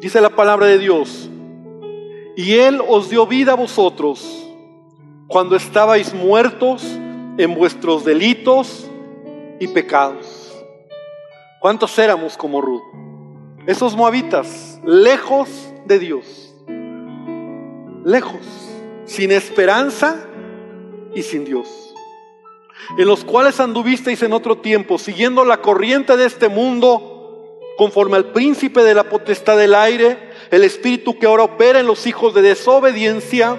Dice 0.00 0.20
la 0.20 0.30
palabra 0.30 0.66
de 0.66 0.78
Dios. 0.78 1.30
Y 2.36 2.54
Él 2.54 2.80
os 2.88 3.10
dio 3.10 3.26
vida 3.26 3.52
a 3.52 3.56
vosotros 3.56 4.46
cuando 5.28 5.56
estabais 5.56 6.14
muertos 6.14 6.98
en 7.38 7.54
vuestros 7.54 8.04
delitos 8.04 8.88
y 9.58 9.68
pecados. 9.68 10.50
¿Cuántos 11.60 11.98
éramos 11.98 12.36
como 12.36 12.60
Ruth? 12.60 12.82
Esos 13.66 13.94
moabitas, 13.94 14.80
lejos 14.84 15.48
de 15.86 15.98
Dios. 15.98 16.54
Lejos, 18.04 18.40
sin 19.04 19.30
esperanza 19.32 20.26
y 21.14 21.22
sin 21.22 21.44
Dios. 21.44 21.94
En 22.98 23.06
los 23.06 23.24
cuales 23.24 23.60
anduvisteis 23.60 24.22
en 24.22 24.32
otro 24.32 24.58
tiempo, 24.58 24.98
siguiendo 24.98 25.44
la 25.44 25.58
corriente 25.58 26.16
de 26.16 26.26
este 26.26 26.48
mundo 26.48 27.10
conforme 27.76 28.16
al 28.16 28.32
príncipe 28.32 28.82
de 28.82 28.94
la 28.94 29.04
potestad 29.04 29.56
del 29.56 29.74
aire, 29.74 30.18
el 30.50 30.64
espíritu 30.64 31.18
que 31.18 31.26
ahora 31.26 31.44
opera 31.44 31.80
en 31.80 31.86
los 31.86 32.06
hijos 32.06 32.34
de 32.34 32.42
desobediencia, 32.42 33.58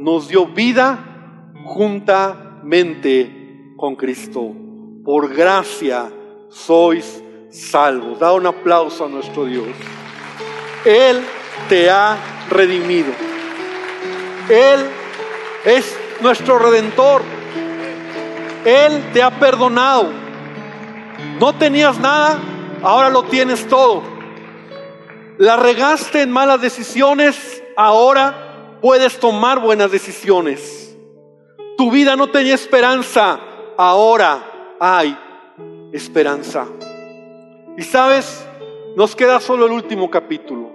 nos 0.00 0.28
dio 0.28 0.46
vida 0.46 0.98
juntamente 1.66 3.74
con 3.76 3.96
Cristo. 3.96 4.54
Por 5.04 5.34
gracia 5.34 6.10
sois 6.48 7.22
salvos. 7.50 8.18
Da 8.18 8.32
un 8.32 8.46
aplauso 8.46 9.04
a 9.04 9.08
nuestro 9.08 9.44
Dios. 9.44 9.66
Él 10.86 11.20
te 11.68 11.90
ha 11.90 12.16
redimido. 12.48 13.12
Él 14.48 14.80
es 15.66 15.94
nuestro 16.22 16.58
redentor. 16.58 17.20
Él 18.64 19.10
te 19.12 19.22
ha 19.22 19.38
perdonado. 19.38 20.08
No 21.38 21.54
tenías 21.56 22.00
nada, 22.00 22.38
ahora 22.82 23.10
lo 23.10 23.24
tienes 23.24 23.68
todo. 23.68 24.02
La 25.36 25.56
regaste 25.56 26.22
en 26.22 26.30
malas 26.30 26.62
decisiones, 26.62 27.62
ahora 27.76 28.49
puedes 28.80 29.18
tomar 29.18 29.60
buenas 29.60 29.90
decisiones. 29.90 30.96
Tu 31.76 31.90
vida 31.90 32.16
no 32.16 32.30
tenía 32.30 32.54
esperanza, 32.54 33.40
ahora 33.76 34.76
hay 34.78 35.16
esperanza. 35.92 36.66
Y 37.76 37.82
sabes, 37.82 38.46
nos 38.96 39.16
queda 39.16 39.40
solo 39.40 39.66
el 39.66 39.72
último 39.72 40.10
capítulo, 40.10 40.70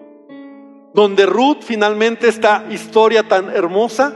donde 0.93 1.26
Ruth 1.26 1.62
finalmente 1.62 2.28
esta 2.28 2.66
historia 2.72 3.28
tan 3.28 3.49
hermosa 3.49 4.16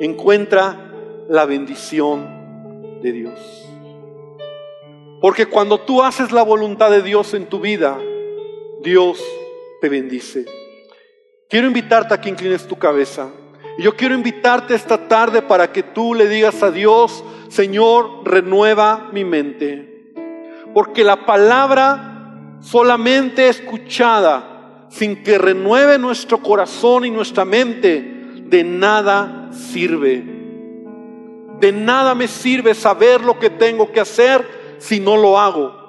encuentra 0.00 1.26
la 1.28 1.44
bendición 1.46 3.00
de 3.02 3.12
Dios. 3.12 3.66
Porque 5.20 5.46
cuando 5.46 5.80
tú 5.80 6.02
haces 6.02 6.32
la 6.32 6.42
voluntad 6.42 6.90
de 6.90 7.02
Dios 7.02 7.34
en 7.34 7.46
tu 7.46 7.60
vida, 7.60 7.98
Dios 8.82 9.22
te 9.80 9.88
bendice. 9.88 10.59
Quiero 11.50 11.66
invitarte 11.66 12.14
a 12.14 12.20
que 12.20 12.28
inclines 12.28 12.68
tu 12.68 12.76
cabeza. 12.76 13.28
Y 13.76 13.82
yo 13.82 13.96
quiero 13.96 14.14
invitarte 14.14 14.72
esta 14.72 15.08
tarde 15.08 15.42
para 15.42 15.72
que 15.72 15.82
tú 15.82 16.14
le 16.14 16.28
digas 16.28 16.62
a 16.62 16.70
Dios, 16.70 17.24
Señor, 17.48 18.22
renueva 18.24 19.08
mi 19.12 19.24
mente. 19.24 20.12
Porque 20.72 21.02
la 21.02 21.26
palabra 21.26 22.56
solamente 22.60 23.48
escuchada, 23.48 24.86
sin 24.90 25.24
que 25.24 25.38
renueve 25.38 25.98
nuestro 25.98 26.38
corazón 26.38 27.04
y 27.04 27.10
nuestra 27.10 27.44
mente, 27.44 28.00
de 28.44 28.62
nada 28.62 29.48
sirve. 29.52 30.22
De 31.58 31.72
nada 31.72 32.14
me 32.14 32.28
sirve 32.28 32.74
saber 32.74 33.22
lo 33.22 33.40
que 33.40 33.50
tengo 33.50 33.90
que 33.90 33.98
hacer 33.98 34.76
si 34.78 35.00
no 35.00 35.16
lo 35.16 35.36
hago. 35.36 35.79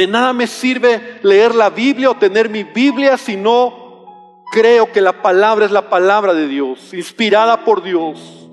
De 0.00 0.06
nada 0.06 0.32
me 0.32 0.46
sirve 0.46 1.18
leer 1.20 1.54
la 1.54 1.68
Biblia 1.68 2.10
o 2.10 2.16
tener 2.16 2.48
mi 2.48 2.64
Biblia 2.64 3.18
si 3.18 3.36
no 3.36 4.40
creo 4.50 4.90
que 4.92 5.02
la 5.02 5.20
palabra 5.20 5.66
es 5.66 5.70
la 5.70 5.90
palabra 5.90 6.32
de 6.32 6.48
Dios, 6.48 6.94
inspirada 6.94 7.66
por 7.66 7.82
Dios. 7.82 8.48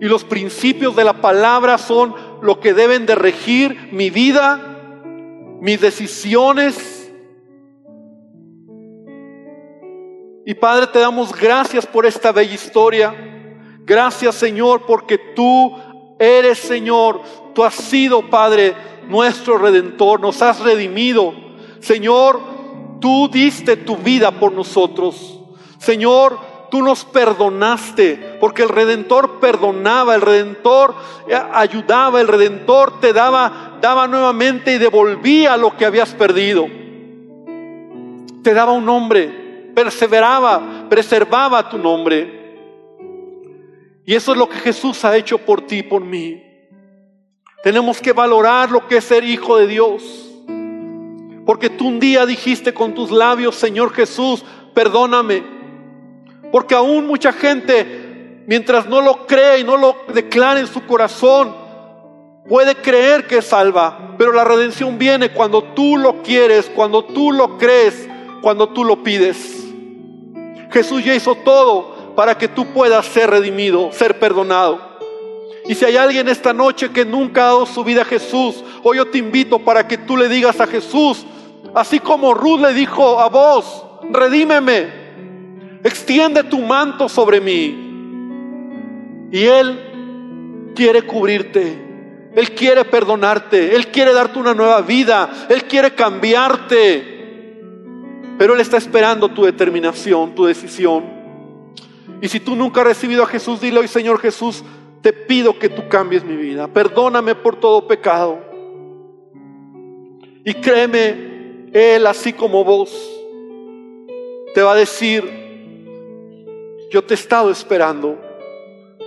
Y 0.00 0.06
los 0.06 0.24
principios 0.24 0.96
de 0.96 1.04
la 1.04 1.20
palabra 1.20 1.78
son 1.78 2.16
lo 2.42 2.58
que 2.58 2.74
deben 2.74 3.06
de 3.06 3.14
regir 3.14 3.90
mi 3.92 4.10
vida, 4.10 4.60
mis 5.60 5.80
decisiones. 5.80 7.12
Y 10.44 10.54
Padre, 10.54 10.88
te 10.88 10.98
damos 10.98 11.32
gracias 11.32 11.86
por 11.86 12.06
esta 12.06 12.32
bella 12.32 12.54
historia. 12.54 13.14
Gracias 13.86 14.34
Señor 14.34 14.84
porque 14.84 15.16
tú 15.16 15.76
Eres 16.18 16.58
Señor, 16.58 17.22
tú 17.54 17.64
has 17.64 17.74
sido 17.74 18.30
Padre 18.30 18.74
nuestro 19.08 19.58
redentor, 19.58 20.20
nos 20.20 20.40
has 20.42 20.60
redimido. 20.60 21.34
Señor, 21.80 22.40
tú 23.00 23.28
diste 23.32 23.76
tu 23.76 23.96
vida 23.96 24.32
por 24.32 24.52
nosotros. 24.52 25.40
Señor, 25.78 26.38
tú 26.70 26.82
nos 26.82 27.04
perdonaste, 27.04 28.38
porque 28.40 28.62
el 28.62 28.68
redentor 28.68 29.38
perdonaba, 29.40 30.14
el 30.14 30.20
redentor 30.20 30.94
eh, 31.28 31.38
ayudaba, 31.52 32.20
el 32.20 32.28
redentor 32.28 33.00
te 33.00 33.12
daba 33.12 33.74
daba 33.84 34.08
nuevamente 34.08 34.76
y 34.76 34.78
devolvía 34.78 35.58
lo 35.58 35.76
que 35.76 35.84
habías 35.84 36.14
perdido. 36.14 36.66
Te 38.42 38.54
daba 38.54 38.72
un 38.72 38.86
nombre, 38.86 39.72
perseveraba, 39.74 40.86
preservaba 40.88 41.68
tu 41.68 41.76
nombre. 41.76 42.44
Y 44.06 44.14
eso 44.14 44.32
es 44.32 44.38
lo 44.38 44.48
que 44.48 44.56
Jesús 44.56 45.04
ha 45.04 45.14
hecho 45.18 45.36
por 45.36 45.66
ti 45.66 45.80
y 45.80 45.82
por 45.82 46.02
mí. 46.02 46.42
Tenemos 47.64 47.98
que 47.98 48.12
valorar 48.12 48.70
lo 48.70 48.86
que 48.86 48.98
es 48.98 49.04
ser 49.04 49.24
hijo 49.24 49.56
de 49.56 49.66
Dios. 49.66 50.02
Porque 51.46 51.70
tú 51.70 51.88
un 51.88 51.98
día 51.98 52.26
dijiste 52.26 52.74
con 52.74 52.94
tus 52.94 53.10
labios, 53.10 53.54
Señor 53.54 53.94
Jesús, 53.94 54.44
perdóname. 54.74 55.42
Porque 56.52 56.74
aún 56.74 57.06
mucha 57.06 57.32
gente, 57.32 58.42
mientras 58.46 58.86
no 58.86 59.00
lo 59.00 59.26
cree 59.26 59.60
y 59.60 59.64
no 59.64 59.78
lo 59.78 59.96
declara 60.12 60.60
en 60.60 60.66
su 60.66 60.84
corazón, 60.84 61.56
puede 62.46 62.74
creer 62.74 63.26
que 63.26 63.38
es 63.38 63.46
salva. 63.46 64.14
Pero 64.18 64.34
la 64.34 64.44
redención 64.44 64.98
viene 64.98 65.32
cuando 65.32 65.62
tú 65.62 65.96
lo 65.96 66.22
quieres, 66.22 66.70
cuando 66.74 67.02
tú 67.02 67.32
lo 67.32 67.56
crees, 67.56 68.06
cuando 68.42 68.68
tú 68.68 68.84
lo 68.84 69.02
pides. 69.02 69.64
Jesús 70.70 71.02
ya 71.02 71.14
hizo 71.14 71.34
todo 71.34 72.14
para 72.14 72.36
que 72.36 72.46
tú 72.46 72.66
puedas 72.74 73.06
ser 73.06 73.30
redimido, 73.30 73.90
ser 73.90 74.18
perdonado. 74.18 74.93
Y 75.66 75.74
si 75.74 75.84
hay 75.84 75.96
alguien 75.96 76.28
esta 76.28 76.52
noche 76.52 76.90
que 76.90 77.04
nunca 77.04 77.42
ha 77.42 77.46
dado 77.46 77.66
su 77.66 77.82
vida 77.84 78.02
a 78.02 78.04
Jesús, 78.04 78.62
hoy 78.82 78.98
yo 78.98 79.06
te 79.06 79.18
invito 79.18 79.58
para 79.58 79.88
que 79.88 79.96
tú 79.96 80.16
le 80.16 80.28
digas 80.28 80.60
a 80.60 80.66
Jesús, 80.66 81.24
así 81.74 82.00
como 82.00 82.34
Ruth 82.34 82.60
le 82.60 82.74
dijo 82.74 83.18
a 83.18 83.28
vos, 83.28 83.84
redímeme, 84.10 84.88
extiende 85.82 86.44
tu 86.44 86.58
manto 86.58 87.08
sobre 87.08 87.40
mí. 87.40 89.28
Y 89.32 89.44
Él 89.44 90.72
quiere 90.76 91.02
cubrirte, 91.02 92.30
Él 92.34 92.54
quiere 92.54 92.84
perdonarte, 92.84 93.74
Él 93.74 93.88
quiere 93.88 94.12
darte 94.12 94.38
una 94.38 94.52
nueva 94.52 94.82
vida, 94.82 95.46
Él 95.48 95.64
quiere 95.64 95.94
cambiarte. 95.94 97.12
Pero 98.36 98.54
Él 98.54 98.60
está 98.60 98.76
esperando 98.76 99.30
tu 99.30 99.44
determinación, 99.44 100.34
tu 100.34 100.44
decisión. 100.44 101.04
Y 102.20 102.28
si 102.28 102.38
tú 102.38 102.54
nunca 102.54 102.82
has 102.82 102.88
recibido 102.88 103.22
a 103.22 103.26
Jesús, 103.26 103.62
dile 103.62 103.80
hoy, 103.80 103.88
Señor 103.88 104.18
Jesús, 104.20 104.62
te 105.04 105.12
pido 105.12 105.58
que 105.58 105.68
tú 105.68 105.86
cambies 105.86 106.24
mi 106.24 106.34
vida. 106.34 106.66
Perdóname 106.66 107.34
por 107.34 107.56
todo 107.56 107.86
pecado. 107.86 108.38
Y 110.42 110.54
créeme, 110.54 111.68
Él, 111.74 112.06
así 112.06 112.32
como 112.32 112.64
vos, 112.64 112.90
te 114.54 114.62
va 114.62 114.72
a 114.72 114.76
decir, 114.76 115.22
yo 116.90 117.04
te 117.04 117.12
he 117.12 117.16
estado 117.16 117.50
esperando. 117.50 118.18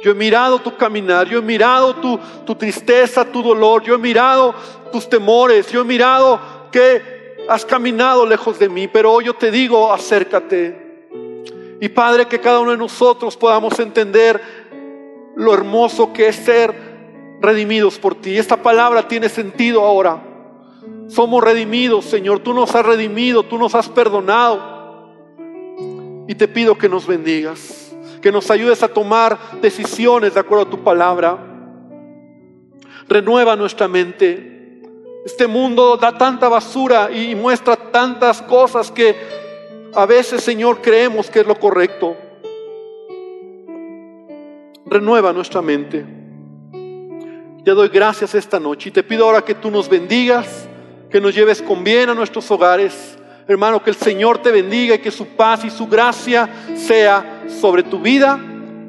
Yo 0.03 0.11
he 0.11 0.13
mirado 0.13 0.59
tu 0.59 0.77
caminar, 0.77 1.27
yo 1.27 1.39
he 1.39 1.41
mirado 1.41 1.95
tu, 1.95 2.19
tu 2.45 2.53
tristeza, 2.53 3.25
tu 3.25 3.41
dolor, 3.41 3.81
yo 3.81 3.95
he 3.95 3.97
mirado 3.97 4.53
tus 4.91 5.09
temores, 5.09 5.71
yo 5.71 5.81
he 5.81 5.83
mirado 5.83 6.39
que 6.71 7.01
has 7.49 7.65
caminado 7.65 8.23
lejos 8.23 8.59
de 8.59 8.69
mí, 8.69 8.87
pero 8.87 9.13
hoy 9.13 9.25
yo 9.25 9.33
te 9.33 9.49
digo, 9.49 9.91
acércate. 9.91 10.85
Y 11.79 11.89
Padre, 11.89 12.27
que 12.27 12.39
cada 12.39 12.59
uno 12.59 12.71
de 12.71 12.77
nosotros 12.77 13.37
podamos 13.37 13.79
entender 13.79 14.56
lo 15.37 15.53
hermoso 15.53 16.11
que 16.11 16.27
es 16.27 16.35
ser 16.35 16.73
redimidos 17.39 17.99
por 17.99 18.15
ti. 18.15 18.37
Esta 18.37 18.57
palabra 18.57 19.07
tiene 19.07 19.29
sentido 19.29 19.83
ahora. 19.83 20.23
Somos 21.07 21.43
redimidos, 21.43 22.05
Señor. 22.05 22.39
Tú 22.39 22.53
nos 22.53 22.73
has 22.73 22.85
redimido, 22.85 23.43
tú 23.43 23.57
nos 23.57 23.75
has 23.75 23.87
perdonado. 23.87 25.13
Y 26.27 26.33
te 26.35 26.47
pido 26.47 26.77
que 26.77 26.89
nos 26.89 27.05
bendigas, 27.05 27.95
que 28.21 28.31
nos 28.31 28.49
ayudes 28.49 28.81
a 28.81 28.87
tomar 28.87 29.37
decisiones 29.61 30.33
de 30.33 30.39
acuerdo 30.39 30.65
a 30.65 30.69
tu 30.69 30.83
palabra. 30.83 31.37
Renueva 33.07 33.55
nuestra 33.55 33.87
mente. 33.87 34.81
Este 35.23 35.45
mundo 35.45 35.97
da 35.97 36.17
tanta 36.17 36.49
basura 36.49 37.11
y 37.11 37.35
muestra 37.35 37.75
tantas 37.75 38.41
cosas 38.41 38.91
que 38.91 39.15
a 39.93 40.05
veces, 40.05 40.43
Señor, 40.43 40.81
creemos 40.81 41.29
que 41.29 41.41
es 41.41 41.47
lo 41.47 41.59
correcto. 41.59 42.15
Renueva 44.89 45.33
nuestra 45.33 45.61
mente. 45.61 46.05
Te 47.63 47.71
doy 47.71 47.89
gracias 47.89 48.33
esta 48.33 48.59
noche 48.59 48.89
y 48.89 48.91
te 48.91 49.03
pido 49.03 49.25
ahora 49.25 49.41
que 49.41 49.53
tú 49.53 49.69
nos 49.69 49.89
bendigas, 49.89 50.67
que 51.09 51.19
nos 51.19 51.35
lleves 51.35 51.61
con 51.61 51.83
bien 51.83 52.09
a 52.09 52.13
nuestros 52.13 52.49
hogares. 52.49 53.17
Hermano, 53.47 53.83
que 53.83 53.89
el 53.89 53.95
Señor 53.95 54.37
te 54.37 54.51
bendiga 54.51 54.95
y 54.95 54.99
que 54.99 55.11
su 55.11 55.25
paz 55.27 55.65
y 55.65 55.69
su 55.69 55.87
gracia 55.87 56.49
sea 56.75 57.43
sobre 57.47 57.83
tu 57.83 57.99
vida 57.99 58.39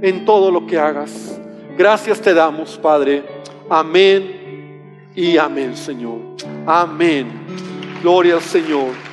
en 0.01 0.25
todo 0.25 0.51
lo 0.51 0.67
que 0.67 0.79
hagas. 0.79 1.41
Gracias 1.77 2.21
te 2.21 2.35
damos, 2.35 2.79
Padre. 2.79 3.25
Amén 3.69 5.11
y 5.15 5.37
amén, 5.37 5.77
Señor. 5.77 6.21
Amén. 6.67 7.29
Gloria 8.03 8.35
al 8.35 8.43
Señor. 8.43 9.08